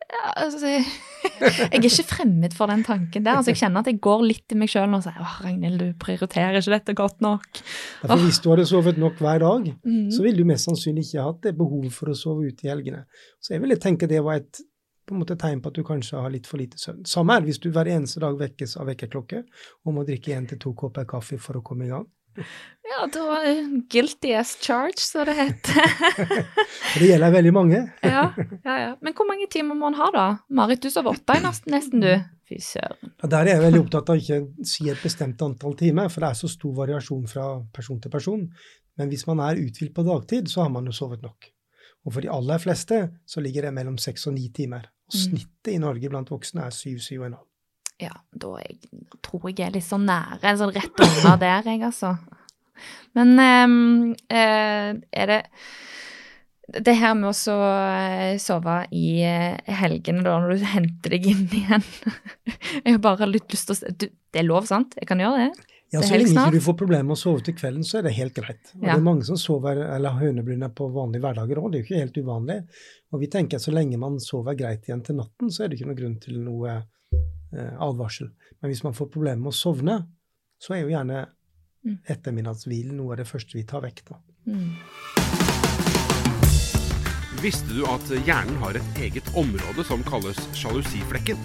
Ja, 0.08 0.30
altså, 0.40 0.70
jeg 0.70 0.84
er 1.68 1.82
ikke 1.84 2.06
fremmed 2.08 2.54
for 2.56 2.70
den 2.70 2.84
tanken 2.86 3.26
der. 3.26 3.40
Altså, 3.40 3.52
jeg 3.52 3.60
kjenner 3.60 3.82
at 3.82 3.90
jeg 3.90 3.98
går 4.04 4.22
litt 4.24 4.54
i 4.54 4.60
meg 4.60 4.70
sjøl 4.72 4.94
og 4.96 5.02
sier 5.04 5.18
åh, 5.20 5.34
Ragnhild, 5.44 5.82
du 5.82 5.98
prioriterer 6.00 6.60
ikke 6.60 6.76
dette 6.76 6.94
godt 6.96 7.20
nok. 7.24 7.60
Ja, 8.04 8.14
for 8.14 8.22
Hvis 8.22 8.40
du 8.44 8.48
hadde 8.52 8.68
sovet 8.70 9.00
nok 9.02 9.20
hver 9.20 9.42
dag, 9.42 9.68
mm. 9.82 10.08
så 10.14 10.24
ville 10.24 10.40
du 10.40 10.48
mest 10.48 10.70
sannsynlig 10.70 11.08
ikke 11.08 11.26
hatt 11.26 11.42
det 11.50 11.54
behovet 11.58 11.92
for 11.92 12.14
å 12.14 12.16
sove 12.16 12.48
ute 12.48 12.64
i 12.64 12.72
helgene. 12.72 13.04
Så 13.42 13.56
jeg 13.56 13.64
ville 13.66 13.76
tenke 13.82 14.08
det 14.08 14.22
var 14.24 14.40
et 14.40 14.62
på 15.08 15.16
en 15.16 15.22
måte 15.24 15.38
tegn 15.40 15.62
på 15.64 15.72
at 15.72 15.78
du 15.78 15.84
kanskje 15.86 16.20
har 16.20 16.32
litt 16.32 16.46
for 16.48 16.60
lite 16.60 16.78
søvn. 16.80 17.02
Samme 17.08 17.34
er 17.34 17.42
det 17.42 17.52
hvis 17.52 17.62
du 17.64 17.70
hver 17.74 17.88
eneste 17.90 18.22
dag 18.24 18.38
vekkes 18.38 18.76
av 18.78 18.90
vekkerklokke 18.92 19.42
og 19.86 19.96
må 19.96 20.04
drikke 20.08 20.36
én 20.36 20.46
til 20.50 20.60
to 20.62 20.74
kopper 20.78 21.08
kaffe 21.08 21.40
for 21.42 21.58
å 21.58 21.64
komme 21.64 21.88
i 21.88 21.92
gang. 21.92 22.06
Ja, 22.88 23.04
da 23.12 23.38
er 23.42 23.58
guilty 23.90 24.30
as 24.38 24.54
charge, 24.62 25.00
som 25.02 25.26
det 25.28 25.34
heter. 25.36 25.90
det 26.98 27.08
gjelder 27.10 27.34
veldig 27.34 27.52
mange. 27.54 27.80
ja, 28.06 28.24
ja, 28.64 28.76
ja. 28.84 28.92
Men 29.04 29.16
hvor 29.16 29.28
mange 29.28 29.48
timer 29.50 29.74
må 29.74 29.88
man 29.88 29.98
ha, 29.98 30.08
da? 30.14 30.26
Marit, 30.54 30.82
du 30.84 30.92
sov 30.92 31.10
åtte 31.10 31.36
nesten, 31.44 31.74
nesten, 31.74 32.04
du. 32.04 32.14
Fy 32.48 32.60
søren. 32.64 33.12
Ja, 33.20 33.28
der 33.28 33.42
er 33.42 33.56
jeg 33.56 33.64
veldig 33.66 33.82
opptatt 33.82 34.12
av 34.12 34.16
å 34.16 34.22
ikke 34.22 34.68
si 34.70 34.88
et 34.88 35.02
bestemt 35.04 35.42
antall 35.44 35.76
timer, 35.76 36.08
for 36.12 36.24
det 36.24 36.30
er 36.30 36.40
så 36.40 36.48
stor 36.52 36.76
variasjon 36.78 37.26
fra 37.28 37.48
person 37.74 38.00
til 38.00 38.14
person. 38.14 38.46
Men 38.98 39.12
hvis 39.12 39.26
man 39.28 39.42
er 39.44 39.60
uthvilt 39.60 39.94
på 39.94 40.06
dagtid, 40.06 40.48
så 40.50 40.64
har 40.64 40.72
man 40.72 40.88
jo 40.88 40.96
sovet 40.96 41.26
nok. 41.26 41.50
Og 42.06 42.14
for 42.14 42.24
de 42.24 42.30
aller 42.32 42.62
fleste 42.62 43.02
så 43.28 43.42
ligger 43.44 43.68
det 43.68 43.74
mellom 43.76 43.98
seks 44.00 44.30
og 44.30 44.38
ni 44.38 44.48
timer. 44.54 44.88
Og 45.08 45.14
mm. 45.14 45.20
snittet 45.24 45.72
i 45.74 45.80
Norge 45.82 46.10
blant 46.12 46.32
voksne 46.32 46.66
er 46.66 46.74
7-7,5. 46.74 47.36
Ja, 47.98 48.14
da 48.30 48.54
jeg, 48.62 48.78
tror 49.26 49.48
jeg 49.50 49.64
er 49.66 49.74
litt 49.74 49.86
sånn 49.86 50.06
nære, 50.06 50.54
sånn 50.60 50.74
rett 50.76 51.02
under 51.02 51.38
der, 51.44 51.70
jeg, 51.72 51.82
altså. 51.88 52.14
Men 53.18 53.34
um, 53.34 54.14
er 54.30 55.32
det 55.32 55.40
det 56.68 56.98
her 57.00 57.14
med 57.16 57.30
å 57.32 57.54
eh, 57.64 58.36
sove 58.42 58.74
i 58.92 59.22
eh, 59.24 59.56
helgene 59.80 60.24
da, 60.26 60.36
når 60.36 60.58
du 60.58 60.66
henter 60.74 61.14
deg 61.16 61.28
inn 61.30 61.46
igjen 61.56 61.84
Jeg 62.44 62.92
har 62.92 63.00
bare 63.04 63.28
litt 63.30 63.48
lyst 63.54 63.70
til 63.70 63.78
å 63.78 63.92
Det 63.96 64.42
er 64.42 64.44
lov, 64.44 64.66
sant? 64.68 64.92
Jeg 65.00 65.08
kan 65.08 65.22
gjøre 65.22 65.46
det? 65.46 65.67
Ja, 65.90 66.02
Så 66.04 66.18
lenge 66.18 66.34
ikke 66.34 66.52
du 66.52 66.60
får 66.60 66.74
problemer 66.76 67.06
med 67.08 67.14
å 67.14 67.20
sove 67.20 67.40
til 67.44 67.54
kvelden, 67.56 67.84
så 67.86 67.98
er 67.98 68.04
det 68.04 68.12
helt 68.18 68.34
greit. 68.36 68.74
Og 68.76 68.82
ja. 68.82 68.92
Det 68.92 68.98
er 68.98 69.04
mange 69.06 69.24
som 69.24 69.38
sover 69.40 69.78
eller 69.86 70.12
har 70.12 70.26
høneblunder 70.26 70.72
på 70.76 70.90
vanlige 70.92 71.24
hverdager 71.24 71.60
òg, 71.62 71.70
det 71.72 71.78
er 71.78 71.82
jo 71.82 71.86
ikke 71.86 72.02
helt 72.02 72.18
uvanlig. 72.20 72.58
Og 73.08 73.22
vi 73.22 73.30
tenker 73.32 73.56
at 73.56 73.64
så 73.64 73.72
lenge 73.72 74.00
man 74.00 74.18
sover 74.20 74.58
greit 74.58 74.84
igjen 74.84 75.00
til 75.06 75.16
natten, 75.16 75.48
så 75.48 75.64
er 75.64 75.70
det 75.70 75.78
ikke 75.78 75.88
noen 75.88 76.00
grunn 76.02 76.18
til 76.20 76.42
noe 76.44 76.74
eh, 76.76 77.74
advarsel. 77.88 78.28
Men 78.60 78.72
hvis 78.72 78.84
man 78.84 78.96
får 78.98 79.08
problemer 79.14 79.40
med 79.46 79.54
å 79.54 79.56
sovne, 79.56 79.96
så 80.60 80.76
er 80.76 80.82
jo 80.82 80.92
gjerne 80.92 81.22
mm. 81.24 81.96
ettermiddagshvilen 82.16 82.98
noe 82.98 83.16
av 83.16 83.22
det 83.22 83.28
første 83.30 83.56
vi 83.56 83.64
tar 83.68 83.86
vekk. 83.86 84.04
da. 84.10 84.20
Mm. 84.52 84.74
Visste 87.38 87.70
du 87.70 87.84
at 87.88 88.12
hjernen 88.26 88.60
har 88.60 88.76
et 88.76 89.02
eget 89.08 89.32
område 89.38 89.86
som 89.86 90.04
kalles 90.04 90.42
sjalusiflekken? 90.58 91.40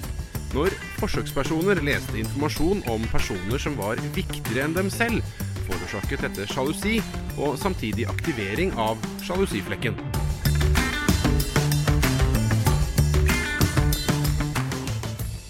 Når 0.53 0.69
forsøkspersoner 0.99 1.79
leste 1.81 2.19
informasjon 2.21 2.83
om 2.93 3.05
personer 3.09 3.57
som 3.57 3.73
var 3.73 3.97
viktigere 4.13 4.67
enn 4.67 4.75
dem 4.75 4.91
selv, 4.93 5.25
forårsaket 5.65 6.21
dette 6.27 6.45
sjalusi 6.51 6.99
og 7.41 7.55
samtidig 7.57 8.05
aktivering 8.11 8.69
av 8.77 9.01
sjalusiflekken. 9.25 9.97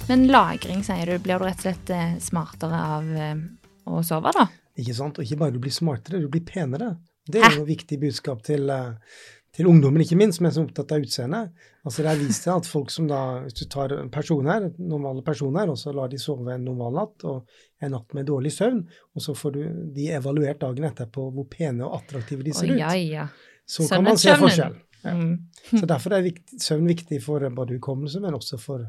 Men 0.08 0.26
lagring, 0.32 0.86
sier 0.88 1.12
du. 1.12 1.18
Blir 1.20 1.44
du 1.44 1.50
rett 1.50 1.60
og 1.60 1.68
slett 1.68 1.92
eh, 1.92 2.16
smartere 2.24 2.80
av 2.96 3.12
eh, 3.12 3.38
å 3.84 4.00
sove, 4.08 4.32
da? 4.39 4.48
Ikke 4.80 4.96
sant. 4.96 5.20
Og 5.20 5.28
ikke 5.28 5.42
bare 5.44 5.58
du 5.58 5.60
blir 5.68 5.76
smartere, 5.76 6.24
du 6.24 6.32
blir 6.32 6.48
penere. 6.48 6.94
Det 7.28 7.44
er 7.44 7.58
jo 7.58 7.68
et 7.68 7.74
viktig 7.76 8.00
budskap 8.08 8.44
til, 8.48 8.72
eh, 8.72 9.20
til 9.54 9.68
ungdommen, 9.70 10.02
ikke 10.02 10.18
minst, 10.18 10.39
som 10.39 10.48
er 10.48 10.54
så 10.56 10.63
opptatt 10.66 10.96
av 10.96 11.04
utseendet. 11.06 11.66
Altså 11.86 12.04
det 12.06 12.10
er 12.10 12.22
vist 12.24 12.48
seg 12.48 12.56
at 12.56 12.70
folk 12.70 12.89
som 12.94 13.06
da, 13.10 13.20
Hvis 13.44 13.60
du 13.60 13.66
tar 13.70 13.94
personer, 14.13 14.72
normale 14.80 15.22
personer, 15.26 15.70
og 15.70 15.78
så 15.78 15.94
lar 15.94 16.10
de 16.10 16.18
sove 16.22 16.56
en 16.56 16.66
normal 16.66 16.98
natt 16.98 17.26
og 17.30 17.60
en 17.84 17.94
natt 17.94 18.18
med 18.18 18.26
dårlig 18.30 18.54
søvn, 18.56 18.82
og 19.13 19.26
så 19.26 19.36
får 19.38 19.54
du 19.54 19.62
de 19.94 20.10
evaluert 20.18 20.62
dagen 20.63 20.88
etterpå 20.89 21.28
hvor 21.36 21.46
pene 21.52 21.86
og 21.86 22.00
attraktive 22.00 22.46
de 22.46 22.56
ser 22.56 22.74
ut, 22.74 22.80
ja, 22.82 22.96
ja. 22.98 23.28
så 23.70 23.86
kan 23.92 24.06
man 24.08 24.18
se 24.18 24.34
forskjell. 24.42 24.80
Ja. 25.04 25.13
Mm. 25.13 25.34
Så 25.68 25.86
derfor 25.86 26.16
er 26.16 26.26
viktig, 26.26 26.62
søvn 26.63 26.88
viktig 26.89 27.20
for 27.22 27.44
både 27.54 27.78
hukommelse, 27.78 28.24
men 28.24 28.34
også 28.34 28.58
for 28.62 28.88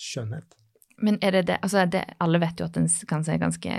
skjønnhet. 0.00 0.46
Men 1.02 1.18
er 1.20 1.34
det 1.36 1.48
det 1.50 1.58
Altså, 1.60 1.84
det, 1.92 2.06
alle 2.24 2.40
vet 2.40 2.60
jo 2.60 2.70
at 2.70 2.76
en 2.80 2.88
kan 3.08 3.24
se 3.24 3.36
ganske 3.36 3.74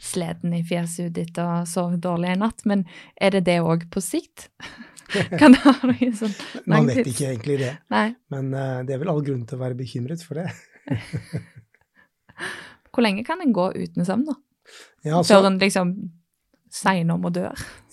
sliten 0.00 0.54
i 0.54 0.62
fjeset 0.64 1.12
ditt 1.16 1.38
og 1.40 1.68
sove 1.68 1.98
dårlig 2.00 2.32
en 2.32 2.42
natt, 2.46 2.64
men 2.68 2.86
er 3.20 3.36
det 3.36 3.44
det 3.48 3.58
òg 3.60 3.88
på 3.92 4.00
sikt? 4.04 4.48
kan 5.40 5.54
det 5.54 5.60
ha 5.64 5.74
noe 5.84 6.08
sånn 6.16 6.32
Man 6.70 6.88
vet 6.88 7.06
ikke 7.06 7.28
egentlig 7.30 7.58
det, 7.60 7.72
Nei. 7.92 8.08
men 8.32 8.52
uh, 8.54 8.80
det 8.86 8.96
er 8.96 9.02
vel 9.02 9.12
all 9.12 9.22
grunn 9.26 9.44
til 9.48 9.58
å 9.58 9.62
være 9.62 9.78
bekymret 9.78 10.24
for 10.24 10.40
det. 10.40 10.48
Hvor 12.92 13.04
lenge 13.04 13.24
kan 13.24 13.40
en 13.40 13.54
gå 13.56 13.70
uten 13.76 14.04
søvn, 14.04 14.26
da? 14.28 14.36
Ja, 15.02 15.18
altså, 15.18 15.38
Før 15.38 15.48
en 15.48 15.58
liksom 15.60 15.94
segner 16.72 17.16
om 17.16 17.28
å 17.28 17.32
dø? 17.32 17.48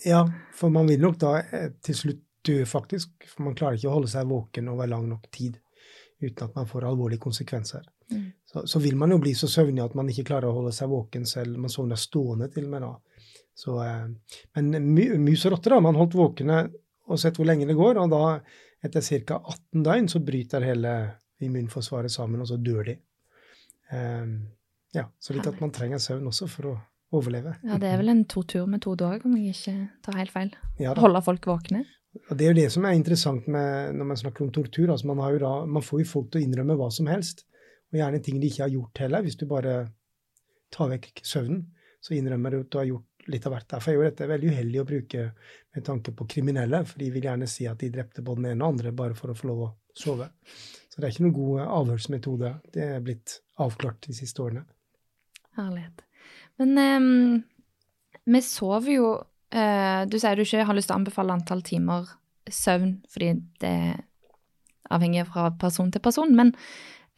Ja, 0.06 0.24
for 0.56 0.74
man 0.74 0.90
vil 0.90 1.02
nok 1.04 1.20
da 1.22 1.38
eh, 1.42 1.72
til 1.84 1.98
slutt 1.98 2.26
dø, 2.46 2.62
faktisk. 2.68 3.12
For 3.28 3.48
man 3.48 3.56
klarer 3.58 3.80
ikke 3.80 3.90
å 3.92 3.98
holde 3.98 4.12
seg 4.12 4.30
våken 4.30 4.70
over 4.72 4.90
lang 4.90 5.08
nok 5.10 5.28
tid 5.36 5.60
uten 6.20 6.50
at 6.50 6.56
man 6.56 6.68
får 6.68 6.88
alvorlige 6.88 7.24
konsekvenser. 7.24 7.86
Mm. 8.12 8.26
Så, 8.46 8.66
så, 8.68 8.80
vil 8.84 8.98
man 9.00 9.14
jo 9.14 9.20
bli 9.24 9.32
så 9.38 9.48
søvnig 9.48 9.84
at 9.84 9.96
man 9.96 10.10
ikke 10.12 10.26
klarer 10.28 10.50
å 10.50 10.58
holde 10.58 10.74
seg 10.76 10.92
våken 10.92 11.28
selv. 11.30 11.60
Man 11.62 11.72
sovner 11.72 12.00
stående 12.00 12.50
til 12.52 12.68
og 12.68 12.74
med 12.74 12.84
da. 12.84 12.92
Så, 13.60 13.78
eh, 13.84 14.60
men 14.60 15.24
mus 15.24 15.46
og 15.48 15.56
rotter, 15.56 15.76
da. 15.76 15.84
Man 15.84 16.00
holdt 16.00 16.18
våkne 16.20 16.66
og 17.10 17.20
sett 17.22 17.40
hvor 17.40 17.48
lenge 17.50 17.68
det 17.70 17.78
går, 17.78 17.98
og 18.02 18.12
da, 18.14 18.24
etter 18.86 19.04
ca. 19.04 19.40
18 19.42 19.86
døgn, 19.86 20.10
så 20.12 20.22
bryter 20.24 20.66
hele 20.66 20.94
immunforsvaret 21.44 22.14
sammen, 22.14 22.44
og 22.44 22.50
så 22.50 22.60
dør 22.62 22.92
de. 22.92 22.96
Um, 23.90 24.34
ja, 24.94 25.08
så 25.22 25.34
litt 25.34 25.48
at 25.50 25.60
man 25.62 25.74
trenger 25.74 26.02
søvn 26.02 26.30
også 26.30 26.48
for 26.50 26.72
å 26.72 26.76
overleve. 27.16 27.56
Ja, 27.66 27.80
det 27.82 27.90
er 27.90 28.02
vel 28.02 28.12
en 28.14 28.26
torturmetode 28.30 29.08
òg, 29.08 29.26
om 29.26 29.38
jeg 29.38 29.56
ikke 29.56 29.76
tar 30.06 30.20
helt 30.20 30.34
feil. 30.34 30.52
Ja, 30.82 30.94
Holde 30.98 31.22
folk 31.26 31.50
våkne. 31.50 31.84
Og 32.30 32.38
Det 32.38 32.46
er 32.46 32.54
jo 32.54 32.62
det 32.62 32.70
som 32.74 32.86
er 32.86 32.98
interessant 32.98 33.48
med, 33.52 33.96
når 33.98 34.10
man 34.12 34.18
snakker 34.18 34.46
om 34.46 34.52
tortur. 34.54 34.90
altså 34.90 35.08
man, 35.10 35.22
da, 35.42 35.54
man, 35.66 35.86
får 35.86 36.04
jo 36.04 36.10
folk 36.10 36.32
til 36.32 36.42
å 36.42 36.46
innrømme 36.46 36.78
hva 36.78 36.90
som 36.94 37.10
helst, 37.10 37.46
og 37.90 38.00
gjerne 38.02 38.22
ting 38.26 38.40
de 38.42 38.50
ikke 38.50 38.66
har 38.66 38.74
gjort 38.74 39.04
heller. 39.04 39.26
Hvis 39.26 39.38
du 39.38 39.46
bare 39.50 39.76
tar 40.74 40.90
vekk 40.94 41.22
søvnen, 41.26 41.68
så 42.02 42.16
innrømmer 42.16 42.54
du 42.54 42.60
at 42.62 42.72
du 42.72 42.78
har 42.78 42.90
gjort 42.90 43.09
litt 43.28 43.46
av 43.46 43.56
hvert. 43.56 43.68
Derfor 43.70 43.92
er 43.92 43.98
jo 43.98 44.08
dette 44.08 44.28
veldig 44.30 44.52
uheldig 44.54 44.82
å 44.82 44.88
bruke 44.88 45.26
med 45.76 45.86
tanke 45.86 46.14
på 46.16 46.28
kriminelle, 46.30 46.82
for 46.88 47.02
de 47.02 47.10
vil 47.14 47.28
gjerne 47.30 47.48
si 47.50 47.68
at 47.70 47.80
de 47.84 47.92
drepte 47.94 48.24
både 48.26 48.44
den 48.44 48.52
ene 48.54 48.66
og 48.66 48.76
andre 48.76 48.94
bare 48.96 49.18
for 49.18 49.34
å 49.34 49.38
få 49.38 49.50
lov 49.52 49.64
å 49.66 49.70
sove. 49.98 50.30
Så 50.90 51.00
det 51.00 51.08
er 51.08 51.14
ikke 51.14 51.26
noen 51.28 51.38
god 51.38 51.64
avhørsmetode. 51.66 52.54
Det 52.74 52.86
er 52.96 53.04
blitt 53.06 53.40
avklart 53.62 54.08
de 54.08 54.16
siste 54.18 54.44
årene. 54.44 54.66
Herlighet. 55.60 56.06
Men 56.60 56.78
um, 56.80 57.44
vi 58.30 58.42
sover 58.44 58.92
jo 58.94 59.10
uh, 59.16 60.02
Du 60.08 60.18
sier 60.20 60.36
du 60.36 60.44
ikke 60.44 60.66
har 60.68 60.78
lyst 60.78 60.90
til 60.92 60.96
å 60.98 61.00
anbefale 61.00 61.36
antall 61.36 61.64
timer 61.66 62.08
søvn 62.50 62.98
fordi 63.12 63.34
det 63.62 63.76
avhenger 64.90 65.28
fra 65.30 65.52
person 65.62 65.92
til 65.94 66.02
person, 66.02 66.32
men 66.36 66.56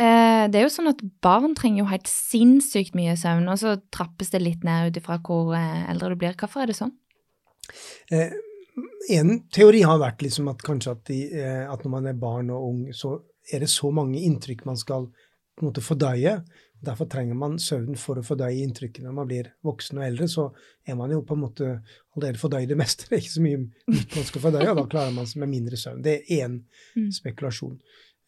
det 0.01 0.57
er 0.57 0.65
jo 0.65 0.73
sånn 0.73 0.89
at 0.91 1.01
barn 1.23 1.55
trenger 1.57 1.83
jo 1.83 1.89
helt 1.91 2.09
sinnssykt 2.09 2.95
mye 2.97 3.13
søvn, 3.19 3.49
og 3.51 3.59
så 3.61 3.75
trappes 3.93 4.33
det 4.33 4.41
litt 4.41 4.63
ned 4.67 4.89
ut 4.89 5.01
ifra 5.01 5.19
hvor 5.21 5.51
uh, 5.53 5.83
eldre 5.91 6.13
du 6.13 6.21
blir. 6.21 6.37
Hvorfor 6.39 6.63
er 6.63 6.71
det 6.71 6.79
sånn? 6.79 6.95
en 9.09 9.29
teori 9.53 9.81
har 9.87 9.99
vært 10.01 10.23
liksom 10.25 10.49
at 10.51 10.63
kanskje 10.65 10.91
at, 10.95 11.03
de, 11.07 11.19
at 11.71 11.83
når 11.85 11.93
man 11.93 12.09
er 12.09 12.17
barn 12.19 12.49
og 12.53 12.65
ung, 12.67 12.81
så 12.95 13.17
er 13.51 13.63
det 13.63 13.69
så 13.71 13.91
mange 13.93 14.19
inntrykk 14.21 14.65
man 14.67 14.79
skal 14.79 15.07
på 15.57 15.63
en 15.63 15.69
måte 15.69 15.83
fordøye. 15.83 16.39
Derfor 16.81 17.05
trenger 17.05 17.37
man 17.37 17.59
søvn 17.61 17.97
for 17.99 18.17
å 18.17 18.25
fordøye 18.25 18.63
inntrykkene. 18.63 19.09
Når 19.09 19.17
man 19.17 19.27
blir 19.29 19.51
voksen 19.65 19.99
og 19.99 20.05
eldre, 20.07 20.27
så 20.31 20.47
er 20.87 20.97
man 20.97 21.11
jo 21.13 21.21
på 21.27 21.37
en 21.37 21.43
måte 21.43 21.67
allerede 22.15 22.41
fordøyd 22.41 22.71
det 22.71 22.79
meste. 22.83 23.09
Det 23.09 23.17
er 23.17 23.25
ikke 23.25 23.35
så 23.35 23.45
mye 23.45 23.65
man 23.91 24.29
skal 24.29 24.45
fordøye, 24.47 24.69
og 24.71 24.79
da 24.81 24.87
klarer 24.95 25.17
man 25.17 25.29
seg 25.29 25.43
med 25.43 25.53
mindre 25.53 25.79
søvn. 25.79 26.01
Det 26.05 26.15
er 26.17 26.45
én 26.45 26.57
mm. 26.95 27.11
spekulasjon. 27.19 27.77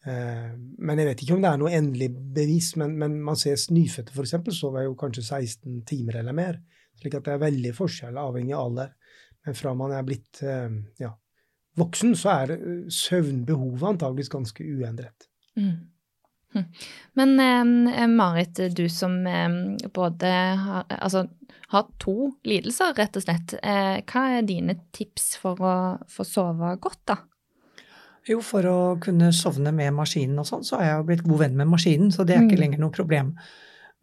Eh, 0.04 0.50
men 0.56 1.00
jeg 1.00 1.08
vet 1.08 1.24
ikke 1.24 1.36
om 1.36 1.44
det 1.44 1.50
er 1.50 1.60
noe 1.62 1.74
endelig 1.74 2.10
bevis. 2.36 2.74
Men, 2.80 2.96
men 3.00 3.16
man 3.24 3.38
ser 3.40 3.60
nyfødte 3.74 4.14
f.eks. 4.14 4.36
sover 4.56 4.88
jo 4.88 4.96
kanskje 5.00 5.24
16 5.24 5.82
timer 5.88 6.20
eller 6.22 6.36
mer. 6.36 6.60
slik 7.00 7.16
at 7.18 7.26
det 7.26 7.34
er 7.34 7.46
veldig 7.46 7.74
forskjell 7.76 8.20
avhengig 8.20 8.54
av 8.54 8.68
alder. 8.68 8.94
Men 9.44 9.58
fra 9.58 9.74
man 9.76 9.92
er 9.92 10.06
blitt 10.06 10.42
eh, 10.42 10.78
ja, 11.00 11.10
voksen, 11.80 12.14
så 12.16 12.36
er 12.38 12.54
søvnbehovet 12.92 13.90
antageligvis 13.94 14.32
ganske 14.32 14.64
uendret. 14.64 15.28
Mm. 15.58 15.90
Hm. 16.54 16.64
Men 17.18 17.88
eh, 17.88 18.06
Marit, 18.08 18.60
du 18.76 18.88
som 18.88 19.26
eh, 19.26 19.48
både 19.94 20.26
har, 20.26 20.84
altså, 20.88 21.26
har 21.68 21.86
to 21.98 22.30
lidelser, 22.46 22.94
rett 22.94 23.18
og 23.18 23.26
slett. 23.26 23.56
Eh, 23.62 23.96
hva 24.06 24.26
er 24.36 24.46
dine 24.46 24.78
tips 24.94 25.34
for 25.42 25.58
å 25.58 25.76
få 26.10 26.26
sove 26.28 26.76
godt, 26.82 27.02
da? 27.10 27.18
Jo, 28.28 28.40
for 28.40 28.64
å 28.64 28.78
kunne 29.04 29.28
sovne 29.36 29.72
med 29.76 29.92
maskinen 29.96 30.40
og 30.40 30.48
sånn, 30.48 30.64
så 30.64 30.78
er 30.78 30.88
jeg 30.88 30.98
jo 30.98 31.06
blitt 31.10 31.24
god 31.26 31.42
venn 31.44 31.58
med 31.58 31.68
maskinen, 31.68 32.12
så 32.14 32.24
det 32.24 32.38
er 32.38 32.46
ikke 32.46 32.56
mm. 32.56 32.62
lenger 32.62 32.80
noe 32.80 32.94
problem. 32.94 33.34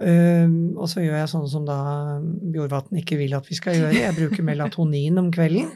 Uh, 0.02 0.50
og 0.82 0.88
så 0.90 1.04
gjør 1.04 1.20
jeg 1.20 1.30
sånn 1.30 1.48
som 1.50 1.66
da 1.68 1.78
Bjorvatn 2.22 2.98
ikke 3.02 3.20
vil 3.20 3.36
at 3.38 3.50
vi 3.50 3.58
skal 3.58 3.78
gjøre. 3.78 3.98
Jeg 4.00 4.18
bruker 4.18 4.46
melatonin 4.46 5.20
om 5.22 5.30
kvelden 5.34 5.70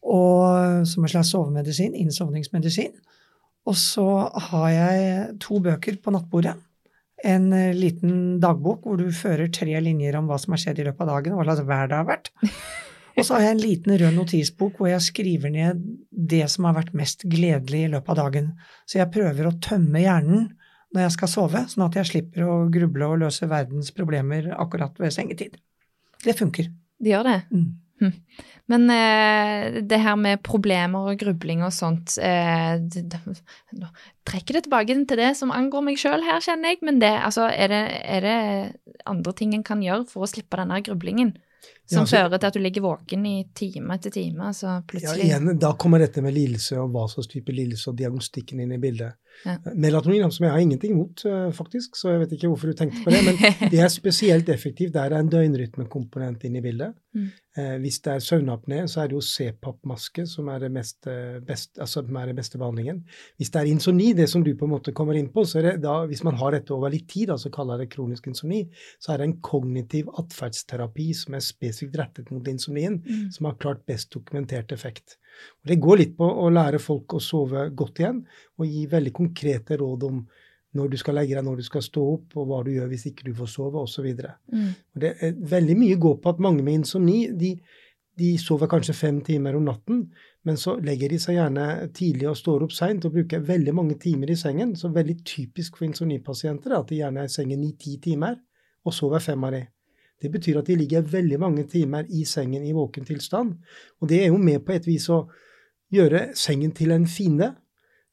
og, 0.00 0.86
som 0.88 1.04
en 1.04 1.12
slags 1.12 1.32
sovemedisin, 1.34 1.96
innsovningsmedisin. 2.00 2.94
Og 3.68 3.76
så 3.76 4.06
har 4.50 4.68
jeg 4.72 5.24
to 5.44 5.60
bøker 5.62 5.98
på 6.00 6.14
nattbordet. 6.14 6.56
En 7.20 7.50
eh, 7.52 7.76
liten 7.76 8.38
dagbok 8.40 8.86
hvor 8.86 8.96
du 8.96 9.10
fører 9.12 9.50
tre 9.52 9.74
linjer 9.84 10.16
om 10.16 10.30
hva 10.30 10.38
som 10.40 10.56
har 10.56 10.62
skjedd 10.62 10.80
i 10.80 10.86
løpet 10.88 11.04
av 11.04 11.12
dagen, 11.12 11.34
og 11.34 11.42
hva 11.42 11.50
slags 11.50 11.68
vær 11.68 11.90
det 11.90 11.98
har 11.98 12.08
vært. 12.08 12.32
Og 13.20 13.26
så 13.28 13.36
har 13.36 13.44
jeg 13.44 13.56
en 13.56 13.62
liten 13.62 13.98
rød 14.00 14.16
notisbok 14.16 14.80
hvor 14.80 14.90
jeg 14.90 15.04
skriver 15.04 15.52
ned 15.52 15.82
det 16.10 16.46
som 16.52 16.66
har 16.68 16.78
vært 16.78 16.94
mest 16.96 17.26
gledelig 17.28 17.84
i 17.86 17.90
løpet 17.92 18.14
av 18.14 18.20
dagen. 18.24 18.50
Så 18.88 19.00
jeg 19.00 19.12
prøver 19.14 19.48
å 19.48 19.56
tømme 19.62 20.02
hjernen 20.02 20.48
når 20.90 21.06
jeg 21.06 21.14
skal 21.18 21.30
sove, 21.30 21.64
sånn 21.70 21.86
at 21.86 22.00
jeg 22.00 22.08
slipper 22.08 22.48
å 22.48 22.56
gruble 22.72 23.12
og 23.12 23.20
løse 23.22 23.46
verdens 23.50 23.92
problemer 23.94 24.50
akkurat 24.56 24.96
ved 24.98 25.14
sengetid. 25.14 25.60
Det 26.24 26.34
funker. 26.36 26.72
Det 27.00 27.12
gjør 27.12 27.28
det? 27.28 27.38
Mm. 27.54 27.68
Hm. 28.00 28.12
Men 28.72 28.90
eh, 28.94 29.82
det 29.84 29.98
her 30.00 30.16
med 30.16 30.40
problemer 30.46 31.10
og 31.10 31.20
grubling 31.20 31.60
og 31.66 31.72
sånt 31.76 32.14
eh, 32.16 32.78
det, 32.80 33.02
det, 33.12 33.20
Trekker 34.24 34.56
det 34.56 34.62
tilbake 34.64 34.96
til 35.04 35.20
det 35.20 35.34
som 35.36 35.52
angår 35.52 35.84
meg 35.84 36.00
sjøl 36.00 36.24
her, 36.24 36.40
kjenner 36.44 36.72
jeg. 36.72 36.80
Men 36.86 37.00
det, 37.02 37.12
altså, 37.12 37.50
er, 37.52 37.72
det, 37.72 38.00
er, 38.00 38.24
det, 38.24 38.96
andre 39.10 39.36
ting 39.36 39.52
en 39.56 39.66
kan 39.66 39.84
gjøre 39.84 40.08
for 40.08 40.24
å 40.24 40.30
slippe 40.30 40.60
denne 40.60 40.80
grublingen? 40.86 41.34
Som 41.84 41.98
ja, 41.98 42.06
så, 42.06 42.16
fører 42.16 42.38
til 42.38 42.48
at 42.48 42.56
du 42.56 42.62
ligger 42.62 42.84
våken 42.84 43.26
i 43.26 43.34
time 43.54 43.96
etter 43.96 44.14
time. 44.14 44.52
så 44.54 44.78
plutselig... 44.88 45.26
Ja, 45.28 45.38
igjen, 45.38 45.58
Da 45.60 45.72
kommer 45.78 46.02
dette 46.02 46.22
med 46.24 46.34
lidelse 46.34 46.78
og 46.80 46.94
hva 46.94 47.06
slags 47.10 47.28
type 47.32 47.52
lidelse 47.52 47.90
og 47.92 47.98
diagnostikken 48.00 48.62
inn 48.64 48.72
i 48.76 48.80
bildet. 48.80 49.19
Ja. 49.44 49.56
Melatonin, 49.72 50.30
som 50.32 50.44
jeg 50.44 50.52
har 50.52 50.60
ingenting 50.60 50.92
imot, 50.92 51.24
eh, 51.24 51.50
faktisk, 51.56 51.96
så 51.96 52.12
jeg 52.12 52.24
vet 52.24 52.32
ikke 52.36 52.50
hvorfor 52.52 52.70
du 52.70 52.76
tenkte 52.76 53.04
på 53.04 53.12
det. 53.12 53.20
Men 53.24 53.38
det 53.72 53.80
er 53.80 53.92
spesielt 53.92 54.48
effektivt 54.52 54.92
der 54.94 55.08
det 55.10 55.16
er 55.16 55.24
en 55.24 55.32
døgnrytmekomponent 55.32 56.44
inne 56.44 56.60
i 56.60 56.64
bildet. 56.64 56.92
Mm. 57.16 57.30
Eh, 57.58 57.76
hvis 57.82 57.98
det 58.04 58.12
er 58.12 58.22
søvnapné, 58.22 58.82
så 58.86 59.02
er 59.02 59.10
det 59.10 59.16
jo 59.16 59.22
CPAP-maske 59.24 60.26
som 60.28 60.50
er 60.52 60.60
det, 60.62 60.70
meste, 60.74 61.14
best, 61.46 61.72
altså, 61.80 62.04
er 62.04 62.30
det 62.30 62.36
beste 62.36 62.60
behandlingen. 62.60 63.00
Hvis 63.40 63.50
det 63.50 63.62
er 63.62 63.70
insomni, 63.72 64.12
det 64.16 64.28
som 64.30 64.44
du 64.44 64.52
på 64.54 64.68
en 64.68 64.74
måte 64.76 64.94
kommer 64.96 65.18
inn 65.18 65.32
på, 65.32 65.44
så 65.48 65.58
er 65.58 65.70
det 65.70 65.74
da, 65.86 66.04
hvis 66.10 66.22
man 66.26 66.38
har 66.38 66.54
dette 66.54 66.74
over 66.76 66.92
litt 66.92 67.08
tid, 67.10 67.32
altså 67.32 67.50
kaller 67.54 67.80
det 67.80 67.90
kronisk 67.94 68.28
insomni, 68.30 68.66
så 69.00 69.14
er 69.14 69.22
det 69.22 69.30
en 69.30 69.40
kognitiv 69.40 70.12
atferdsterapi 70.20 71.10
som 71.16 71.38
er 71.38 71.46
spesifikt 71.48 71.98
rettet 71.98 72.30
mot 72.30 72.46
insomnien, 72.50 73.00
mm. 73.00 73.30
som 73.34 73.48
har 73.48 73.58
klart 73.62 73.82
best 73.88 74.12
dokumentert 74.14 74.76
effekt. 74.76 75.16
Og 75.62 75.72
Det 75.72 75.80
går 75.80 76.00
litt 76.00 76.14
på 76.16 76.26
å 76.26 76.50
lære 76.52 76.80
folk 76.82 77.16
å 77.16 77.22
sove 77.22 77.68
godt 77.76 78.00
igjen, 78.02 78.22
og 78.58 78.66
gi 78.66 78.86
veldig 78.90 79.12
konkrete 79.16 79.80
råd 79.80 80.08
om 80.08 80.22
når 80.78 80.90
du 80.92 80.96
skal 81.00 81.16
legge 81.18 81.34
deg, 81.34 81.44
når 81.44 81.60
du 81.60 81.66
skal 81.66 81.82
stå 81.82 82.02
opp, 82.14 82.34
og 82.38 82.46
hva 82.46 82.62
du 82.66 82.72
gjør 82.72 82.90
hvis 82.92 83.08
ikke 83.10 83.26
du 83.26 83.32
får 83.34 83.50
sove, 83.50 83.82
osv. 83.82 84.06
Mm. 84.54 84.68
Og 84.94 85.02
det 85.02 85.14
er 85.18 85.38
veldig 85.54 85.76
mye 85.78 85.98
går 86.00 86.20
på 86.22 86.34
at 86.34 86.42
mange 86.42 86.62
med 86.66 86.80
insomni 86.80 87.24
de, 87.34 87.56
de, 88.20 88.36
sover 88.38 88.70
kanskje 88.70 88.94
fem 88.94 89.18
timer 89.26 89.58
om 89.58 89.66
natten, 89.66 90.04
men 90.46 90.60
så 90.60 90.76
legger 90.80 91.10
de 91.12 91.18
seg 91.20 91.36
gjerne 91.36 91.66
tidlig 91.96 92.30
og 92.30 92.38
står 92.38 92.64
opp 92.68 92.76
seint 92.76 93.04
og 93.04 93.16
bruker 93.16 93.42
veldig 93.44 93.74
mange 93.76 93.98
timer 94.00 94.30
i 94.30 94.38
sengen. 94.38 94.76
Så 94.78 94.92
veldig 94.94 95.18
typisk 95.26 95.80
for 95.80 95.88
insomnipasienter 95.88 96.72
er 96.72 96.78
at 96.78 96.92
de 96.92 97.02
gjerne 97.02 97.24
er 97.24 97.28
i 97.28 97.34
sengen 97.34 97.66
i 97.66 97.74
ti 97.80 97.98
timer 98.02 98.38
og 98.86 98.96
sover 98.96 99.20
fem 99.20 99.42
av 99.44 99.56
de. 99.56 99.64
Det 100.20 100.30
betyr 100.32 100.60
at 100.60 100.68
de 100.68 100.76
ligger 100.76 101.06
veldig 101.06 101.38
mange 101.40 101.64
timer 101.70 102.08
i 102.12 102.24
sengen 102.28 102.64
i 102.66 102.74
våken 102.76 103.06
tilstand. 103.08 103.56
Og 104.00 104.10
det 104.10 104.22
er 104.24 104.30
jo 104.30 104.40
med 104.40 104.64
på 104.66 104.74
et 104.76 104.86
vis 104.88 105.08
å 105.12 105.24
gjøre 105.94 106.30
sengen 106.38 106.74
til 106.76 106.92
en 106.94 107.06
fiende. 107.08 107.54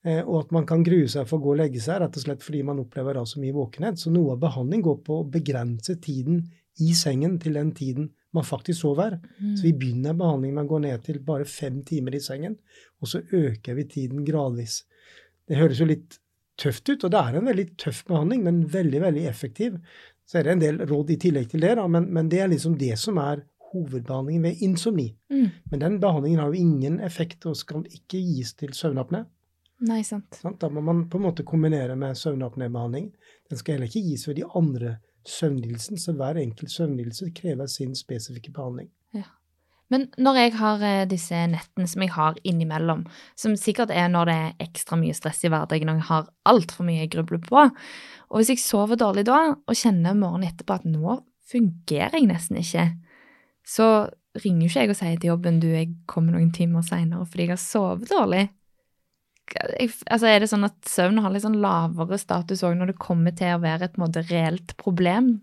Eh, 0.08 0.22
og 0.22 0.45
at 0.45 0.53
man 0.55 0.68
kan 0.70 0.86
grue 0.86 1.10
seg 1.12 1.28
for 1.28 1.39
å 1.39 1.43
gå 1.43 1.55
og 1.55 1.60
legge 1.62 1.82
seg, 1.84 1.99
rett 2.01 2.16
og 2.16 2.24
slett 2.24 2.45
fordi 2.45 2.62
man 2.68 2.80
opplever 2.84 3.18
da 3.18 3.26
så 3.28 3.41
mye 3.43 3.55
våkenhet. 3.55 3.99
Så 3.99 4.14
noe 4.14 4.36
av 4.38 4.43
behandling 4.43 4.86
går 4.86 5.01
på 5.08 5.22
å 5.22 5.28
begrense 5.34 5.97
tiden 6.03 6.45
i 6.84 6.93
sengen 6.95 7.39
til 7.41 7.58
den 7.58 7.74
tiden 7.76 8.12
man 8.36 8.45
faktisk 8.47 8.82
sover. 8.82 9.18
Mm. 9.39 9.55
Så 9.58 9.66
vi 9.66 9.74
begynner 9.74 10.18
behandlingen 10.18 10.60
med 10.60 10.68
å 10.68 10.72
gå 10.74 10.82
ned 10.86 11.03
til 11.05 11.20
bare 11.26 11.47
fem 11.49 11.82
timer 11.88 12.16
i 12.16 12.24
sengen, 12.24 12.58
og 13.01 13.12
så 13.12 13.24
øker 13.24 13.78
vi 13.78 13.88
tiden 13.97 14.26
gradvis. 14.28 14.84
Det 15.47 15.60
høres 15.60 15.82
jo 15.82 15.89
litt 15.89 16.20
tøft 16.58 16.89
ut, 16.89 17.03
og 17.05 17.14
det 17.14 17.22
er 17.22 17.38
en 17.38 17.49
veldig 17.49 17.68
tøff 17.80 18.03
behandling, 18.08 18.43
men 18.45 18.64
veldig, 18.74 19.01
veldig 19.03 19.26
effektiv. 19.30 19.78
Så 20.28 20.39
er 20.39 20.47
det 20.47 20.55
en 20.55 20.63
del 20.63 20.82
råd 20.89 21.13
i 21.13 21.19
tillegg 21.21 21.47
til 21.51 21.63
det, 21.63 21.78
da, 21.80 21.86
men, 21.88 22.09
men 22.13 22.30
det 22.32 22.41
er 22.43 22.51
liksom 22.51 22.75
det 22.80 22.97
som 22.99 23.19
er 23.23 23.45
hovedbehandlingen 23.71 24.43
ved 24.43 24.61
insomni. 24.67 25.07
Mm. 25.32 25.47
Men 25.71 25.84
den 25.84 25.99
behandlingen 26.03 26.41
har 26.41 26.51
jo 26.51 26.61
ingen 26.61 26.99
effekt 27.03 27.47
og 27.47 27.55
skal 27.59 27.86
ikke 27.88 28.19
gis 28.19 28.53
til 28.59 28.75
søvnapné. 28.75 29.23
Nei, 29.88 30.01
sant. 30.03 30.39
Da 30.59 30.69
må 30.73 30.82
man 30.82 31.05
på 31.09 31.19
en 31.19 31.28
måte 31.28 31.45
kombinere 31.47 31.95
med 31.99 32.17
søvnapnébehandling. 32.17 33.11
Den 33.49 33.59
skal 33.59 33.78
heller 33.78 33.91
ikke 33.91 34.07
gis 34.09 34.28
ved 34.28 34.39
de 34.39 34.47
andre 34.57 34.95
søvnlidelsene, 35.28 35.99
så 35.99 36.15
hver 36.17 36.39
enkelt 36.41 36.71
søvnlidelse 36.71 37.32
krever 37.36 37.67
sin 37.71 37.95
spesifikke 37.95 38.51
behandling. 38.55 38.89
Ja. 39.15 39.28
Men 39.94 40.10
når 40.20 40.40
jeg 40.42 40.54
har 40.60 40.84
eh, 40.84 41.06
disse 41.08 41.40
nettene 41.52 41.88
som 41.88 42.04
jeg 42.04 42.12
har 42.16 42.38
innimellom, 42.48 43.06
som 43.40 43.56
sikkert 43.60 43.94
er 43.96 44.10
når 44.12 44.30
det 44.30 44.36
er 44.36 44.68
ekstra 44.68 45.00
mye 45.00 45.16
stress 45.16 45.46
i 45.48 45.52
hverdagen 45.54 45.92
og 45.94 46.02
jeg 46.02 46.10
har 46.10 46.30
altfor 46.50 46.88
mye 46.88 47.06
jeg 47.06 47.14
grubler 47.16 47.42
på, 47.44 47.64
og 48.28 48.42
hvis 48.42 48.52
jeg 48.52 48.64
sover 48.64 49.00
dårlig 49.00 49.26
da 49.30 49.40
og 49.56 49.80
kjenner 49.80 50.18
morgenen 50.18 50.50
etterpå 50.50 50.80
at 50.82 50.88
nå 50.88 51.22
fungerer 51.48 52.18
jeg 52.20 52.28
nesten 52.28 52.60
ikke, 52.60 52.90
så 53.68 53.88
ringer 54.38 54.66
jo 54.66 54.72
ikke 54.72 54.84
jeg 54.84 54.92
og 54.92 55.00
sier 55.00 55.18
til 55.22 55.32
jobben 55.32 55.62
du, 55.64 55.70
jeg 55.72 55.94
kommer 56.10 56.36
noen 56.36 56.52
timer 56.56 56.86
seinere 56.86 57.26
fordi 57.26 57.48
jeg 57.48 57.56
har 57.56 57.64
sovet 57.64 58.12
dårlig. 58.12 58.46
Jeg, 59.56 59.94
altså 60.12 60.28
Er 60.28 60.44
det 60.44 60.50
sånn 60.52 60.68
at 60.68 60.76
søvn 60.92 61.22
har 61.24 61.32
litt 61.32 61.46
sånn 61.46 61.62
lavere 61.64 62.20
status 62.20 62.66
òg 62.68 62.76
når 62.76 62.92
det 62.92 62.98
kommer 63.00 63.36
til 63.36 63.56
å 63.56 63.62
være 63.64 63.88
et 63.88 63.96
måte, 64.02 64.26
reelt 64.28 64.76
problem? 64.80 65.38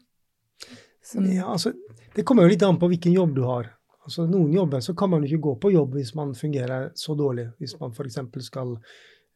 Som... 1.04 1.24
Ja, 1.32 1.48
altså, 1.52 1.72
det 2.16 2.24
kommer 2.28 2.44
jo 2.44 2.52
litt 2.52 2.64
an 2.64 2.76
på 2.80 2.90
hvilken 2.92 3.16
jobb 3.16 3.32
du 3.36 3.42
har. 3.48 3.72
Altså, 4.04 4.26
noen 4.28 4.52
jobber 4.52 4.84
så 4.84 4.92
kan 4.96 5.10
man 5.10 5.24
jo 5.24 5.32
ikke 5.32 5.46
gå 5.48 5.56
på 5.62 5.72
jobb 5.72 5.96
hvis 5.96 6.14
man 6.18 6.34
fungerer 6.36 6.90
så 6.98 7.16
dårlig. 7.16 7.48
Hvis 7.60 7.76
man 7.80 7.94
f.eks. 7.94 8.20
skal 8.46 8.74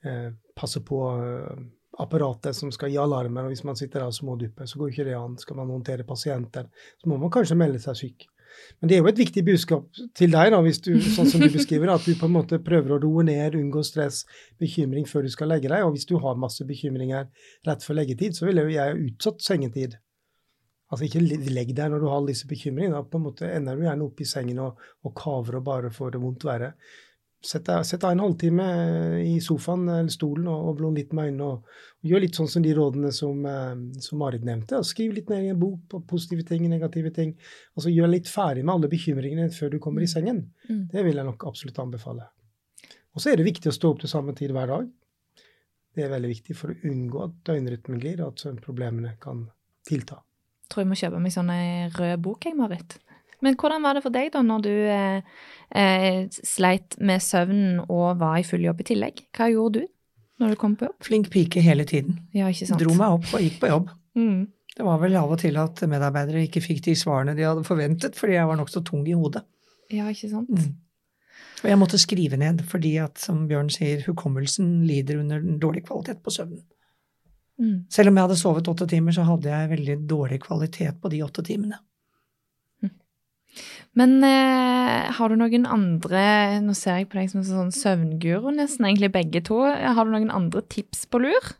eh, 0.04 0.30
passe 0.56 0.82
på 0.84 1.02
eh, 1.16 1.60
apparatet 1.98 2.56
som 2.56 2.72
skal 2.74 2.92
gi 2.92 2.98
alarmer, 3.00 3.46
og 3.46 3.54
hvis 3.54 3.64
man 3.64 3.78
sitter 3.78 4.02
der 4.02 4.10
og 4.12 4.16
smådupper, 4.16 4.68
så 4.68 4.80
går 4.80 4.92
ikke 4.92 5.06
det 5.08 5.16
an. 5.18 5.38
Skal 5.40 5.56
man 5.58 5.72
håndtere 5.72 6.06
pasienter, 6.08 6.68
så 7.00 7.08
må 7.08 7.16
man 7.20 7.32
kanskje 7.32 7.56
melde 7.58 7.80
seg 7.82 7.96
syk. 8.02 8.28
Men 8.80 8.90
det 8.90 8.96
er 8.96 9.02
jo 9.02 9.10
et 9.10 9.20
viktig 9.20 9.44
budskap 9.44 10.00
til 10.16 10.32
deg, 10.32 10.50
da, 10.54 10.60
hvis 10.64 10.80
du, 10.84 10.92
sånn 11.04 11.28
som 11.30 11.42
du 11.42 11.48
beskriver, 11.52 11.90
at 11.92 12.04
du 12.04 12.14
på 12.18 12.28
en 12.28 12.34
måte 12.34 12.60
prøver 12.64 12.94
å 12.94 13.00
roe 13.02 13.24
ned, 13.26 13.56
unngå 13.58 13.82
stress, 13.86 14.22
bekymring 14.60 15.06
før 15.08 15.26
du 15.26 15.32
skal 15.32 15.52
legge 15.52 15.70
deg. 15.70 15.84
Og 15.86 15.94
hvis 15.94 16.08
du 16.08 16.16
har 16.22 16.40
masse 16.40 16.64
bekymringer 16.68 17.28
rett 17.68 17.86
før 17.86 18.00
leggetid, 18.00 18.36
så 18.38 18.48
ville 18.48 18.66
jeg 18.72 19.00
utsatt 19.08 19.44
sengetid. 19.44 19.98
Altså 20.88 21.04
ikke 21.04 21.20
legg 21.52 21.74
deg 21.76 21.92
når 21.92 22.00
du 22.00 22.08
har 22.08 22.24
disse 22.24 22.48
bekymringene. 22.48 22.96
Da 22.96 23.04
på 23.04 23.20
en 23.20 23.26
måte 23.26 23.50
ender 23.52 23.76
du 23.76 23.84
gjerne 23.84 24.06
opp 24.08 24.22
i 24.24 24.28
sengen 24.28 24.62
og, 24.64 24.80
og 25.04 25.14
kaver 25.16 25.58
og 25.60 25.66
bare 25.66 25.92
får 25.92 26.14
det 26.14 26.22
vondt 26.22 26.48
verre. 26.48 26.72
Sett 27.44 27.68
deg, 27.68 27.84
sett 27.86 28.02
deg 28.02 28.16
en 28.16 28.22
halvtime 28.24 28.64
i 29.22 29.36
sofaen 29.44 29.84
eller 29.86 30.10
stolen 30.10 30.48
og, 30.50 30.70
og 30.70 30.78
blå 30.80 30.88
litt 30.96 31.12
med 31.14 31.28
øynene. 31.28 31.50
Og, 31.52 31.84
og 32.00 32.10
gjør 32.10 32.24
litt 32.24 32.38
sånn 32.40 32.50
som 32.50 32.64
de 32.64 32.72
rådene 32.74 33.12
som, 33.14 33.44
eh, 33.46 34.00
som 34.02 34.18
Marit 34.18 34.46
nevnte. 34.48 34.80
og 34.80 34.88
Skriv 34.88 35.14
litt 35.14 35.30
ned 35.30 35.44
i 35.46 35.52
en 35.52 35.60
bok 35.60 35.84
på 35.92 36.00
positive 36.10 36.46
ting, 36.48 36.64
negative 36.72 37.12
ting. 37.14 37.36
Altså 37.78 37.92
Gjør 37.94 38.10
litt 38.10 38.32
ferdig 38.32 38.64
med 38.64 38.74
alle 38.74 38.90
bekymringene 38.90 39.52
før 39.54 39.76
du 39.76 39.78
kommer 39.84 40.02
i 40.02 40.10
sengen. 40.10 40.48
Mm. 40.66 40.88
Det 40.90 41.04
vil 41.06 41.20
jeg 41.20 41.28
nok 41.28 41.46
absolutt 41.52 41.78
anbefale. 41.84 42.26
Og 43.14 43.22
så 43.22 43.30
er 43.30 43.38
det 43.38 43.46
viktig 43.46 43.70
å 43.70 43.76
stå 43.76 43.92
opp 43.92 44.02
til 44.02 44.10
samme 44.10 44.34
tid 44.38 44.56
hver 44.56 44.72
dag. 44.72 44.88
Det 45.94 46.04
er 46.06 46.12
veldig 46.14 46.32
viktig 46.32 46.56
for 46.58 46.72
å 46.72 46.90
unngå 46.90 47.22
at 47.24 47.38
døgnrytmen 47.46 48.02
glir, 48.02 48.20
og 48.22 48.32
at 48.32 48.44
søvnproblemene 48.44 49.14
kan 49.22 49.46
tilta. 49.86 50.20
Tror 50.68 50.84
jeg 50.84 50.90
må 50.90 50.98
kjøpe 51.00 51.20
meg 51.22 51.32
sånn 51.32 51.52
ei 51.52 51.68
rød 51.94 52.24
bok, 52.24 52.44
jeg, 52.44 52.56
Marit. 52.58 52.98
Men 53.44 53.54
hvordan 53.58 53.84
var 53.84 53.94
det 53.94 54.02
for 54.04 54.14
deg 54.14 54.32
da, 54.34 54.42
når 54.42 54.64
du 54.66 54.72
eh, 54.74 55.36
eh, 55.78 56.24
sleit 56.42 56.98
med 56.98 57.22
søvnen 57.22 57.78
og 57.86 58.18
var 58.20 58.40
i 58.40 58.46
full 58.46 58.66
jobb 58.66 58.82
i 58.82 58.88
tillegg? 58.90 59.22
Hva 59.36 59.50
gjorde 59.52 59.84
du 59.84 59.88
når 60.42 60.54
du 60.54 60.58
kom 60.58 60.74
på 60.78 60.88
jobb? 60.88 60.98
Flink 61.06 61.30
pike 61.34 61.62
hele 61.62 61.86
tiden. 61.88 62.18
Ja, 62.34 62.50
ikke 62.50 62.68
sant? 62.68 62.82
Dro 62.82 62.94
meg 62.98 63.18
opp 63.18 63.30
og 63.34 63.44
gikk 63.44 63.60
på 63.62 63.70
jobb. 63.70 63.92
Mm. 64.18 64.42
Det 64.78 64.86
var 64.86 65.00
vel 65.02 65.16
av 65.18 65.32
og 65.34 65.40
til 65.42 65.56
at 65.58 65.80
medarbeidere 65.90 66.44
ikke 66.46 66.62
fikk 66.62 66.84
de 66.86 66.94
svarene 66.98 67.34
de 67.34 67.46
hadde 67.46 67.66
forventet, 67.66 68.18
fordi 68.18 68.36
jeg 68.36 68.50
var 68.50 68.58
nokså 68.60 68.82
tung 68.86 69.06
i 69.08 69.16
hodet. 69.18 69.42
Ja, 69.90 70.06
ikke 70.12 70.30
sant? 70.30 70.52
Mm. 70.54 70.76
Og 71.64 71.70
jeg 71.72 71.78
måtte 71.80 71.98
skrive 71.98 72.38
ned, 72.38 72.62
fordi 72.70 72.92
at, 73.02 73.18
som 73.18 73.46
Bjørn 73.50 73.70
sier, 73.74 74.04
hukommelsen 74.06 74.84
lider 74.86 75.18
under 75.18 75.42
dårlig 75.58 75.82
kvalitet 75.88 76.22
på 76.22 76.34
søvnen. 76.34 76.62
Mm. 77.58 77.84
Selv 77.90 78.10
om 78.10 78.18
jeg 78.18 78.28
hadde 78.28 78.38
sovet 78.38 78.70
åtte 78.70 78.86
timer, 78.90 79.14
så 79.14 79.26
hadde 79.26 79.50
jeg 79.50 79.70
veldig 79.74 80.00
dårlig 80.08 80.40
kvalitet 80.46 81.00
på 81.02 81.10
de 81.12 81.22
åtte 81.26 81.42
timene. 81.46 81.80
Men 83.98 84.18
eh, 84.22 85.08
har 85.16 85.30
du 85.32 85.38
noen 85.40 85.64
andre 85.66 86.20
Nå 86.62 86.74
ser 86.76 87.00
jeg 87.00 87.08
på 87.10 87.18
deg 87.18 87.30
som 87.32 87.40
en 87.40 87.48
sånn 87.48 87.72
søvnguru, 87.74 88.52
nesten 88.54 88.86
egentlig 88.86 89.10
begge 89.16 89.42
to. 89.48 89.62
Har 89.66 90.06
du 90.06 90.12
noen 90.14 90.30
andre 90.34 90.62
tips 90.70 91.06
på 91.10 91.22
lur? 91.24 91.50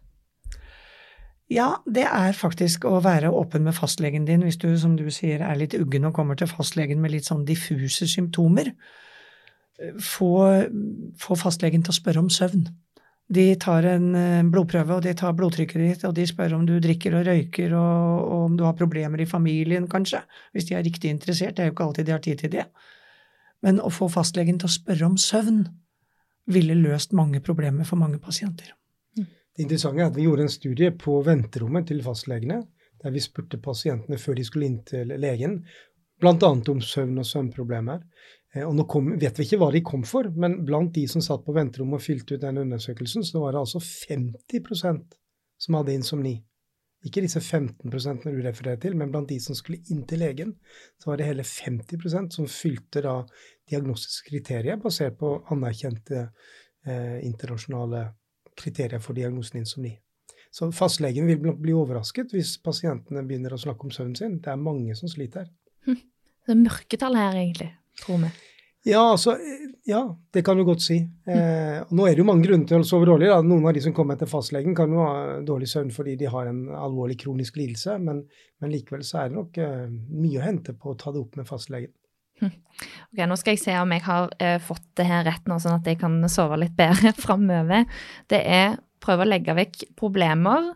Ja, 1.49 1.79
det 1.89 2.05
er 2.05 2.37
faktisk 2.37 2.85
å 2.85 2.99
være 3.01 3.33
åpen 3.33 3.65
med 3.65 3.77
fastlegen 3.77 4.27
din 4.29 4.45
hvis 4.45 4.61
du, 4.61 4.69
som 4.79 4.99
du 4.99 5.07
sier, 5.15 5.41
er 5.41 5.57
litt 5.57 5.77
uggen 5.79 6.05
og 6.05 6.15
kommer 6.19 6.37
til 6.37 6.51
fastlegen 6.51 7.01
med 7.01 7.15
litt 7.15 7.29
sånn 7.29 7.47
diffuse 7.49 8.07
symptomer. 8.11 8.75
Få, 10.03 10.33
få 11.17 11.39
fastlegen 11.41 11.87
til 11.87 11.95
å 11.95 11.97
spørre 11.97 12.21
om 12.21 12.29
søvn. 12.33 12.67
De 13.29 13.45
tar 13.61 13.85
en 13.85 14.15
eh, 14.17 14.45
blodprøve, 14.49 14.97
og 14.97 15.05
de 15.05 15.13
tar 15.17 15.35
blodtrykket 15.37 15.83
ditt, 15.83 16.05
og 16.09 16.15
de 16.17 16.25
spør 16.29 16.55
om 16.57 16.65
du 16.69 16.79
drikker 16.81 17.19
og 17.19 17.27
røyker, 17.29 17.75
og, 17.77 18.23
og 18.25 18.45
om 18.47 18.55
du 18.57 18.65
har 18.65 18.77
problemer 18.79 19.21
i 19.21 19.29
familien, 19.29 19.89
kanskje, 19.91 20.23
hvis 20.57 20.71
de 20.71 20.79
er 20.79 20.87
riktig 20.87 21.13
interessert. 21.13 21.57
Det 21.57 21.65
er 21.65 21.69
jo 21.69 21.77
ikke 21.77 21.91
alltid 21.91 22.09
de 22.09 22.17
har 22.17 22.25
tid 22.25 22.41
til 22.41 22.55
det. 22.57 22.65
Men 23.67 23.83
å 23.85 23.93
få 23.93 24.09
fastlegen 24.13 24.61
til 24.61 24.71
å 24.71 24.77
spørre 24.79 25.11
om 25.11 25.19
søvn 25.21 25.67
ville 26.49 26.77
løst 26.79 27.13
mange 27.13 27.43
problemer 27.45 27.85
for 27.85 28.01
mange 28.01 28.21
pasienter. 28.23 28.73
Det 29.19 29.65
interessante 29.67 30.05
er 30.05 30.09
at 30.09 30.17
vi 30.17 30.25
gjorde 30.25 30.47
en 30.47 30.53
studie 30.53 30.93
på 30.95 31.19
venterommet 31.27 31.89
til 31.91 32.01
fastlegene, 32.05 32.63
der 33.03 33.15
vi 33.15 33.21
spurte 33.23 33.59
pasientene 33.61 34.19
før 34.19 34.39
de 34.39 34.45
skulle 34.47 34.69
inn 34.71 34.81
til 34.87 35.11
legen, 35.21 35.61
bl.a. 36.23 36.51
om 36.73 36.81
søvn 36.83 37.19
og 37.19 37.27
søvnproblemer. 37.27 38.05
Eh, 38.55 38.65
Og 38.67 38.75
nå 38.77 38.85
kom, 38.89 39.11
vet 39.21 39.37
vi 39.39 39.45
ikke 39.45 39.59
hva 39.61 39.71
de 39.75 39.83
kom 39.85 40.05
for, 40.09 40.31
men 40.37 40.65
blant 40.65 40.93
de 40.95 41.07
som 41.09 41.21
satt 41.25 41.45
på 41.45 41.53
venterommet 41.57 42.01
og 42.01 42.05
fylte 42.05 42.35
ut 42.39 42.41
den 42.45 42.59
undersøkelsen, 42.65 43.25
så 43.25 43.41
var 43.43 43.53
det 43.53 43.61
altså 43.65 43.81
50% 43.81 45.17
som 45.59 45.75
hadde 45.79 45.95
insomni. 45.99 46.37
Ikke 47.07 47.23
disse 47.23 47.39
15% 47.39 48.25
du 48.27 48.41
refererer 48.43 48.81
til, 48.83 48.97
men 48.99 49.13
blant 49.13 49.29
de 49.31 49.37
som 49.41 49.55
skulle 49.55 49.79
inn 49.93 50.01
til 50.11 50.19
legen, 50.19 50.57
så 50.99 51.13
var 51.13 51.21
det 51.21 51.29
hele 51.29 51.45
50% 51.47 52.35
som 52.35 52.49
fylte 52.51 53.03
da 53.05 53.21
diagnostiske 53.71 54.33
kriterier 54.33 54.81
basert 54.83 55.15
på 55.21 55.37
anerkjente 55.55 56.25
eh, 56.25 57.21
internasjonale 57.29 58.09
kriterier 58.59 58.99
for 59.05 59.15
diagnosen 59.15 59.61
insomni. 59.61 59.93
Så 60.51 60.71
fastlegen 60.75 61.29
vil 61.29 61.39
bli- 61.61 61.77
overrasket 61.77 62.33
hvis 62.35 62.57
pasientene 62.65 63.23
begynner 63.29 63.55
å 63.55 63.61
snakke 63.63 63.85
om 63.87 63.93
søvnen 63.95 64.17
sin. 64.19 64.39
Det 64.43 64.51
er 64.51 64.57
mange 64.59 64.97
som 64.99 65.11
sliter. 65.13 65.47
Det 65.87 66.55
er 66.55 66.59
mørketall 66.65 67.15
her, 67.15 67.37
egentlig, 67.37 67.71
tror 68.05 68.23
vi. 68.25 68.31
Ja, 68.89 69.03
altså, 69.13 69.35
eh, 69.37 69.69
ja, 69.85 70.03
det 70.33 70.43
kan 70.47 70.57
du 70.57 70.65
godt 70.65 70.83
si. 70.85 70.97
Eh, 71.27 71.79
nå 71.91 72.07
er 72.07 72.15
det 72.15 72.23
jo 72.23 72.29
mange 72.29 72.47
grunner 72.47 72.69
til 72.71 72.81
å 72.81 72.87
sove 72.87 73.09
dårlig. 73.09 73.29
Da. 73.29 73.41
Noen 73.45 73.67
av 73.69 73.75
de 73.77 73.83
som 73.85 73.95
kommer 73.97 74.19
til 74.19 74.31
fastlegen, 74.31 74.77
kan 74.77 74.93
jo 74.95 75.03
ha 75.03 75.39
dårlig 75.45 75.69
søvn 75.69 75.91
fordi 75.95 76.17
de 76.21 76.31
har 76.31 76.49
en 76.49 76.63
alvorlig 76.79 77.19
kronisk 77.21 77.59
lidelse, 77.61 77.99
men, 78.01 78.23
men 78.63 78.73
likevel 78.73 79.05
så 79.05 79.23
er 79.23 79.31
det 79.31 79.39
nok 79.39 79.61
eh, 79.65 79.87
mye 79.91 80.41
å 80.41 80.47
hente 80.47 80.77
på 80.79 80.95
å 80.95 80.99
ta 80.99 81.13
det 81.13 81.23
opp 81.25 81.41
med 81.41 81.49
fastlegen. 81.49 81.95
Ok, 83.09 83.23
Nå 83.27 83.35
skal 83.41 83.57
jeg 83.57 83.63
se 83.65 83.73
om 83.81 83.91
jeg 83.91 84.05
har 84.05 84.29
eh, 84.45 84.59
fått 84.63 84.85
det 85.01 85.07
her 85.09 85.25
rett 85.27 85.49
nå, 85.51 85.57
sånn 85.59 85.81
at 85.81 85.89
jeg 85.89 85.99
kan 85.99 86.21
sove 86.31 86.61
litt 86.61 86.77
bedre 86.79 87.11
framover. 87.25 87.89
Det 88.31 88.39
er 88.45 88.77
prøve 89.03 89.25
å 89.25 89.31
legge 89.31 89.57
vekk 89.57 89.89
problemer 89.99 90.69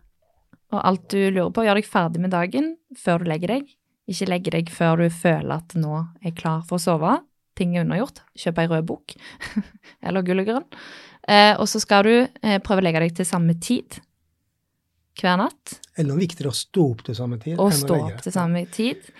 og 0.72 0.80
alt 0.80 1.06
du 1.12 1.20
lurer 1.20 1.52
på. 1.54 1.64
Gjør 1.66 1.78
deg 1.78 1.88
ferdig 1.88 2.22
med 2.24 2.32
dagen 2.34 2.72
før 2.98 3.22
du 3.22 3.30
legger 3.30 3.54
deg. 3.54 3.70
Ikke 4.10 4.28
legge 4.28 4.54
deg 4.54 4.70
før 4.72 5.04
du 5.04 5.08
føler 5.14 5.60
at 5.60 5.76
nå 5.78 6.00
er 6.24 6.34
klar 6.36 6.64
for 6.66 6.80
å 6.80 6.82
sove. 6.82 7.16
Ting 7.58 7.76
er 7.76 7.84
unnagjort. 7.84 8.22
Kjøp 8.38 8.62
ei 8.62 8.70
rød 8.70 8.86
bok. 8.88 9.14
Eller 10.06 10.24
gull 10.26 10.42
og 10.42 10.48
grønn. 10.48 10.64
Eh, 11.28 11.52
og 11.54 11.68
så 11.70 11.78
skal 11.82 12.08
du 12.08 12.14
eh, 12.16 12.58
prøve 12.64 12.82
å 12.82 12.86
legge 12.86 13.04
deg 13.04 13.14
til 13.20 13.28
samme 13.28 13.54
tid 13.62 14.00
hver 15.20 15.38
natt. 15.38 15.76
Eller 15.94 16.14
noe 16.14 16.22
viktigere 16.24 16.50
å 16.50 16.56
stå 16.56 16.88
opp 16.94 17.04
til 17.06 17.18
samme 17.18 17.38
tid. 17.42 17.54
Og 17.58 17.68
å 17.68 17.76
stå 17.76 18.00
opp 18.08 18.24
til 18.24 18.34
samme 18.34 18.64
tid. 18.72 19.12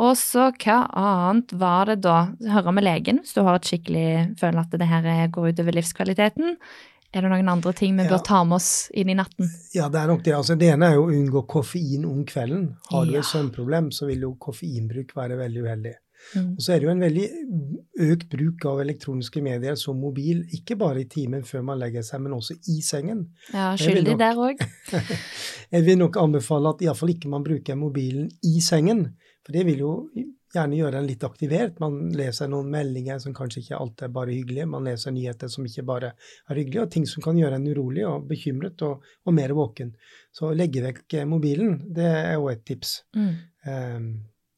Og 0.00 0.16
så 0.18 0.48
hva 0.50 0.80
annet 0.98 1.52
var 1.60 1.92
det 1.92 2.00
da? 2.02 2.16
Høre 2.50 2.72
med 2.74 2.86
legen 2.86 3.20
hvis 3.22 3.36
du 3.36 3.44
har 3.46 3.60
et 3.60 3.68
skikkelig 3.68 4.08
føler 4.40 4.64
at 4.64 4.74
det 4.74 4.88
her 4.90 5.28
går 5.34 5.52
utover 5.52 5.76
livskvaliteten. 5.76 6.56
Er 7.14 7.22
det 7.22 7.30
noen 7.30 7.48
andre 7.48 7.72
ting 7.72 7.96
vi 7.96 8.02
Ja. 8.04 8.10
bør 8.10 8.24
ta 8.26 8.42
med 8.44 8.56
oss 8.56 8.90
inn 8.92 9.08
i 9.08 9.14
natten? 9.14 9.48
Ja, 9.74 9.88
det 9.88 10.00
er 10.00 10.06
nok 10.08 10.22
det. 10.24 10.34
Altså, 10.34 10.56
det 10.58 10.72
ene 10.74 10.88
er 10.90 10.94
jo 10.94 11.06
å 11.06 11.12
unngå 11.14 11.46
koffein 11.46 12.04
om 12.04 12.24
kvelden. 12.24 12.76
Har 12.90 13.04
du 13.06 13.12
Ja. 13.12 13.18
et 13.20 13.24
søvnproblem, 13.24 13.92
så 13.92 14.06
vil 14.06 14.20
jo 14.20 14.34
koffeinbruk 14.34 15.14
være 15.14 15.36
veldig 15.38 15.62
uheldig. 15.62 15.94
Mm. 16.34 16.52
Og 16.56 16.58
så 16.58 16.72
er 16.72 16.78
det 16.80 16.82
jo 16.86 16.90
en 16.90 17.00
veldig 17.00 17.28
økt 18.00 18.28
bruk 18.30 18.64
av 18.64 18.78
elektroniske 18.80 19.42
medier 19.42 19.76
som 19.76 19.98
mobil, 20.00 20.42
ikke 20.56 20.76
bare 20.78 21.00
i 21.02 21.04
timen 21.04 21.42
før 21.44 21.62
man 21.62 21.78
legger 21.78 22.02
seg, 22.02 22.20
men 22.22 22.32
også 22.32 22.54
i 22.66 22.80
sengen. 22.80 23.26
Ja, 23.52 23.74
skyldig 23.76 24.16
nok- 24.16 24.18
der 24.18 24.34
òg. 24.34 24.68
Jeg 25.72 25.84
vil 25.84 25.98
nok 25.98 26.16
anbefale 26.16 26.68
at 26.74 26.80
iallfall 26.80 27.10
ikke 27.14 27.28
man 27.28 27.44
bruker 27.44 27.76
mobilen 27.76 28.30
i 28.42 28.58
sengen, 28.60 29.14
for 29.44 29.52
det 29.52 29.66
vil 29.66 29.78
jo 29.78 30.08
gjerne 30.54 30.78
gjøre 30.78 31.00
en 31.00 31.08
litt 31.08 31.24
aktivert. 31.26 31.80
Man 31.82 32.10
leser 32.16 32.50
noen 32.50 32.68
meldinger 32.72 33.18
som 33.22 33.34
kanskje 33.36 33.62
ikke 33.62 33.78
alltid 33.80 34.06
er 34.08 34.12
bare 34.18 34.34
hyggelige, 34.34 34.68
man 34.70 34.86
leser 34.88 35.14
nyheter 35.14 35.50
som 35.52 35.66
ikke 35.68 35.86
bare 35.88 36.12
er 36.14 36.60
hyggelige, 36.60 36.84
og 36.84 36.92
ting 36.94 37.08
som 37.10 37.24
kan 37.24 37.38
gjøre 37.40 37.58
en 37.60 37.66
urolig 37.70 38.04
og 38.08 38.28
bekymret 38.30 38.84
og, 38.86 39.02
og 39.24 39.36
mer 39.36 39.54
våken. 39.56 39.94
Så 40.34 40.52
legge 40.56 40.84
vekk 40.84 41.18
eh, 41.20 41.26
mobilen, 41.28 41.76
det 41.94 42.06
er 42.10 42.36
jo 42.38 42.48
et 42.52 42.64
tips. 42.66 43.00
Mm. 43.16 43.34
Um, 43.64 44.08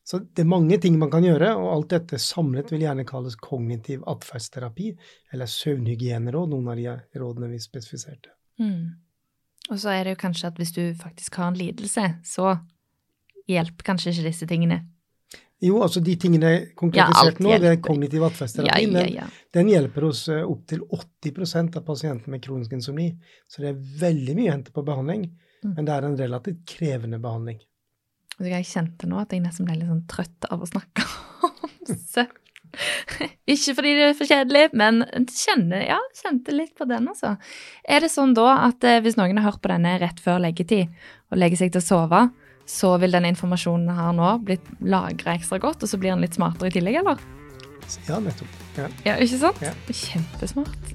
så 0.06 0.20
det 0.22 0.44
er 0.44 0.52
mange 0.52 0.78
ting 0.78 1.00
man 1.00 1.10
kan 1.10 1.24
gjøre, 1.26 1.48
og 1.58 1.72
alt 1.72 1.90
dette 1.96 2.20
samlet 2.22 2.70
vil 2.70 2.84
gjerne 2.84 3.06
kalles 3.08 3.34
kognitiv 3.42 4.04
atferdsterapi, 4.06 4.92
eller 5.34 5.50
søvnhygieneråd, 5.50 6.52
noen 6.52 6.70
av 6.70 6.78
de 6.78 7.18
rådene 7.18 7.50
vi 7.50 7.58
spesifiserte. 7.58 8.30
Mm. 8.62 8.94
Og 9.66 9.80
så 9.82 9.96
er 9.96 10.06
det 10.06 10.14
jo 10.14 10.20
kanskje 10.20 10.52
at 10.52 10.60
hvis 10.60 10.74
du 10.76 10.82
faktisk 11.00 11.40
har 11.40 11.50
en 11.50 11.58
lidelse, 11.58 12.04
så 12.22 12.54
hjelper 13.50 13.88
kanskje 13.88 14.12
ikke 14.14 14.28
disse 14.28 14.46
tingene. 14.46 14.84
Jo, 15.64 15.78
altså 15.80 16.02
de 16.04 16.12
tingene 16.20 16.50
jeg 16.52 16.60
Ja, 16.66 16.72
konkretisert 16.76 17.38
nå, 17.40 17.54
det 17.62 17.70
er 17.70 17.76
kognitiv 17.80 18.20
Ja, 18.20 18.28
atferdsterapi. 18.28 18.82
ja, 18.82 18.90
Den, 18.92 19.12
ja. 19.14 19.26
den 19.56 19.68
hjelper 19.72 20.04
hos 20.10 20.26
uh, 20.28 20.42
opptil 20.52 20.82
80% 20.92 21.78
av 21.80 21.84
pasienter 21.86 22.28
med 22.34 22.42
kronisk 22.44 22.72
insomni. 22.76 23.06
Så 23.48 23.62
det 23.64 23.70
er 23.72 23.78
veldig 24.02 24.34
mye 24.36 24.50
å 24.50 24.56
hente 24.58 24.72
på 24.76 24.84
behandling, 24.84 25.30
Mm. 25.64 25.70
men 25.74 25.86
det 25.88 25.92
er 25.94 26.04
en 26.04 26.16
relativt 26.18 26.58
krevende 26.68 27.18
behandling. 27.18 27.56
Jeg 28.44 28.66
kjente 28.68 29.08
nå 29.08 29.16
at 29.18 29.30
jeg 29.32 29.40
nesten 29.40 29.64
ble 29.64 29.78
litt 29.78 29.88
sånn 29.88 30.02
trøtt 30.06 30.44
av 30.52 30.60
å 30.60 30.68
snakke 30.68 31.02
om 31.48 31.96
søvn. 32.12 32.36
Ikke 33.48 33.72
fordi 33.78 33.94
det 33.96 34.04
er 34.10 34.14
for 34.18 34.28
kjedelig, 34.28 34.66
men 34.76 35.00
kjenne, 35.32 35.80
ja, 35.86 35.96
kjente 36.20 36.52
litt 36.52 36.74
på 36.76 36.84
den, 36.90 37.08
altså. 37.08 37.32
Er 37.88 38.04
det 38.04 38.10
sånn 38.12 38.34
da 38.36 38.66
at 38.66 38.84
eh, 38.84 38.98
hvis 39.00 39.16
noen 39.16 39.38
har 39.40 39.48
hørt 39.48 39.62
på 39.64 39.70
denne 39.72 39.94
rett 40.02 40.20
før 40.20 40.42
leggetid 40.44 40.92
og 41.32 41.38
legger 41.40 41.62
seg 41.62 41.72
til 41.72 41.80
å 41.80 41.86
sove, 41.86 42.20
så 42.66 42.96
vil 43.00 43.14
denne 43.14 43.30
informasjonen 43.30 43.94
her 43.94 44.14
nå 44.16 44.36
bli 44.44 44.58
lagra 44.90 45.36
ekstra 45.38 45.60
godt, 45.62 45.84
og 45.86 45.90
så 45.90 45.98
blir 46.02 46.14
den 46.14 46.24
litt 46.24 46.36
smartere 46.38 46.72
i 46.72 46.76
tillegg, 46.76 47.00
eller? 47.02 47.22
Ja, 48.08 48.18
nettopp. 48.18 48.62
Ja. 48.76 48.88
Ja, 49.06 49.14
ikke 49.22 49.38
sant? 49.38 49.62
Ja. 49.62 49.72
Kjempesmart. 49.86 50.90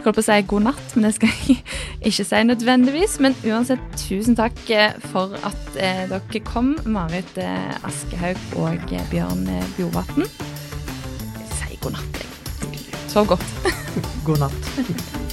Jeg 0.00 0.06
holdt 0.06 0.16
på 0.16 0.22
å 0.22 0.24
si 0.24 0.36
god 0.48 0.64
natt, 0.64 0.92
men 0.96 1.04
det 1.04 1.10
skal 1.18 1.32
jeg 1.44 1.58
ikke 2.08 2.24
si 2.24 2.42
nødvendigvis. 2.48 3.18
Men 3.20 3.36
uansett, 3.44 3.82
tusen 4.00 4.38
takk 4.38 4.62
eh, 4.72 4.96
for 5.12 5.36
at 5.44 5.76
eh, 5.76 6.06
dere 6.08 6.44
kom, 6.48 6.72
Marit 6.88 7.36
eh, 7.40 7.74
Askehaug 7.84 8.40
og 8.64 8.96
Bjørn 9.12 9.44
Bjorvatn. 9.76 10.24
Jeg 10.24 11.50
sier 11.58 11.82
god 11.84 11.98
natt, 11.98 12.22
jeg. 12.24 12.86
Sov 13.12 13.28
godt. 13.34 13.44
God 14.26 14.46
natt. 14.46 15.29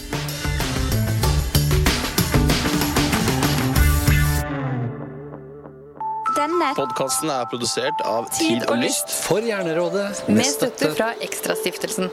Venner. 6.38 6.74
Podkasten 6.78 7.32
er 7.34 7.48
produsert 7.52 8.02
av 8.06 8.30
Tid 8.38 8.66
og 8.70 8.78
Lyst. 8.82 9.12
for 9.26 9.44
Hjernerådet. 9.44 10.08
Med 10.30 10.46
støtte 10.46 10.94
fra 10.96 11.12
Ekstrastiftelsen. 11.26 12.12